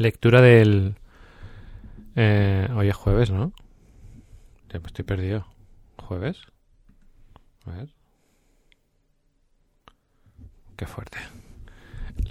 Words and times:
Lectura 0.00 0.40
del... 0.40 0.94
Eh, 2.16 2.70
hoy 2.74 2.88
es 2.88 2.96
jueves, 2.96 3.30
¿no? 3.30 3.52
Ya 4.70 4.80
me 4.80 4.86
estoy 4.86 5.04
perdido. 5.04 5.46
¿Jueves? 5.98 6.40
A 7.66 7.72
ver. 7.72 7.90
Qué 10.76 10.86
fuerte. 10.86 11.18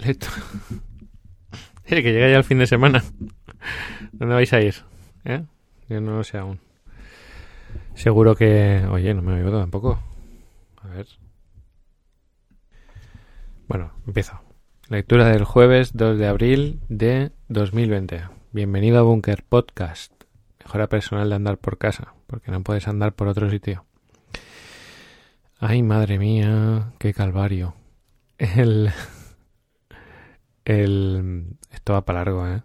Lectura... 0.04 0.34
que 1.84 2.02
llega 2.02 2.28
ya 2.28 2.38
el 2.38 2.44
fin 2.44 2.58
de 2.58 2.66
semana. 2.66 3.04
¿Dónde 4.14 4.34
vais 4.34 4.52
a 4.52 4.60
ir? 4.60 4.74
¿Eh? 5.24 5.44
Yo 5.88 6.00
no 6.00 6.16
lo 6.16 6.24
sé 6.24 6.38
aún. 6.38 6.58
Seguro 7.94 8.34
que... 8.34 8.84
Oye, 8.90 9.14
no 9.14 9.22
me 9.22 9.34
oigo 9.34 9.56
tampoco. 9.56 10.02
A 10.82 10.88
ver. 10.88 11.06
Bueno, 13.68 13.92
empiezo. 14.08 14.49
Lectura 14.90 15.28
del 15.28 15.44
jueves 15.44 15.92
2 15.96 16.18
de 16.18 16.26
abril 16.26 16.80
de 16.88 17.30
2020. 17.46 18.24
Bienvenido 18.50 18.98
a 18.98 19.02
Bunker 19.02 19.44
Podcast. 19.44 20.12
Mejora 20.58 20.88
personal 20.88 21.28
de 21.28 21.36
andar 21.36 21.58
por 21.58 21.78
casa, 21.78 22.14
porque 22.26 22.50
no 22.50 22.64
puedes 22.64 22.88
andar 22.88 23.12
por 23.12 23.28
otro 23.28 23.48
sitio. 23.50 23.84
Ay, 25.60 25.84
madre 25.84 26.18
mía, 26.18 26.90
qué 26.98 27.14
calvario. 27.14 27.76
El... 28.36 28.90
El... 30.64 31.56
Esto 31.70 31.92
va 31.92 32.04
para 32.04 32.24
largo, 32.24 32.48
¿eh? 32.48 32.64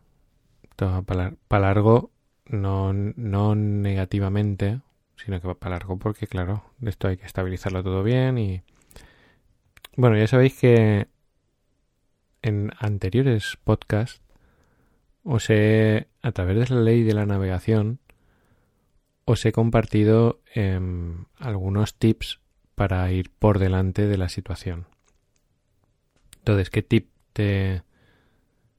Esto 0.64 0.88
va 0.88 1.04
para, 1.04 1.60
largo, 1.60 2.10
no, 2.48 2.92
no 2.92 3.54
negativamente, 3.54 4.82
sino 5.16 5.40
que 5.40 5.48
va 5.48 5.54
para 5.54 5.76
largo 5.76 6.00
porque, 6.00 6.26
claro, 6.26 6.64
esto 6.82 7.08
hay 7.08 7.18
que 7.18 7.28
estabilizarlo 7.28 7.84
todo 7.84 8.02
bien 8.02 8.40
y... 8.40 8.64
Bueno, 9.96 10.18
ya 10.18 10.26
sabéis 10.26 10.60
que 10.60 11.08
en 12.46 12.72
anteriores 12.80 13.58
podcasts 13.64 14.22
os 15.24 15.50
he, 15.50 16.08
a 16.22 16.32
través 16.32 16.70
de 16.70 16.76
la 16.76 16.82
ley 16.82 17.02
de 17.02 17.16
la 17.16 17.26
navegación, 17.26 18.00
os 19.26 19.44
he 19.44 19.52
compartido 19.52 20.40
em, 20.54 21.26
algunos 21.40 21.96
tips 21.96 22.40
para 22.76 23.12
ir 23.12 23.32
por 23.32 23.58
delante 23.58 24.06
de 24.06 24.18
la 24.20 24.30
situación. 24.30 24.86
Entonces, 26.38 26.70
¿qué 26.70 26.84
tip 26.84 27.10
te, 27.34 27.82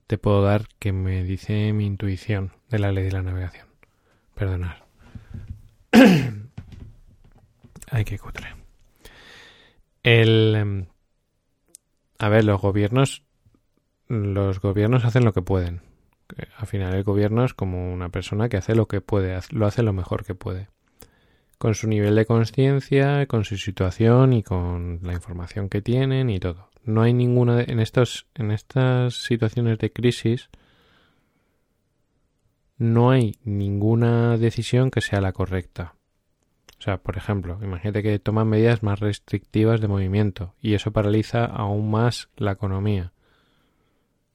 te 0.07 0.19
puedo 0.19 0.43
dar 0.43 0.69
que 0.79 0.93
me 0.93 1.25
dice 1.25 1.73
mi 1.73 1.85
intuición 1.85 2.53
de 2.71 2.79
la 2.79 2.93
ley 2.93 3.03
de 3.03 3.12
la 3.12 3.23
navegación? 3.23 3.67
Perdonad. 4.37 4.77
Ay, 7.91 8.05
qué 8.05 8.17
cutre. 8.21 8.55
El... 10.05 10.55
Em, 10.55 10.87
a 12.19 12.29
ver, 12.29 12.45
los 12.45 12.61
gobiernos 12.61 13.26
los 14.09 14.61
gobiernos 14.61 15.05
hacen 15.05 15.25
lo 15.25 15.33
que 15.33 15.43
pueden. 15.43 15.81
Al 16.57 16.67
final 16.67 16.95
el 16.95 17.05
gobierno 17.05 17.45
es 17.45 17.55
como 17.55 17.93
una 17.93 18.09
persona 18.09 18.49
que 18.49 18.57
hace 18.57 18.75
lo 18.75 18.87
que 18.87 19.01
puede, 19.01 19.39
lo 19.51 19.67
hace 19.67 19.83
lo 19.83 19.93
mejor 19.93 20.25
que 20.25 20.35
puede. 20.35 20.69
Con 21.59 21.75
su 21.75 21.89
nivel 21.89 22.17
de 22.17 22.27
conciencia, 22.27 23.27
con 23.27 23.45
su 23.45 23.57
situación 23.57 24.33
y 24.33 24.43
con 24.43 25.01
la 25.03 25.15
información 25.15 25.69
que 25.69 25.81
tienen 25.81 26.31
y 26.31 26.39
todo. 26.39 26.69
No 26.84 27.03
hay 27.03 27.12
ninguna 27.12 27.62
en 27.62 27.81
estos 27.81 28.27
en 28.34 28.51
estas 28.51 29.15
situaciones 29.15 29.79
de 29.79 29.93
crisis 29.93 30.51
no 32.79 33.11
hay 33.11 33.39
ninguna 33.43 34.37
decisión 34.37 34.91
que 34.91 35.01
sea 35.01 35.23
la 35.23 35.33
correcta. 35.33 35.95
O 36.79 36.83
sea, 36.83 36.99
por 36.99 37.17
ejemplo, 37.17 37.59
imagínate 37.62 38.03
que 38.03 38.19
toman 38.19 38.49
medidas 38.49 38.83
más 38.83 39.01
restrictivas 39.01 39.81
de 39.81 39.89
movimiento 39.89 40.55
y 40.61 40.75
eso 40.75 40.91
paraliza 40.91 41.47
aún 41.47 41.91
más 41.91 42.29
la 42.37 42.53
economía 42.53 43.15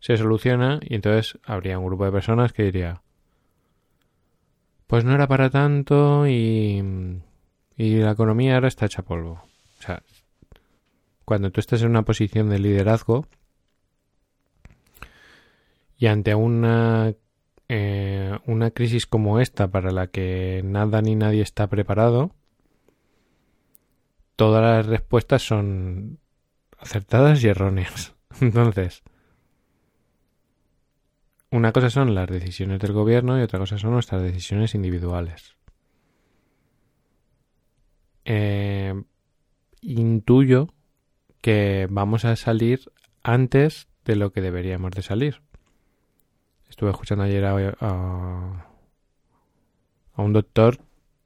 se 0.02 0.17
soluciona 0.17 0.80
y 0.81 0.95
entonces 0.95 1.39
habría 1.45 1.80
un 1.80 1.85
grupo 1.85 2.03
de 2.03 2.11
personas 2.11 2.52
que 2.52 2.63
diría, 2.63 3.02
pues 4.88 5.05
no 5.05 5.13
era 5.13 5.27
para 5.27 5.49
tanto 5.49 6.27
y, 6.27 6.83
y 7.77 7.95
la 7.97 8.11
economía 8.11 8.55
ahora 8.55 8.67
está 8.67 8.87
hecha 8.87 9.03
polvo. 9.03 9.43
O 9.80 9.81
sea, 9.81 10.03
cuando 11.23 11.52
tú 11.52 11.61
estás 11.61 11.81
en 11.83 11.89
una 11.92 12.02
posición 12.02 12.49
de 12.49 12.59
liderazgo 12.59 13.27
y 15.98 16.08
ante 16.08 16.33
una, 16.33 17.14
eh, 17.70 18.37
una 18.47 18.71
crisis 18.71 19.05
como 19.05 19.39
esta 19.39 19.70
para 19.70 19.92
la 19.92 20.08
que 20.08 20.61
nada 20.65 21.02
ni 21.03 21.15
nadie 21.15 21.43
está 21.43 21.67
preparado, 21.67 22.31
todas 24.36 24.64
las 24.64 24.87
respuestas 24.87 25.43
son 25.43 26.17
acertadas 26.80 27.43
y 27.43 27.49
erróneas. 27.49 28.15
Entonces, 28.42 29.03
una 31.52 31.73
cosa 31.73 31.89
son 31.89 32.16
las 32.16 32.30
decisiones 32.30 32.80
del 32.80 32.94
gobierno 32.94 33.38
y 33.38 33.42
otra 33.42 33.60
cosa 33.60 33.78
son 33.78 33.92
nuestras 33.92 34.22
decisiones 34.23 34.73
individuales. 34.73 35.56
Eh, 38.23 38.94
intuyo 39.82 40.70
que 41.42 41.88
vamos 41.89 42.23
a 42.23 42.36
salir 42.36 42.92
antes 43.23 43.88
de 44.06 44.16
lo 44.16 44.32
que 44.32 44.42
deberíamos 44.42 44.92
de 44.92 45.02
salir. 45.02 45.42
Estuve 46.70 46.92
escuchando 46.92 47.26
ayer 47.26 47.44
a, 47.45 48.66
un 50.16 50.33
doctor 50.33 50.80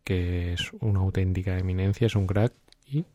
que 0.04 0.54
es 0.54 0.72
una 0.80 1.02
auténtica 1.02 1.58
eminencia, 1.58 2.08
es 2.08 2.16
un 2.16 2.26
crack 2.26 2.54
y 2.88 3.06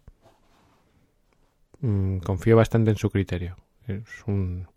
mm, 1.80 2.18
confío 2.18 2.56
bastante 2.56 2.90
en 2.90 2.96
su 2.96 3.10
criterio. 3.10 3.56
Es 3.86 4.22
un 4.26 4.68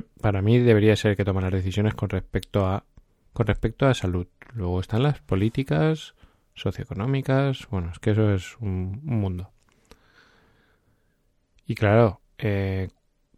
para 0.00 0.40
mí 0.40 0.58
debería 0.58 0.96
ser 0.96 1.16
que 1.16 1.24
toma 1.24 1.42
las 1.42 1.52
decisiones 1.52 1.94
con 1.94 2.08
respecto 2.08 2.66
a 2.66 2.84
con 3.32 3.46
respecto 3.46 3.86
a 3.86 3.94
salud. 3.94 4.26
Luego 4.54 4.80
están 4.80 5.02
las 5.02 5.20
políticas 5.20 6.14
socioeconómicas. 6.54 7.66
Bueno, 7.70 7.90
es 7.92 7.98
que 7.98 8.10
eso 8.10 8.32
es 8.32 8.56
un, 8.58 9.00
mundo. 9.04 9.50
Y 11.66 11.74
claro, 11.74 12.20
eh, 12.38 12.88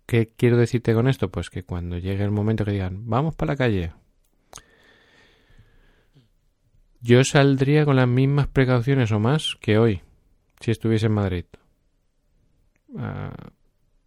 ¿qué 0.06 0.32
quiero 0.36 0.56
decirte 0.56 0.94
con 0.94 1.08
esto? 1.08 1.30
Pues 1.30 1.50
que 1.50 1.62
cuando 1.62 1.98
llegue 1.98 2.24
el 2.24 2.30
momento 2.30 2.64
que 2.64 2.72
digan, 2.72 3.08
vamos 3.08 3.34
para 3.34 3.52
la 3.52 3.56
calle, 3.56 3.92
yo 7.00 7.22
saldría 7.22 7.84
con 7.84 7.96
las 7.96 8.08
mismas 8.08 8.48
precauciones 8.48 9.12
o 9.12 9.20
más 9.20 9.56
que 9.60 9.78
hoy, 9.78 10.02
si 10.60 10.70
estuviese 10.70 11.06
en 11.06 11.12
Madrid. 11.12 11.44
Ah, 12.96 13.52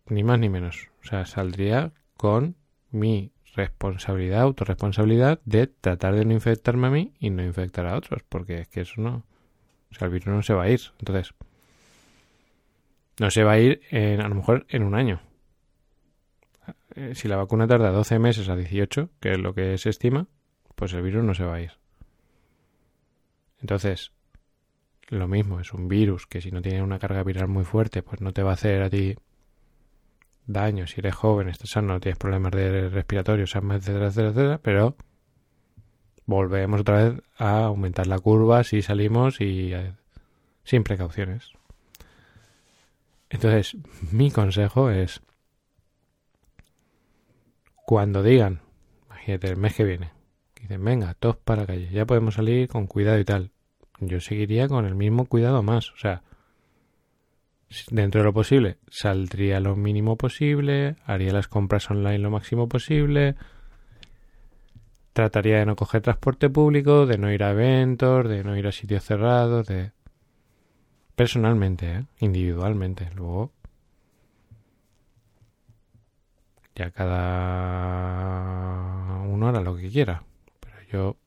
ni 0.07 0.23
más 0.23 0.39
ni 0.39 0.49
menos. 0.49 0.89
O 1.03 1.07
sea, 1.07 1.25
saldría 1.25 1.93
con 2.17 2.55
mi 2.91 3.31
responsabilidad, 3.55 4.41
autorresponsabilidad 4.41 5.39
de 5.45 5.67
tratar 5.67 6.15
de 6.15 6.25
no 6.25 6.33
infectarme 6.33 6.87
a 6.87 6.91
mí 6.91 7.13
y 7.19 7.29
no 7.29 7.43
infectar 7.43 7.87
a 7.87 7.95
otros, 7.95 8.23
porque 8.27 8.59
es 8.61 8.67
que 8.67 8.81
eso 8.81 9.01
no, 9.01 9.23
o 9.91 9.95
sea, 9.95 10.07
el 10.07 10.13
virus 10.13 10.27
no 10.27 10.41
se 10.43 10.53
va 10.53 10.63
a 10.63 10.69
ir. 10.69 10.81
Entonces, 10.99 11.33
no 13.19 13.31
se 13.31 13.43
va 13.43 13.53
a 13.53 13.59
ir 13.59 13.81
en, 13.89 14.21
a 14.21 14.27
lo 14.27 14.35
mejor 14.35 14.65
en 14.69 14.83
un 14.83 14.95
año. 14.95 15.21
Eh, 16.95 17.15
si 17.15 17.27
la 17.27 17.37
vacuna 17.37 17.67
tarda 17.67 17.91
12 17.91 18.19
meses 18.19 18.49
a 18.49 18.55
18, 18.55 19.09
que 19.19 19.31
es 19.31 19.39
lo 19.39 19.53
que 19.53 19.77
se 19.77 19.89
estima, 19.89 20.27
pues 20.75 20.93
el 20.93 21.01
virus 21.01 21.23
no 21.23 21.33
se 21.33 21.43
va 21.43 21.55
a 21.55 21.61
ir. 21.61 21.71
Entonces, 23.59 24.11
lo 25.07 25.27
mismo, 25.27 25.59
es 25.59 25.73
un 25.73 25.87
virus 25.87 26.27
que 26.27 26.41
si 26.41 26.51
no 26.51 26.61
tiene 26.61 26.83
una 26.83 26.99
carga 26.99 27.23
viral 27.23 27.47
muy 27.47 27.63
fuerte, 27.63 28.03
pues 28.03 28.21
no 28.21 28.33
te 28.33 28.43
va 28.43 28.51
a 28.51 28.53
hacer 28.53 28.83
a 28.83 28.89
ti 28.89 29.15
daño 30.47 30.87
si 30.87 31.01
eres 31.01 31.13
joven, 31.13 31.49
estás 31.49 31.69
sano, 31.69 31.93
no 31.93 31.99
tienes 31.99 32.17
problemas 32.17 32.51
de 32.53 32.89
respiratorios, 32.89 33.53
etcétera, 33.55 34.07
etcétera, 34.07 34.29
etcétera, 34.29 34.59
pero 34.63 34.95
volvemos 36.25 36.81
otra 36.81 37.03
vez 37.03 37.21
a 37.37 37.65
aumentar 37.65 38.07
la 38.07 38.19
curva 38.19 38.63
si 38.63 38.81
salimos 38.81 39.41
y 39.41 39.73
eh, 39.73 39.93
sin 40.63 40.83
precauciones. 40.83 41.51
Entonces, 43.29 43.75
mi 44.11 44.31
consejo 44.31 44.89
es 44.89 45.21
cuando 47.85 48.23
digan, 48.23 48.61
imagínate 49.05 49.47
el 49.47 49.57
mes 49.57 49.75
que 49.75 49.83
viene, 49.83 50.11
dicen, 50.61 50.83
venga, 50.83 51.13
todos 51.13 51.37
para 51.37 51.61
la 51.61 51.67
calle, 51.67 51.89
ya 51.91 52.05
podemos 52.05 52.35
salir 52.35 52.67
con 52.69 52.87
cuidado 52.87 53.19
y 53.19 53.25
tal. 53.25 53.51
Yo 53.99 54.21
seguiría 54.21 54.67
con 54.67 54.85
el 54.85 54.95
mismo 54.95 55.25
cuidado 55.25 55.63
más, 55.63 55.91
o 55.91 55.97
sea, 55.97 56.23
dentro 57.89 58.21
de 58.21 58.25
lo 58.25 58.33
posible, 58.33 58.77
saldría 58.89 59.59
lo 59.59 59.75
mínimo 59.75 60.15
posible, 60.17 60.95
haría 61.05 61.33
las 61.33 61.47
compras 61.47 61.89
online 61.91 62.19
lo 62.19 62.31
máximo 62.31 62.67
posible, 62.69 63.35
trataría 65.13 65.57
de 65.59 65.65
no 65.65 65.75
coger 65.75 66.01
transporte 66.01 66.49
público, 66.49 67.05
de 67.05 67.17
no 67.17 67.31
ir 67.31 67.43
a 67.43 67.51
eventos, 67.51 68.29
de 68.29 68.43
no 68.43 68.55
ir 68.55 68.67
a 68.67 68.71
sitios 68.71 69.03
cerrados, 69.03 69.65
de... 69.67 69.91
Personalmente, 71.15 71.91
¿eh? 71.91 72.05
individualmente. 72.19 73.09
Luego, 73.15 73.51
ya 76.75 76.91
cada 76.91 77.63
uno 79.23 79.47
hará 79.47 79.61
lo 79.61 79.75
que 79.75 79.89
quiera. 79.89 80.23
Pero 80.59 80.75
yo, 80.91 81.17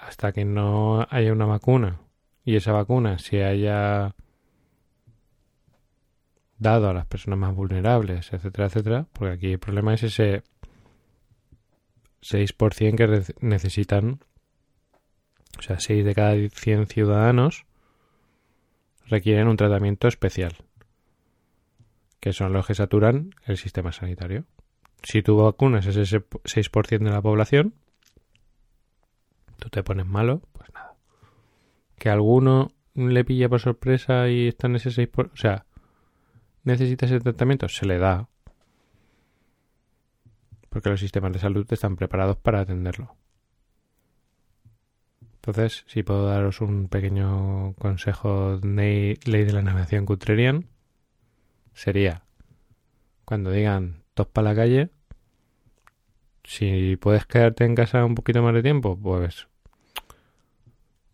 hasta 0.00 0.30
que 0.32 0.44
no 0.44 1.04
haya 1.10 1.32
una 1.32 1.46
vacuna 1.46 1.98
y 2.44 2.54
esa 2.54 2.70
vacuna 2.70 3.18
se 3.18 3.44
haya 3.44 4.14
dado 6.58 6.88
a 6.88 6.94
las 6.94 7.06
personas 7.06 7.38
más 7.38 7.54
vulnerables, 7.54 8.32
etcétera, 8.32 8.66
etcétera, 8.66 9.06
porque 9.12 9.34
aquí 9.34 9.52
el 9.52 9.58
problema 9.58 9.94
es 9.94 10.02
ese 10.02 10.42
6% 12.22 12.96
que 12.96 13.34
necesitan, 13.40 14.20
o 15.58 15.62
sea, 15.62 15.78
6 15.78 16.04
de 16.04 16.14
cada 16.14 16.34
100 16.48 16.86
ciudadanos 16.88 17.64
requieren 19.06 19.48
un 19.48 19.56
tratamiento 19.56 20.08
especial, 20.08 20.56
que 22.20 22.32
son 22.32 22.52
los 22.52 22.66
que 22.66 22.74
saturan 22.74 23.34
el 23.46 23.56
sistema 23.56 23.92
sanitario. 23.92 24.44
Si 25.02 25.22
tú 25.22 25.36
vacunas 25.36 25.86
ese 25.86 26.02
6% 26.02 26.98
de 26.98 27.10
la 27.10 27.22
población, 27.22 27.74
tú 29.58 29.68
te 29.68 29.84
pones 29.84 30.06
malo, 30.06 30.42
pues 30.52 30.72
nada. 30.74 30.94
Que 31.98 32.10
alguno 32.10 32.72
le 32.94 33.24
pilla 33.24 33.48
por 33.48 33.60
sorpresa 33.60 34.28
y 34.28 34.48
está 34.48 34.66
en 34.66 34.76
ese 34.76 34.90
6%, 34.90 35.30
o 35.32 35.36
sea, 35.36 35.66
necesita 36.68 37.06
ese 37.06 37.20
tratamiento, 37.20 37.68
se 37.68 37.86
le 37.86 37.98
da. 37.98 38.28
Porque 40.68 40.90
los 40.90 41.00
sistemas 41.00 41.32
de 41.32 41.38
salud 41.38 41.66
están 41.70 41.96
preparados 41.96 42.36
para 42.36 42.60
atenderlo. 42.60 43.16
Entonces, 45.36 45.84
si 45.86 46.02
puedo 46.02 46.26
daros 46.26 46.60
un 46.60 46.88
pequeño 46.88 47.74
consejo 47.78 48.60
ley 48.62 49.16
de 49.24 49.52
la 49.52 49.62
navegación 49.62 50.04
cutrerian, 50.04 50.66
sería 51.72 52.22
cuando 53.24 53.50
digan 53.50 54.02
top 54.14 54.30
para 54.30 54.50
la 54.50 54.54
calle, 54.54 54.90
si 56.44 56.96
puedes 56.96 57.26
quedarte 57.26 57.64
en 57.64 57.74
casa 57.74 58.04
un 58.04 58.14
poquito 58.14 58.42
más 58.42 58.54
de 58.54 58.62
tiempo, 58.62 58.98
pues 58.98 59.48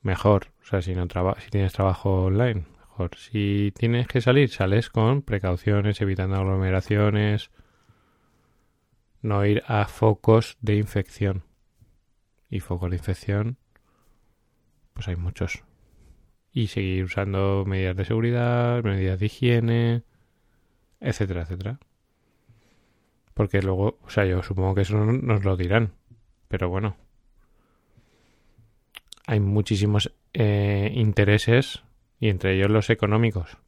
mejor. 0.02 0.48
O 0.62 0.66
sea, 0.66 0.80
si 0.80 0.94
no 0.94 1.06
si 1.06 1.50
tienes 1.50 1.72
trabajo 1.72 2.24
online, 2.24 2.64
Si 3.16 3.72
tienes 3.76 4.06
que 4.06 4.20
salir, 4.20 4.50
sales 4.50 4.88
con 4.88 5.22
precauciones, 5.22 6.00
evitando 6.00 6.36
aglomeraciones, 6.36 7.50
no 9.20 9.44
ir 9.44 9.62
a 9.66 9.86
focos 9.86 10.56
de 10.60 10.76
infección. 10.76 11.44
Y 12.48 12.60
focos 12.60 12.90
de 12.90 12.96
infección 12.96 13.58
pues 14.94 15.08
hay 15.08 15.16
muchos. 15.16 15.62
Y 16.52 16.68
seguir 16.68 17.04
usando 17.04 17.64
medidas 17.66 17.96
de 17.96 18.04
seguridad, 18.04 18.82
medidas 18.82 19.18
de 19.18 19.26
higiene, 19.26 20.02
etcétera, 21.00 21.42
etcétera. 21.42 21.80
Porque 23.34 23.60
luego, 23.60 23.98
o 24.02 24.08
sea, 24.08 24.24
yo 24.24 24.42
supongo 24.42 24.76
que 24.76 24.82
eso 24.82 25.04
nos 25.04 25.44
lo 25.44 25.56
dirán. 25.56 25.94
Pero 26.48 26.68
bueno. 26.68 26.96
Hay 29.26 29.40
muchísimos 29.40 30.14
eh, 30.32 30.92
intereses 30.94 31.82
y 32.24 32.30
entre 32.30 32.54
ellos 32.54 32.70
los 32.70 32.88
económicos. 32.88 33.58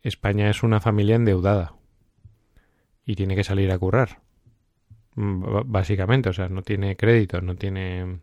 España 0.00 0.48
es 0.48 0.62
una 0.62 0.80
familia 0.80 1.16
endeudada 1.16 1.74
y 3.04 3.14
tiene 3.14 3.36
que 3.36 3.44
salir 3.44 3.70
a 3.70 3.78
currar. 3.78 4.22
Básicamente, 5.14 6.30
o 6.30 6.32
sea, 6.32 6.48
no 6.48 6.62
tiene 6.62 6.96
crédito, 6.96 7.42
no 7.42 7.56
tiene 7.56 8.20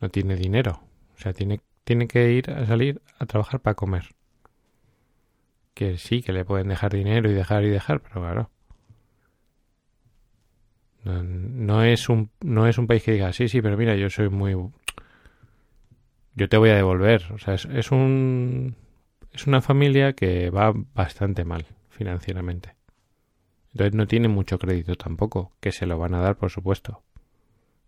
no 0.00 0.08
tiene 0.08 0.34
dinero. 0.34 0.80
O 1.14 1.20
sea, 1.20 1.34
tiene, 1.34 1.60
tiene 1.84 2.08
que 2.08 2.32
ir 2.32 2.50
a 2.50 2.64
salir 2.64 3.02
a 3.18 3.26
trabajar 3.26 3.60
para 3.60 3.74
comer. 3.74 4.14
Que 5.74 5.98
sí, 5.98 6.22
que 6.22 6.32
le 6.32 6.46
pueden 6.46 6.68
dejar 6.68 6.94
dinero 6.94 7.30
y 7.30 7.34
dejar 7.34 7.64
y 7.64 7.68
dejar, 7.68 8.00
pero 8.00 8.22
claro. 8.22 8.50
No, 11.04 11.84
es 11.84 12.08
un, 12.08 12.30
no 12.40 12.66
es 12.66 12.78
un 12.78 12.86
país 12.86 13.02
que 13.02 13.12
diga, 13.12 13.30
sí, 13.34 13.46
sí, 13.46 13.60
pero 13.60 13.76
mira, 13.76 13.94
yo 13.94 14.08
soy 14.08 14.30
muy... 14.30 14.56
Yo 16.38 16.48
te 16.48 16.56
voy 16.56 16.70
a 16.70 16.76
devolver. 16.76 17.24
O 17.32 17.38
sea, 17.38 17.54
es, 17.54 17.66
es 17.66 17.90
un... 17.90 18.76
Es 19.32 19.46
una 19.46 19.60
familia 19.60 20.14
que 20.14 20.50
va 20.50 20.72
bastante 20.94 21.44
mal 21.44 21.66
financieramente. 21.90 22.74
Entonces 23.72 23.94
no 23.94 24.06
tiene 24.06 24.28
mucho 24.28 24.58
crédito 24.58 24.94
tampoco, 24.96 25.52
que 25.60 25.72
se 25.72 25.86
lo 25.86 25.98
van 25.98 26.14
a 26.14 26.20
dar, 26.20 26.36
por 26.36 26.50
supuesto. 26.50 27.02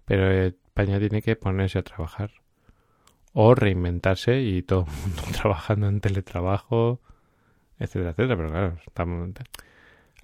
Pero 0.04 0.30
España 0.30 0.98
tiene 0.98 1.22
que 1.22 1.36
ponerse 1.36 1.78
a 1.78 1.82
trabajar 1.82 2.32
o 3.32 3.54
reinventarse 3.54 4.40
y 4.40 4.62
todo 4.62 4.86
el 4.86 5.00
mundo 5.00 5.22
trabajando 5.40 5.88
en 5.88 6.00
teletrabajo, 6.00 7.00
etcétera, 7.78 8.10
etcétera. 8.10 8.36
Pero 8.36 8.50
claro, 8.50 9.32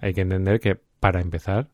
hay 0.00 0.14
que 0.14 0.20
entender 0.20 0.61
que 0.61 0.76
para 1.00 1.20
empezar, 1.20 1.70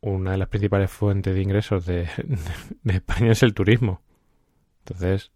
una 0.00 0.32
de 0.32 0.38
las 0.38 0.48
principales 0.48 0.90
fuentes 0.90 1.34
de 1.34 1.42
ingresos 1.42 1.86
de, 1.86 2.08
España 2.84 3.32
es 3.32 3.42
el 3.42 3.54
turismo. 3.54 4.02
Entonces, 4.86 5.32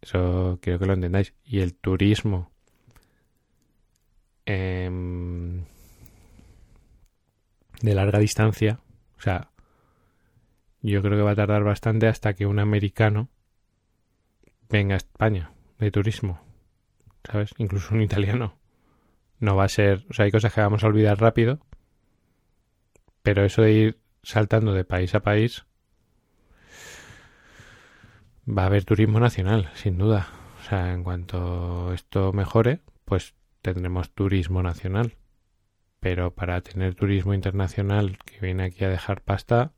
eso 0.00 0.58
quiero 0.60 0.78
que 0.80 0.86
lo 0.86 0.94
entendáis. 0.94 1.34
Y 1.44 1.60
el 1.60 1.74
turismo 1.74 2.50
em, 4.44 5.64
de 7.80 7.94
larga 7.94 8.18
distancia, 8.18 8.80
o 9.18 9.20
sea, 9.20 9.50
yo 10.82 11.00
creo 11.02 11.16
que 11.16 11.22
va 11.22 11.32
a 11.32 11.36
tardar 11.36 11.62
bastante 11.62 12.08
hasta 12.08 12.34
que 12.34 12.46
un 12.46 12.58
americano 12.58 13.28
venga 14.68 14.94
a 14.94 14.98
España 14.98 15.52
de 15.78 15.90
turismo, 15.92 16.40
¿sabes? 17.24 17.54
Incluso 17.58 17.94
un 17.94 18.02
italiano. 18.02 18.58
No 19.38 19.54
va 19.54 19.64
a 19.64 19.68
ser, 19.68 20.06
o 20.10 20.12
sea, 20.12 20.24
hay 20.24 20.32
cosas 20.32 20.52
que 20.52 20.60
vamos 20.60 20.82
a 20.82 20.86
olvidar 20.88 21.20
rápido, 21.20 21.60
pero 23.22 23.44
eso 23.44 23.62
de 23.62 23.72
ir 23.72 24.00
saltando 24.22 24.72
de 24.72 24.84
país 24.84 25.14
a 25.14 25.20
país 25.20 25.66
va 28.46 28.62
a 28.62 28.66
haber 28.66 28.84
turismo 28.84 29.20
nacional, 29.20 29.70
sin 29.74 29.98
duda. 29.98 30.28
O 30.60 30.68
sea, 30.68 30.92
en 30.92 31.02
cuanto 31.02 31.92
esto 31.92 32.32
mejore, 32.32 32.80
pues 33.04 33.34
tendremos 33.62 34.10
turismo 34.10 34.62
nacional. 34.62 35.14
Pero 36.00 36.32
para 36.32 36.60
tener 36.60 36.94
turismo 36.94 37.34
internacional 37.34 38.18
que 38.24 38.40
viene 38.40 38.64
aquí 38.64 38.84
a 38.84 38.88
dejar 38.88 39.22
pasta, 39.22 39.72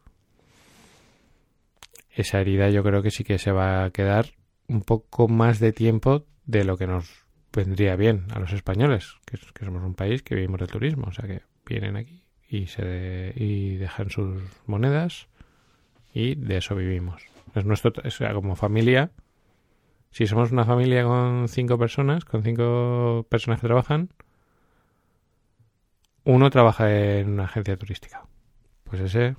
esa 2.11 2.41
herida 2.41 2.69
yo 2.71 2.83
creo 2.83 3.03
que 3.03 3.11
sí 3.11 3.25
que 3.25 3.39
se 3.39 3.53
va 3.53 3.85
a 3.85 3.91
quedar 3.91 4.27
un 4.67 4.83
poco 4.83 5.29
más 5.29 5.61
de 5.61 5.73
tiempo 5.73 6.27
de 6.45 6.65
lo 6.65 6.77
que 6.77 6.87
nos 6.87 7.27
vendría 7.53 7.97
bien 7.97 8.27
a 8.35 8.41
los 8.41 8.53
españoles, 8.53 9.15
que, 9.25 9.39
somos 9.65 9.83
un 9.83 9.95
país 9.95 10.23
que 10.23 10.35
vivimos 10.35 10.61
del 10.61 10.69
turismo, 10.69 11.07
o 11.09 11.13
sea 11.13 11.27
que 11.27 11.43
vienen 11.65 11.97
aquí 11.97 12.23
y 12.49 12.67
se 12.67 13.33
y 13.37 13.77
dejan 13.77 14.11
sus 14.11 14.43
monedas 14.67 15.29
y 16.13 16.35
de 16.35 16.59
eso 16.59 16.75
vivimos. 16.75 17.23
Es 17.55 17.65
nuestro, 17.65 17.93
como 18.35 18.57
familia, 18.57 19.11
si 20.11 20.27
somos 20.27 20.53
una 20.53 20.65
familia 20.65 21.05
con 21.05 21.49
cinco 21.49 21.79
personas, 21.79 22.25
con 22.25 22.43
cinco 22.43 23.27
personas 23.29 23.61
que 23.61 23.67
trabajan, 23.67 24.11
uno 26.25 26.51
trabaja 26.51 26.91
en 26.93 27.31
una 27.31 27.45
agencia 27.45 27.77
turística. 27.77 28.27
Pues 28.85 29.01
ese 29.01 29.37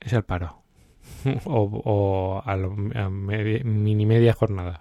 es 0.00 0.12
el 0.12 0.24
paro. 0.24 0.62
o, 1.44 2.42
a, 2.44 2.56
mini 3.08 4.06
media 4.06 4.32
jornada. 4.32 4.80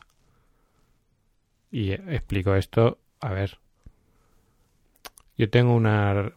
Y 1.71 1.91
explico 1.91 2.55
esto, 2.55 2.99
a 3.19 3.31
ver. 3.31 3.59
Yo 5.37 5.49
tengo 5.49 5.73
una... 5.73 6.31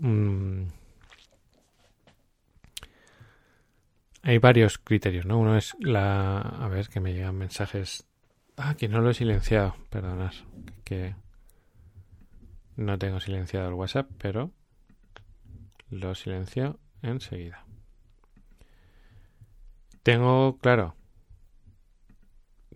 hay 4.24 4.38
varios 4.38 4.78
criterios, 4.78 5.26
¿no? 5.26 5.38
Uno 5.38 5.56
es 5.56 5.76
la... 5.80 6.40
A 6.40 6.68
ver, 6.68 6.88
que 6.88 7.00
me 7.00 7.12
llegan 7.12 7.36
mensajes... 7.36 8.06
Ah, 8.56 8.74
que 8.74 8.88
no 8.88 9.00
lo 9.00 9.10
he 9.10 9.14
silenciado, 9.14 9.76
perdonad. 9.90 10.32
Que 10.82 11.14
no 12.76 12.98
tengo 12.98 13.20
silenciado 13.20 13.68
el 13.68 13.74
WhatsApp, 13.74 14.10
pero 14.18 14.50
lo 15.90 16.14
silencio 16.14 16.78
enseguida. 17.02 17.64
Tengo, 20.02 20.58
claro. 20.58 20.96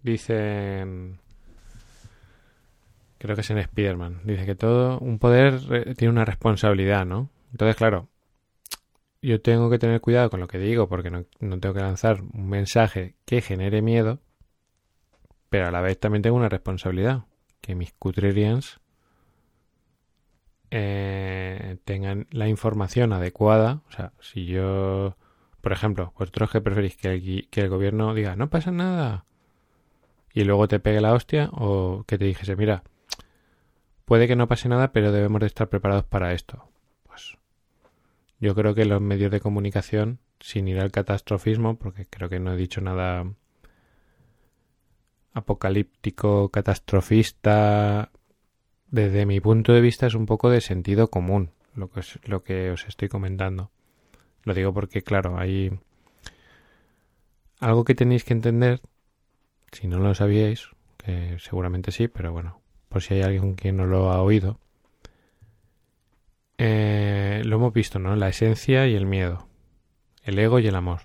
Dicen. 0.03 1.21
Creo 3.19 3.35
que 3.35 3.41
es 3.41 3.51
en 3.51 3.63
Spiderman. 3.63 4.21
Dice 4.25 4.47
que 4.47 4.55
todo. 4.55 4.99
Un 4.99 5.19
poder 5.19 5.61
eh, 5.71 5.95
tiene 5.95 6.13
una 6.13 6.25
responsabilidad, 6.25 7.07
¿no? 7.07 7.31
Entonces, 7.53 7.77
claro. 7.77 8.09
Yo 9.21 9.41
tengo 9.41 9.69
que 9.71 9.79
tener 9.79 10.01
cuidado 10.01 10.31
con 10.31 10.41
lo 10.41 10.49
que 10.49 10.59
digo 10.59 10.89
porque 10.89 11.11
no, 11.11 11.25
tengo 11.41 11.75
que 11.75 11.81
lanzar 11.81 12.23
un 12.23 12.49
mensaje 12.49 13.17
que 13.25 13.41
genere 13.41 13.83
miedo. 13.83 14.21
Pero 15.49 15.69
a 15.69 15.71
la 15.71 15.81
vez 15.81 15.99
también 15.99 16.23
tengo 16.23 16.37
una 16.37 16.49
responsabilidad. 16.49 17.25
Que 17.61 17.75
mis 17.75 17.93
cutrerians 17.93 18.81
eh, 20.71 21.79
tengan 21.85 22.27
la 22.31 22.49
información 22.49 23.13
adecuada. 23.13 23.83
O 23.89 23.93
sea, 23.93 24.13
si 24.21 24.47
yo 24.47 25.17
por 25.61 25.73
ejemplo, 25.73 26.13
vosotros 26.19 26.51
que 26.51 26.61
preferís 26.61 26.97
que 26.97 27.09
el, 27.13 27.49
que 27.51 27.61
el 27.61 27.69
gobierno 27.69 28.15
diga 28.15 28.37
no 28.37 28.49
pasa 28.49 28.71
nada 28.71 29.25
y 30.33 30.45
luego 30.45 30.69
te 30.69 30.79
pegue 30.79 31.01
la 31.01 31.13
hostia 31.13 31.51
o 31.53 32.05
que 32.07 32.19
te 32.19 32.25
dijese 32.25 32.57
mira, 32.57 32.85
puede 34.05 34.29
que 34.29 34.37
no 34.37 34.49
pase 34.49 34.69
nada 34.69 34.93
pero 34.93 35.13
debemos 35.13 35.41
de 35.41 35.47
estar 35.47 35.69
preparados 35.69 36.05
para 36.05 36.33
esto. 36.33 36.69
Yo 38.41 38.55
creo 38.55 38.75
que 38.75 38.85
los 38.85 39.01
medios 39.01 39.31
de 39.31 39.41
comunicación, 39.41 40.19
sin 40.41 40.69
ir 40.69 40.79
al 40.81 40.93
catastrofismo, 40.93 41.77
porque 41.77 42.07
creo 42.07 42.29
que 42.29 42.39
no 42.39 42.53
he 42.53 42.57
dicho 42.57 42.81
nada 42.81 43.27
apocalíptico, 45.33 46.51
catastrofista, 46.51 48.11
desde 48.91 49.27
mi 49.27 49.41
punto 49.41 49.73
de 49.73 49.81
vista 49.81 50.07
es 50.07 50.15
un 50.15 50.27
poco 50.27 50.51
de 50.51 50.61
sentido 50.61 51.11
común 51.11 51.51
lo 51.75 51.91
que, 51.91 52.01
es, 52.01 52.19
lo 52.25 52.43
que 52.43 52.71
os 52.71 52.87
estoy 52.87 53.09
comentando. 53.09 53.71
Lo 54.45 54.55
digo 54.55 54.73
porque, 54.73 55.03
claro, 55.03 55.39
hay 55.39 55.79
algo 57.61 57.85
que 57.85 57.95
tenéis 57.95 58.25
que 58.25 58.35
entender, 58.35 58.81
si 59.73 59.87
no 59.89 59.99
lo 59.99 60.15
sabíais, 60.15 60.69
que 60.97 61.37
seguramente 61.39 61.93
sí, 61.93 62.09
pero 62.09 62.33
bueno, 62.33 62.61
por 62.89 63.03
si 63.03 63.15
hay 63.15 63.23
alguien 63.23 63.57
que 63.57 63.73
no 63.73 63.87
lo 63.87 64.11
ha 64.11 64.23
oído, 64.23 64.59
eh, 66.59 67.43
lo 67.45 67.57
hemos 67.57 67.73
visto, 67.73 67.99
¿no? 67.99 68.17
La 68.17 68.29
esencia 68.29 68.87
y 68.87 68.95
el 68.95 69.07
miedo, 69.07 69.49
el 70.23 70.39
ego 70.39 70.59
y 70.59 70.67
el 70.67 70.75
amor. 70.75 71.03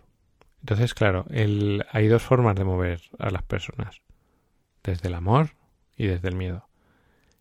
Entonces, 0.60 0.94
claro, 0.94 1.26
el, 1.30 1.86
hay 1.92 2.08
dos 2.08 2.24
formas 2.24 2.56
de 2.56 2.64
mover 2.64 3.02
a 3.20 3.30
las 3.30 3.44
personas, 3.44 4.02
desde 4.84 5.08
el 5.08 5.14
amor 5.14 5.52
y 5.96 6.08
desde 6.08 6.30
el 6.30 6.36
miedo. 6.36 6.68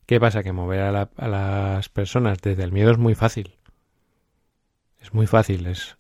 ¿Qué 0.07 0.21
pasa? 0.21 0.42
Que 0.42 0.52
mover 0.52 0.81
a, 0.81 1.11
a 1.16 1.28
las 1.28 1.88
personas 1.88 2.38
desde 2.42 2.64
el 2.64 2.73
miedo 2.73 2.90
es 2.90 2.99
muy 2.99 3.14
fácil. 3.14 3.57
Es 5.00 5.12
muy 5.14 5.26
fácil, 5.26 5.66
es... 5.66 5.97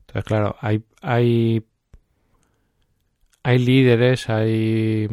Entonces, 0.00 0.24
claro, 0.24 0.56
hay, 0.60 0.84
hay 1.02 1.66
hay 3.46 3.60
líderes, 3.60 4.28
hay, 4.28 5.08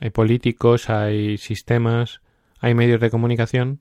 hay 0.00 0.10
políticos, 0.10 0.90
hay 0.90 1.38
sistemas, 1.38 2.20
hay 2.58 2.74
medios 2.74 3.00
de 3.00 3.08
comunicación 3.08 3.80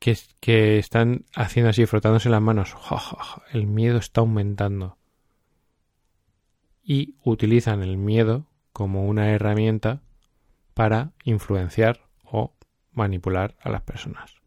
que, 0.00 0.78
están 0.78 1.26
haciendo 1.34 1.70
así, 1.70 1.86
frotándose 1.86 2.30
las 2.30 2.42
manos. 2.42 2.74
el 3.52 3.66
miedo 3.66 3.98
está 3.98 4.22
aumentando. 4.22 4.96
Y 6.82 7.14
utilizan 7.22 7.82
el 7.82 7.96
miedo 7.98 8.46
como 8.72 9.06
una 9.06 9.30
herramienta 9.30 10.02
para 10.74 11.12
influenciar 11.24 12.00
o 12.24 12.54
manipular 12.92 13.54
a 13.60 13.68
las 13.70 13.82
personas. 13.82 14.40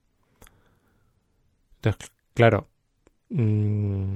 Entonces, 1.75 2.11
claro, 2.33 2.67
mmm, 3.29 4.15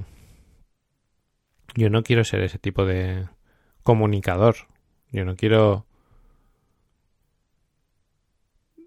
yo 1.75 1.89
no 1.91 2.01
quiero 2.01 2.23
ser 2.23 2.41
ese 2.41 2.57
tipo 2.57 2.85
de 2.85 3.29
comunicador. 3.83 4.55
Yo 5.11 5.23
no 5.25 5.35
quiero 5.35 5.85
mm, 8.77 8.86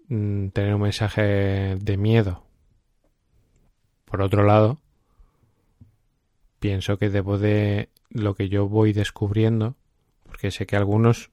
tener 0.51 0.75
un 0.75 0.81
mensaje 0.81 1.77
de 1.77 1.97
miedo. 1.97 2.43
Por 4.05 4.21
otro 4.21 4.43
lado, 4.43 4.77
pienso 6.59 6.97
que 6.97 7.09
debo 7.09 7.37
de 7.37 7.89
lo 8.09 8.35
que 8.35 8.49
yo 8.49 8.67
voy 8.67 8.91
descubriendo, 8.91 9.75
porque 10.23 10.51
sé 10.51 10.65
que 10.65 10.75
algunos 10.75 11.31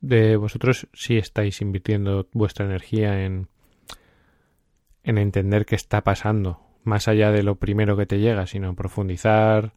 de 0.00 0.36
vosotros 0.36 0.88
sí 0.92 1.16
estáis 1.16 1.60
invirtiendo 1.60 2.28
vuestra 2.32 2.66
energía 2.66 3.24
en 3.24 3.48
en 5.06 5.18
entender 5.18 5.66
qué 5.66 5.76
está 5.76 6.02
pasando, 6.02 6.60
más 6.82 7.06
allá 7.06 7.30
de 7.30 7.44
lo 7.44 7.54
primero 7.54 7.96
que 7.96 8.06
te 8.06 8.18
llega, 8.18 8.44
sino 8.48 8.74
profundizar, 8.74 9.72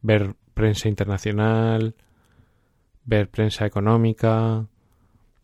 ver 0.00 0.34
prensa 0.54 0.88
internacional, 0.88 1.94
ver 3.04 3.28
prensa 3.28 3.66
económica, 3.66 4.66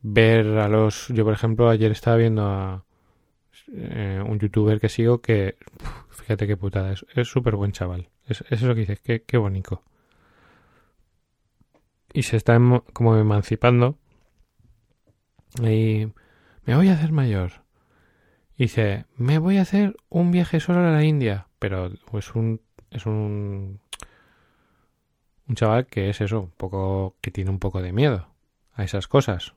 ver 0.03 0.47
a 0.59 0.69
los... 0.69 1.09
Yo, 1.09 1.25
por 1.25 1.35
ejemplo, 1.35 1.69
ayer 1.69 1.91
estaba 1.93 2.17
viendo 2.17 2.45
a 2.45 2.85
eh, 3.73 4.23
un 4.25 4.39
youtuber 4.39 4.81
que 4.81 4.89
sigo 4.89 5.21
que... 5.21 5.57
fíjate 6.11 6.47
qué 6.47 6.57
putada, 6.57 6.93
es 6.93 7.29
súper 7.29 7.57
buen 7.57 7.73
chaval. 7.73 8.09
Es, 8.27 8.45
es, 8.51 8.63
lo 8.63 8.75
que 8.75 8.81
dices, 8.81 9.01
qué, 9.01 9.23
qué 9.23 9.37
bonito. 9.37 9.83
Y 12.13 12.23
se 12.23 12.37
está 12.37 12.59
como 12.93 13.17
emancipando. 13.17 13.99
Y 15.63 16.09
me 16.65 16.77
voy 16.77 16.89
a 16.89 16.95
hacer 16.95 17.13
mayor. 17.13 17.65
dice, 18.57 19.07
me 19.17 19.39
voy 19.39 19.59
a 19.59 19.63
hacer 19.63 19.97
un 20.09 20.31
viaje 20.31 20.61
solo 20.61 20.81
a 20.81 20.91
la 20.91 21.05
India. 21.05 21.49
Pero 21.59 21.91
es 22.13 22.35
un, 22.35 22.61
es 22.91 23.07
un 23.07 23.81
un 25.51 25.57
chaval 25.57 25.87
que 25.87 26.09
es 26.11 26.21
eso, 26.21 26.41
un 26.43 26.51
poco, 26.51 27.17
que 27.21 27.33
tiene 27.33 27.51
un 27.51 27.59
poco 27.59 27.83
de 27.83 27.93
miedo 27.93 28.29
a 28.73 28.85
esas 28.85 29.09
cosas. 29.09 29.55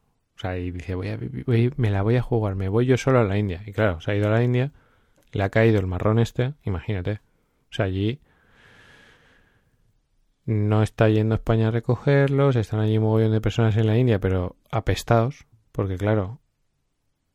Y 0.58 0.72
dice, 0.72 0.96
voy 0.96 1.10
a, 1.10 1.20
me 1.78 1.90
la 1.90 2.02
voy 2.02 2.16
a 2.18 2.22
jugar, 2.22 2.56
me 2.56 2.70
voy 2.70 2.86
yo 2.86 2.98
solo 2.98 3.20
a 3.20 3.24
la 3.24 3.38
India. 3.38 3.64
Y 3.66 3.72
claro, 3.72 4.02
se 4.02 4.12
ha 4.12 4.16
ido 4.16 4.28
a 4.28 4.32
la 4.32 4.44
India, 4.44 4.72
le 5.32 5.44
ha 5.44 5.50
caído 5.50 5.80
el 5.80 5.88
marrón 5.88 6.20
este, 6.20 6.54
imagínate. 6.64 7.22
O 7.72 7.76
sea, 7.76 7.86
allí 7.86 8.20
no 10.46 10.84
está 10.84 11.10
yendo 11.10 11.36
a 11.36 11.38
España 11.38 11.70
a 11.70 11.72
recogerlos, 11.72 12.56
están 12.56 12.82
allí 12.82 12.98
un 12.98 13.06
montón 13.06 13.32
de 13.32 13.42
personas 13.42 13.78
en 13.78 13.88
la 13.88 13.98
India, 13.98 14.20
pero 14.20 14.58
apestados, 14.70 15.46
porque 15.72 15.96
claro, 15.98 16.40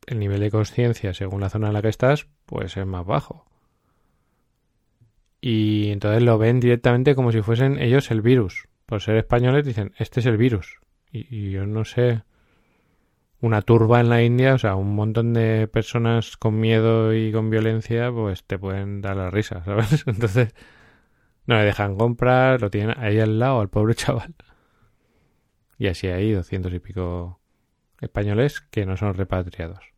el 0.05 0.19
nivel 0.19 0.39
de 0.39 0.51
conciencia 0.51 1.13
según 1.13 1.41
la 1.41 1.49
zona 1.49 1.67
en 1.67 1.73
la 1.73 1.81
que 1.81 1.89
estás, 1.89 2.27
pues 2.45 2.77
es 2.77 2.85
más 2.85 3.05
bajo 3.05 3.49
y 5.41 5.91
entonces 5.91 6.21
lo 6.23 6.37
ven 6.37 6.59
directamente 6.59 7.15
como 7.15 7.31
si 7.31 7.41
fuesen 7.41 7.79
ellos 7.81 8.11
el 8.11 8.21
virus. 8.21 8.67
Por 8.85 9.01
ser 9.01 9.15
españoles 9.17 9.65
dicen, 9.65 9.93
este 9.97 10.19
es 10.19 10.25
el 10.25 10.37
virus. 10.37 10.79
Y, 11.11 11.51
yo 11.51 11.65
no 11.65 11.85
sé, 11.85 12.23
una 13.41 13.61
turba 13.61 13.99
en 13.99 14.09
la 14.09 14.23
India, 14.23 14.53
o 14.53 14.57
sea, 14.57 14.75
un 14.75 14.95
montón 14.95 15.33
de 15.33 15.67
personas 15.67 16.37
con 16.37 16.59
miedo 16.59 17.13
y 17.13 17.31
con 17.31 17.49
violencia, 17.49 18.11
pues 18.11 18.43
te 18.43 18.59
pueden 18.59 19.01
dar 19.01 19.17
la 19.17 19.31
risa, 19.31 19.63
¿sabes? 19.65 20.03
Entonces, 20.07 20.53
no 21.45 21.55
le 21.55 21.63
dejan 21.63 21.97
comprar, 21.97 22.61
lo 22.61 22.69
tienen 22.69 22.97
ahí 22.99 23.19
al 23.19 23.39
lado, 23.39 23.61
al 23.61 23.69
pobre 23.69 23.95
chaval. 23.95 24.35
Y 25.77 25.87
así 25.87 26.07
hay 26.07 26.31
doscientos 26.33 26.73
y 26.73 26.79
pico 26.79 27.39
españoles 28.01 28.61
que 28.61 28.85
no 28.85 28.97
son 28.97 29.13
repatriados. 29.13 29.93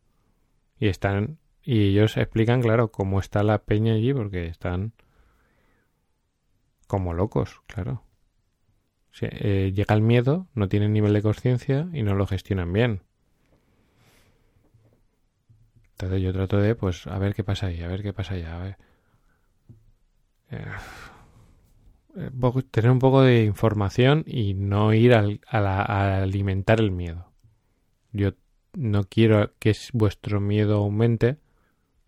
Y 0.78 0.88
están, 0.88 1.38
y 1.62 1.88
ellos 1.90 2.16
explican, 2.16 2.62
claro, 2.62 2.92
cómo 2.92 3.20
está 3.20 3.42
la 3.42 3.64
peña 3.64 3.94
allí, 3.94 4.14
porque 4.14 4.46
están 4.46 4.92
como 6.86 7.14
locos, 7.14 7.62
claro. 7.66 8.04
Eh, 9.20 9.72
llega 9.74 9.94
el 9.94 10.02
miedo, 10.02 10.48
no 10.54 10.68
tienen 10.68 10.92
nivel 10.92 11.12
de 11.12 11.22
conciencia 11.22 11.88
y 11.92 12.02
no 12.02 12.14
lo 12.14 12.26
gestionan 12.26 12.72
bien. 12.72 13.02
Entonces 15.92 16.22
yo 16.22 16.32
trato 16.32 16.58
de, 16.58 16.74
pues, 16.74 17.06
a 17.06 17.18
ver 17.18 17.34
qué 17.34 17.44
pasa 17.44 17.66
ahí, 17.66 17.82
a 17.82 17.88
ver 17.88 18.02
qué 18.02 18.12
pasa 18.12 18.34
allá, 18.34 18.56
a 18.56 18.62
ver. 18.62 18.76
Eh, 20.50 20.64
eh, 22.16 22.30
tener 22.70 22.90
un 22.90 22.98
poco 22.98 23.22
de 23.22 23.44
información 23.44 24.24
y 24.26 24.54
no 24.54 24.92
ir 24.92 25.14
a, 25.14 25.26
a, 25.50 26.22
alimentar 26.22 26.80
el 26.80 26.90
miedo. 26.90 27.32
Yo 28.12 28.32
no 28.74 29.04
quiero 29.04 29.52
que 29.58 29.74
vuestro 29.92 30.40
miedo 30.40 30.76
aumente, 30.76 31.38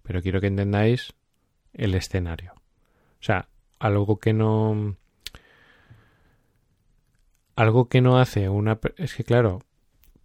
pero 0.02 0.20
quiero 0.20 0.40
que 0.40 0.48
entendáis 0.48 1.14
el 1.72 1.94
escenario. 1.94 2.52
O 2.54 3.22
sea, 3.22 3.48
algo 3.78 4.18
que 4.18 4.32
no 4.32 4.96
algo 7.56 7.88
que 7.88 8.00
no 8.00 8.18
hace 8.18 8.48
una 8.48 8.78
es 8.96 9.14
que 9.14 9.24
claro 9.24 9.60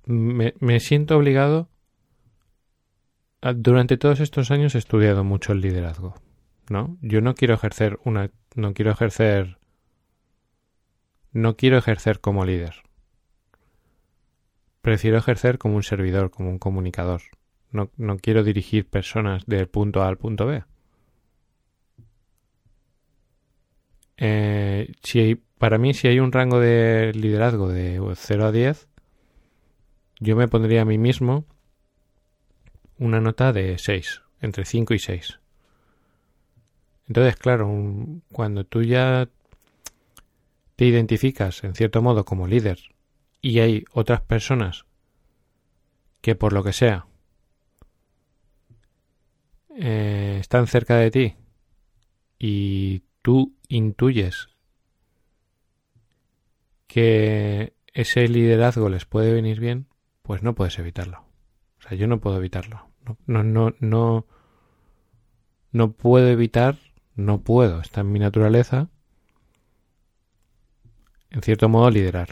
me, 0.05 0.55
me 0.59 0.79
siento 0.79 1.15
obligado 1.15 1.69
durante 3.41 3.97
todos 3.97 4.19
estos 4.19 4.51
años 4.51 4.75
he 4.75 4.77
estudiado 4.77 5.23
mucho 5.23 5.53
el 5.53 5.61
liderazgo 5.61 6.15
no 6.69 6.97
yo 7.01 7.21
no 7.21 7.35
quiero 7.35 7.53
ejercer 7.53 7.99
una 8.03 8.31
no 8.55 8.73
quiero 8.73 8.91
ejercer 8.91 9.59
no 11.31 11.55
quiero 11.55 11.77
ejercer 11.77 12.19
como 12.19 12.45
líder. 12.45 12.75
Prefiero 14.81 15.17
ejercer 15.17 15.57
como 15.57 15.75
un 15.75 15.83
servidor 15.83 16.31
como 16.31 16.49
un 16.49 16.59
comunicador. 16.59 17.21
No, 17.71 17.91
no 17.97 18.17
quiero 18.17 18.43
dirigir 18.43 18.87
personas 18.87 19.45
del 19.45 19.67
punto 19.67 20.01
A 20.01 20.07
al 20.07 20.17
punto 20.17 20.47
B. 20.47 20.63
Eh, 24.17 24.91
si 25.03 25.35
para 25.35 25.77
mí, 25.77 25.93
si 25.93 26.07
hay 26.07 26.19
un 26.19 26.31
rango 26.31 26.59
de 26.59 27.11
liderazgo 27.13 27.69
de 27.69 28.01
0 28.15 28.45
a 28.45 28.51
10, 28.51 28.87
yo 30.19 30.35
me 30.35 30.47
pondría 30.47 30.81
a 30.81 30.85
mí 30.85 30.97
mismo 30.97 31.45
una 32.99 33.19
nota 33.21 33.51
de 33.51 33.77
6, 33.77 34.21
entre 34.41 34.65
5 34.65 34.93
y 34.93 34.99
6. 34.99 35.39
Entonces, 37.07 37.35
claro, 37.37 37.67
cuando 38.31 38.65
tú 38.65 38.83
ya 38.83 39.27
te 40.75 40.85
identificas 40.85 41.63
en 41.63 41.73
cierto 41.73 42.01
modo 42.01 42.23
como 42.23 42.47
líder 42.47 42.79
y 43.41 43.59
hay 43.59 43.85
otras 43.91 44.21
personas 44.21 44.85
que 46.21 46.35
por 46.35 46.53
lo 46.53 46.63
que 46.63 46.73
sea 46.73 47.07
eh, 49.75 50.37
están 50.39 50.67
cerca 50.67 50.97
de 50.97 51.11
ti 51.11 51.35
y 52.37 53.03
tú 53.21 53.55
intuyes 53.69 54.49
que 56.87 57.73
ese 57.93 58.27
liderazgo 58.27 58.89
les 58.89 59.05
puede 59.05 59.33
venir 59.33 59.59
bien, 59.59 59.87
pues 60.21 60.43
no 60.43 60.55
puedes 60.55 60.77
evitarlo. 60.79 61.25
O 61.79 61.81
sea, 61.81 61.97
yo 61.97 62.07
no 62.07 62.19
puedo 62.19 62.37
evitarlo. 62.37 62.88
No, 63.27 63.43
no, 63.43 63.73
no, 63.79 64.25
no, 65.71 65.91
puedo 65.91 66.27
evitar, 66.27 66.77
no 67.15 67.41
puedo, 67.41 67.81
está 67.81 68.01
en 68.01 68.11
mi 68.11 68.19
naturaleza, 68.19 68.89
en 71.31 71.41
cierto 71.41 71.69
modo, 71.69 71.89
liderar. 71.89 72.29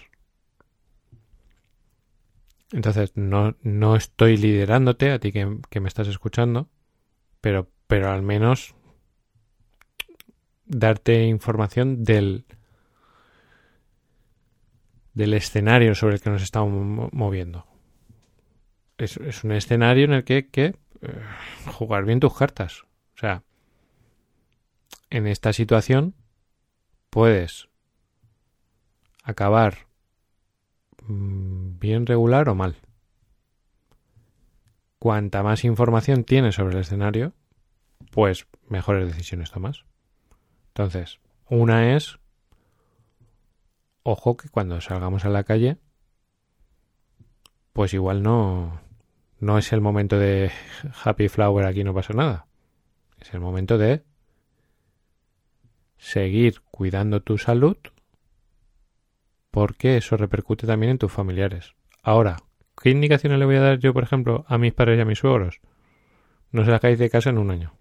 Entonces, 2.72 3.12
no, 3.16 3.56
no 3.62 3.96
estoy 3.96 4.38
liderándote 4.38 5.12
a 5.12 5.20
ti 5.20 5.32
que, 5.32 5.60
que 5.70 5.80
me 5.80 5.88
estás 5.88 6.08
escuchando, 6.08 6.70
pero, 7.42 7.70
pero 7.88 8.12
al 8.12 8.24
menos 8.24 8.76
darte 10.66 11.24
información 11.26 12.04
del, 12.04 12.46
del 15.14 15.34
escenario 15.34 15.96
sobre 15.96 16.16
el 16.16 16.22
que 16.22 16.30
nos 16.30 16.44
estamos 16.44 17.12
moviendo. 17.14 17.66
Es, 18.98 19.18
es 19.18 19.44
un 19.44 19.51
escenario 19.51 20.06
en 20.06 20.13
el 20.13 20.24
que 20.24 20.50
que 20.50 20.75
eh, 21.01 21.24
jugar 21.74 22.06
bien 22.06 22.20
tus 22.20 22.36
cartas. 22.36 22.84
O 23.16 23.20
sea, 23.20 23.44
en 25.10 25.27
esta 25.27 25.54
situación 25.54 26.16
puedes 27.10 27.70
acabar 29.24 29.88
mm, 31.04 31.80
bien 31.80 32.06
regular 32.06 32.50
o 32.50 32.56
mal. 32.56 32.77
Cuanta 35.00 35.44
más 35.44 35.63
información 35.63 36.24
tienes 36.24 36.56
sobre 36.56 36.75
el 36.75 36.82
escenario, 36.82 37.34
pues 38.12 38.48
mejores 38.68 39.08
decisiones 39.08 39.51
tomas. 39.51 39.86
Entonces, 40.70 41.20
una 41.50 41.96
es 41.96 42.20
ojo 44.04 44.38
que 44.38 44.50
cuando 44.50 44.82
salgamos 44.82 45.25
a 45.25 45.30
la 45.30 45.44
calle, 45.44 45.77
pues 47.74 47.94
igual 47.94 48.24
no, 48.24 48.80
no 49.39 49.58
es 49.58 49.72
el 49.74 49.82
momento 49.82 50.17
de 50.17 50.51
happy 51.03 51.29
flower, 51.29 51.65
aquí 51.65 51.84
no 51.84 51.94
pasa 51.94 52.13
nada. 52.13 52.48
Es 53.20 53.34
el 53.34 53.39
momento 53.39 53.77
de 53.77 54.03
seguir 55.98 56.62
cuidando 56.72 57.22
tu 57.22 57.38
salud 57.38 57.77
porque 59.51 59.98
eso 59.98 60.17
repercute 60.17 60.67
también 60.67 60.91
en 60.91 60.98
tus 61.00 61.12
familiares. 61.12 61.74
Ahora, 62.03 62.38
¿qué 62.82 62.91
indicaciones 62.91 63.39
le 63.39 63.46
voy 63.46 63.56
a 63.56 63.62
dar 63.62 63.79
yo, 63.79 63.94
por 63.94 64.03
ejemplo, 64.03 64.46
a 64.48 64.58
mis 64.58 64.74
padres 64.74 65.00
y 65.00 65.01
a 65.01 65.06
mis 65.06 65.20
suegros? 65.20 65.60
No 66.51 66.63
se 66.63 66.79
calle 66.79 66.96
de 66.96 67.10
casa 67.10 67.32
en 67.32 67.39
un 67.39 67.51
año. 67.51 67.74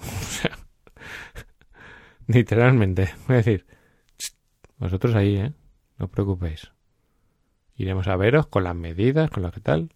literalmente. 2.26 3.14
Voy 3.26 3.34
a 3.34 3.38
decir, 3.38 3.66
vosotros 4.78 5.14
ahí, 5.14 5.36
¿eh? 5.36 5.52
No 5.98 6.06
os 6.06 6.10
preocupéis. 6.10 6.72
Iremos 7.74 8.08
a 8.08 8.16
veros 8.16 8.46
con 8.46 8.64
las 8.64 8.74
medidas, 8.74 9.30
con 9.30 9.42
lo 9.42 9.52
que 9.52 9.60
tal. 9.60 9.92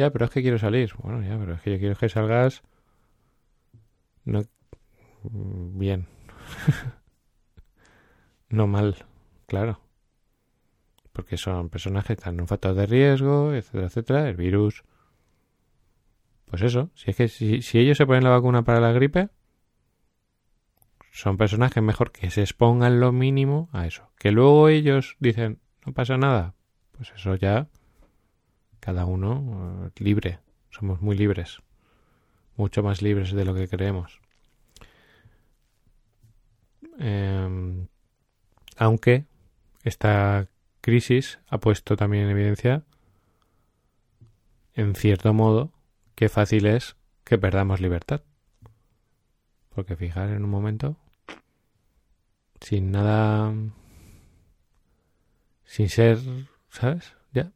Ya, 0.00 0.10
pero 0.10 0.24
es 0.24 0.30
que 0.30 0.40
quiero 0.40 0.58
salir. 0.58 0.94
Bueno, 0.96 1.20
ya, 1.22 1.38
pero 1.38 1.52
es 1.52 1.60
que 1.60 1.72
yo 1.72 1.78
quiero 1.78 1.94
que 1.94 2.08
salgas. 2.08 2.62
No. 4.24 4.40
Bien. 5.22 6.06
no 8.48 8.66
mal, 8.66 8.96
claro. 9.44 9.78
Porque 11.12 11.36
son 11.36 11.68
personas 11.68 12.06
que 12.06 12.14
están 12.14 12.32
en 12.36 12.40
un 12.40 12.48
factor 12.48 12.72
de 12.72 12.86
riesgo, 12.86 13.52
etcétera, 13.52 13.86
etcétera. 13.88 14.28
El 14.30 14.36
virus. 14.36 14.84
Pues 16.46 16.62
eso. 16.62 16.88
Si 16.94 17.10
es 17.10 17.16
que 17.18 17.28
si, 17.28 17.60
si 17.60 17.78
ellos 17.78 17.98
se 17.98 18.06
ponen 18.06 18.24
la 18.24 18.30
vacuna 18.30 18.62
para 18.62 18.80
la 18.80 18.92
gripe, 18.92 19.28
son 21.12 21.36
personas 21.36 21.74
que 21.74 21.80
es 21.80 21.84
mejor 21.84 22.10
que 22.10 22.30
se 22.30 22.40
expongan 22.40 23.00
lo 23.00 23.12
mínimo 23.12 23.68
a 23.70 23.86
eso. 23.86 24.10
Que 24.18 24.30
luego 24.30 24.70
ellos 24.70 25.18
dicen, 25.20 25.60
no 25.84 25.92
pasa 25.92 26.16
nada, 26.16 26.54
pues 26.92 27.12
eso 27.14 27.34
ya 27.34 27.68
cada 28.80 29.04
uno 29.04 29.86
eh, 29.86 30.02
libre. 30.02 30.38
Somos 30.70 31.00
muy 31.00 31.16
libres. 31.16 31.58
Mucho 32.56 32.82
más 32.82 33.02
libres 33.02 33.32
de 33.32 33.44
lo 33.44 33.54
que 33.54 33.68
creemos. 33.68 34.20
Em, 36.98 37.86
aunque 38.76 39.24
esta 39.82 40.48
crisis 40.80 41.38
ha 41.48 41.58
puesto 41.58 41.96
también 41.96 42.24
en 42.24 42.30
evidencia, 42.30 42.82
en 44.74 44.94
cierto 44.94 45.32
modo, 45.32 45.72
qué 46.14 46.28
fácil 46.28 46.66
es 46.66 46.96
que 47.24 47.38
perdamos 47.38 47.80
libertad. 47.80 48.22
Porque 49.70 49.96
fijar 49.96 50.30
en 50.30 50.44
un 50.44 50.50
momento, 50.50 50.96
sin 52.60 52.90
nada, 52.90 53.54
sin 55.64 55.88
ser, 55.88 56.18
¿sabes? 56.68 57.14
Ya. 57.32 57.52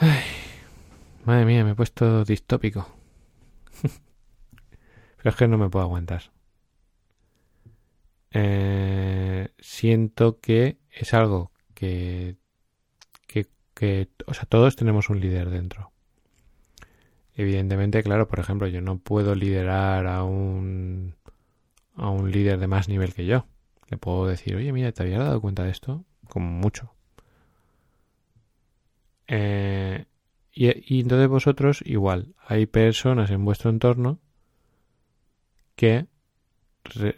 Ay, 0.00 0.24
madre 1.24 1.44
mía, 1.46 1.64
me 1.64 1.72
he 1.72 1.74
puesto 1.74 2.24
distópico. 2.24 2.86
Pero 5.16 5.30
es 5.30 5.36
que 5.36 5.48
no 5.48 5.58
me 5.58 5.68
puedo 5.68 5.84
aguantar. 5.84 6.22
Eh, 8.32 9.48
siento 9.58 10.40
que 10.40 10.78
es 10.90 11.14
algo 11.14 11.52
que, 11.74 12.36
que, 13.26 13.46
que, 13.74 14.10
o 14.26 14.34
sea, 14.34 14.44
todos 14.46 14.76
tenemos 14.76 15.08
un 15.10 15.20
líder 15.20 15.50
dentro. 15.50 15.92
Evidentemente, 17.34 18.02
claro, 18.02 18.28
por 18.28 18.40
ejemplo, 18.40 18.66
yo 18.66 18.80
no 18.80 18.98
puedo 18.98 19.34
liderar 19.34 20.06
a 20.06 20.22
un 20.24 21.14
a 21.96 22.10
un 22.10 22.30
líder 22.32 22.58
de 22.60 22.66
más 22.68 22.88
nivel 22.88 23.14
que 23.14 23.26
yo. 23.26 23.46
Le 23.90 23.98
puedo 23.98 24.26
decir, 24.26 24.56
oye, 24.56 24.72
mira, 24.72 24.92
¿te 24.92 25.02
habías 25.04 25.20
dado 25.20 25.40
cuenta 25.40 25.64
de 25.64 25.70
esto? 25.70 26.04
Como 26.28 26.50
mucho. 26.50 26.92
Eh, 29.28 29.55
y, 30.56 30.94
y, 30.94 31.00
entonces 31.02 31.28
vosotros, 31.28 31.82
igual, 31.84 32.34
hay 32.46 32.64
personas 32.64 33.30
en 33.30 33.44
vuestro 33.44 33.68
entorno 33.68 34.18
que 35.74 36.06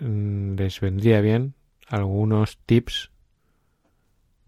mm, 0.00 0.56
les 0.56 0.80
vendría 0.80 1.20
bien 1.20 1.54
algunos 1.86 2.58
tips 2.66 3.12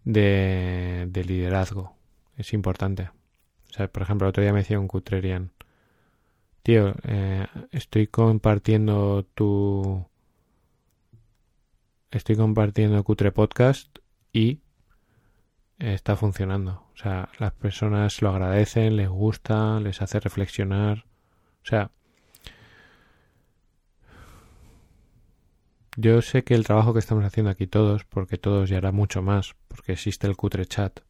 de, 0.05 1.07
de 1.09 1.24
liderazgo. 1.24 1.96
Es 2.37 2.53
importante. 2.53 3.11
O 3.70 3.72
sea, 3.72 3.87
por 3.87 4.03
ejemplo, 4.03 4.26
el 4.26 4.31
otro 4.31 4.42
día 4.42 4.53
me 4.53 4.59
decía 4.59 4.81
un 4.81 4.88
Cutrerian, 4.88 5.53
tío, 6.64 6.94
eh, 7.05 7.46
estoy 7.70 8.09
compartiendo 8.09 9.24
tu... 9.35 10.05
Estoy 12.11 12.35
compartiendo 12.35 13.05
Cutre 13.05 13.31
Podcast 13.31 13.98
y 14.33 14.59
está 15.79 16.16
funcionando. 16.16 16.89
O 17.00 17.02
sea, 17.02 17.30
las 17.38 17.52
personas 17.52 18.20
lo 18.20 18.28
agradecen, 18.28 18.96
les 18.96 19.08
gusta, 19.08 19.80
les 19.80 20.02
hace 20.02 20.20
reflexionar. 20.20 21.06
O 21.62 21.66
sea, 21.66 21.90
yo 25.96 26.20
sé 26.20 26.44
que 26.44 26.54
el 26.54 26.64
trabajo 26.64 26.92
que 26.92 26.98
estamos 26.98 27.24
haciendo 27.24 27.50
aquí 27.50 27.66
todos, 27.66 28.04
porque 28.04 28.36
todos 28.36 28.68
ya 28.68 28.76
hará 28.76 28.92
mucho 28.92 29.22
más, 29.22 29.54
porque 29.68 29.92
existe 29.92 30.26
el 30.26 30.36
Cutre 30.36 30.66
Chat. 30.66 31.00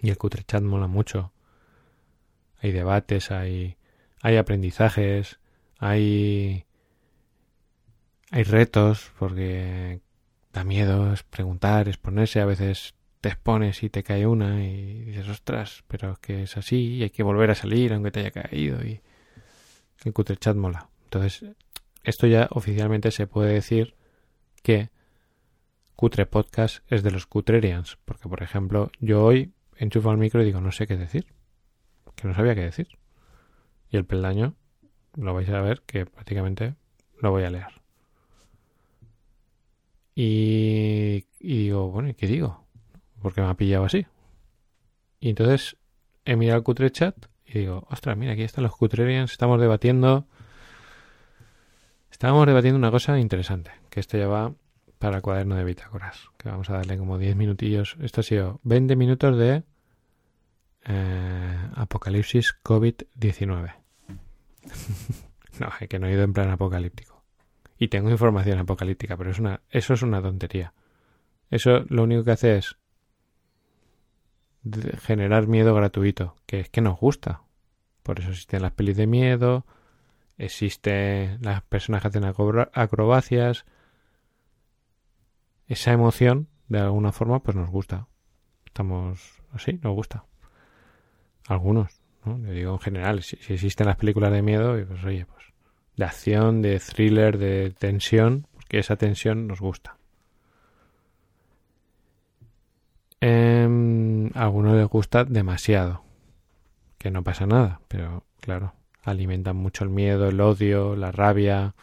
Y 0.00 0.08
el 0.08 0.16
Cutre 0.16 0.44
Chat 0.44 0.62
mola 0.62 0.86
mucho 0.86 1.32
hay 2.62 2.72
debates, 2.72 3.30
hay, 3.30 3.76
hay 4.22 4.36
aprendizajes, 4.36 5.40
hay, 5.78 6.64
hay 8.30 8.42
retos, 8.42 9.12
porque 9.18 10.00
da 10.52 10.64
miedo 10.64 11.12
es 11.12 11.22
preguntar, 11.22 11.88
exponerse, 11.88 12.40
a 12.40 12.46
veces 12.46 12.94
te 13.20 13.28
expones 13.28 13.82
y 13.82 13.90
te 13.90 14.02
cae 14.02 14.26
una 14.26 14.64
y 14.64 15.04
dices, 15.04 15.28
ostras, 15.28 15.84
pero 15.88 16.12
es 16.12 16.18
que 16.18 16.42
es 16.44 16.56
así 16.56 16.96
y 16.96 17.02
hay 17.02 17.10
que 17.10 17.22
volver 17.22 17.50
a 17.50 17.54
salir 17.54 17.92
aunque 17.92 18.10
te 18.10 18.20
haya 18.20 18.30
caído 18.30 18.82
y 18.84 19.00
el 20.04 20.12
cutre 20.12 20.36
chat 20.36 20.56
mola. 20.56 20.88
Entonces, 21.04 21.44
esto 22.04 22.26
ya 22.26 22.48
oficialmente 22.50 23.10
se 23.10 23.26
puede 23.26 23.52
decir 23.52 23.94
que 24.62 24.90
Cutre 25.96 26.24
Podcast 26.24 26.82
es 26.90 27.02
de 27.02 27.10
los 27.10 27.26
Cutrerians, 27.26 27.98
porque 28.06 28.28
por 28.28 28.42
ejemplo, 28.42 28.90
yo 29.00 29.22
hoy 29.22 29.52
enchufo 29.76 30.10
el 30.10 30.16
micro 30.16 30.40
y 30.40 30.46
digo, 30.46 30.62
no 30.62 30.72
sé 30.72 30.86
qué 30.86 30.96
decir 30.96 31.26
que 32.20 32.28
no 32.28 32.34
sabía 32.34 32.54
qué 32.54 32.62
decir. 32.62 32.88
Y 33.90 33.96
el 33.96 34.04
peldaño 34.04 34.54
lo 35.16 35.34
vais 35.34 35.48
a 35.48 35.60
ver 35.60 35.82
que 35.86 36.06
prácticamente 36.06 36.74
lo 37.20 37.30
voy 37.30 37.44
a 37.44 37.50
leer. 37.50 37.80
Y, 40.14 41.24
digo, 41.40 41.90
bueno, 41.90 42.10
¿y 42.10 42.14
qué 42.14 42.26
digo? 42.26 42.59
Porque 43.20 43.40
me 43.40 43.48
ha 43.48 43.54
pillado 43.54 43.84
así. 43.84 44.06
Y 45.20 45.30
entonces 45.30 45.76
he 46.24 46.36
mirado 46.36 46.58
el 46.58 46.64
cutre 46.64 46.90
chat 46.90 47.16
y 47.44 47.58
digo, 47.60 47.86
ostras, 47.90 48.16
mira, 48.16 48.32
aquí 48.32 48.42
están 48.42 48.64
los 48.64 48.76
cutrerians, 48.76 49.32
estamos 49.32 49.60
debatiendo. 49.60 50.26
Estamos 52.10 52.46
debatiendo 52.46 52.78
una 52.78 52.90
cosa 52.90 53.18
interesante, 53.18 53.70
que 53.88 54.00
esto 54.00 54.18
ya 54.18 54.28
va 54.28 54.52
para 54.98 55.16
el 55.16 55.22
cuaderno 55.22 55.56
de 55.56 55.64
bitácoras, 55.64 56.28
que 56.36 56.48
vamos 56.48 56.68
a 56.70 56.74
darle 56.74 56.98
como 56.98 57.18
10 57.18 57.34
minutillos. 57.34 57.96
Esto 58.00 58.20
ha 58.20 58.24
sido 58.24 58.60
20 58.64 58.94
minutos 58.96 59.36
de 59.38 59.64
eh, 60.84 61.58
Apocalipsis 61.74 62.54
COVID-19. 62.62 63.74
no, 65.60 65.68
es 65.80 65.88
que 65.88 65.98
no 65.98 66.06
he 66.06 66.12
ido 66.12 66.22
en 66.22 66.32
plan 66.32 66.50
apocalíptico. 66.50 67.24
Y 67.78 67.88
tengo 67.88 68.10
información 68.10 68.58
apocalíptica, 68.58 69.16
pero 69.16 69.30
es 69.30 69.38
una, 69.38 69.62
eso 69.70 69.94
es 69.94 70.02
una 70.02 70.20
tontería. 70.20 70.74
Eso 71.50 71.84
lo 71.88 72.04
único 72.04 72.22
que 72.22 72.32
hace 72.32 72.58
es 72.58 72.76
generar 75.02 75.46
miedo 75.46 75.74
gratuito, 75.74 76.36
que 76.46 76.60
es 76.60 76.68
que 76.68 76.80
nos 76.80 76.98
gusta. 76.98 77.42
Por 78.02 78.20
eso 78.20 78.30
existen 78.30 78.62
las 78.62 78.72
pelis 78.72 78.96
de 78.96 79.06
miedo, 79.06 79.66
existen 80.38 81.38
las 81.42 81.62
personas 81.62 82.02
que 82.02 82.08
hacen 82.08 82.24
acrobacias. 82.24 83.64
Esa 85.66 85.92
emoción, 85.92 86.48
de 86.68 86.80
alguna 86.80 87.12
forma, 87.12 87.42
pues 87.42 87.56
nos 87.56 87.70
gusta. 87.70 88.08
Estamos 88.66 89.42
así, 89.52 89.78
nos 89.82 89.94
gusta. 89.94 90.24
Algunos, 91.46 92.00
¿no? 92.24 92.38
Yo 92.38 92.52
digo 92.52 92.72
en 92.72 92.78
general, 92.80 93.22
si, 93.22 93.36
existen 93.52 93.86
las 93.86 93.96
películas 93.96 94.32
de 94.32 94.42
miedo, 94.42 94.76
pues 94.86 95.04
oye, 95.04 95.26
pues 95.26 95.44
de 95.96 96.04
acción, 96.04 96.62
de 96.62 96.80
thriller, 96.80 97.38
de 97.38 97.74
tensión, 97.78 98.46
porque 98.52 98.78
esa 98.78 98.96
tensión 98.96 99.46
nos 99.46 99.60
gusta. 99.60 99.99
Eh, 103.20 104.30
a 104.34 104.42
algunos 104.42 104.76
les 104.76 104.88
gusta 104.88 105.24
demasiado, 105.24 106.02
que 106.98 107.10
no 107.10 107.22
pasa 107.22 107.46
nada, 107.46 107.80
pero 107.88 108.24
claro, 108.40 108.74
alimentan 109.02 109.56
mucho 109.56 109.84
el 109.84 109.90
miedo, 109.90 110.28
el 110.28 110.40
odio, 110.40 110.96
la 110.96 111.12
rabia. 111.12 111.74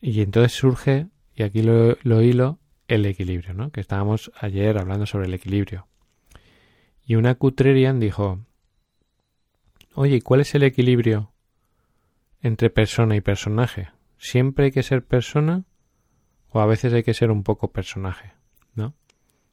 Y 0.00 0.22
entonces 0.22 0.52
surge, 0.52 1.08
y 1.34 1.42
aquí 1.42 1.62
lo, 1.62 1.96
lo 2.02 2.22
hilo, 2.22 2.58
el 2.88 3.06
equilibrio, 3.06 3.54
¿no? 3.54 3.70
Que 3.70 3.80
estábamos 3.80 4.32
ayer 4.38 4.78
hablando 4.78 5.06
sobre 5.06 5.26
el 5.26 5.34
equilibrio. 5.34 5.86
Y 7.04 7.16
una 7.16 7.34
Cutrerian 7.34 8.00
dijo, 8.00 8.40
oye, 9.94 10.22
¿cuál 10.22 10.40
es 10.40 10.54
el 10.54 10.62
equilibrio 10.62 11.32
entre 12.42 12.70
persona 12.70 13.16
y 13.16 13.20
personaje? 13.20 13.90
¿Siempre 14.16 14.66
hay 14.66 14.72
que 14.72 14.82
ser 14.82 15.04
persona 15.04 15.64
o 16.50 16.60
a 16.60 16.66
veces 16.66 16.92
hay 16.92 17.02
que 17.02 17.14
ser 17.14 17.30
un 17.30 17.42
poco 17.42 17.72
personaje? 17.72 18.39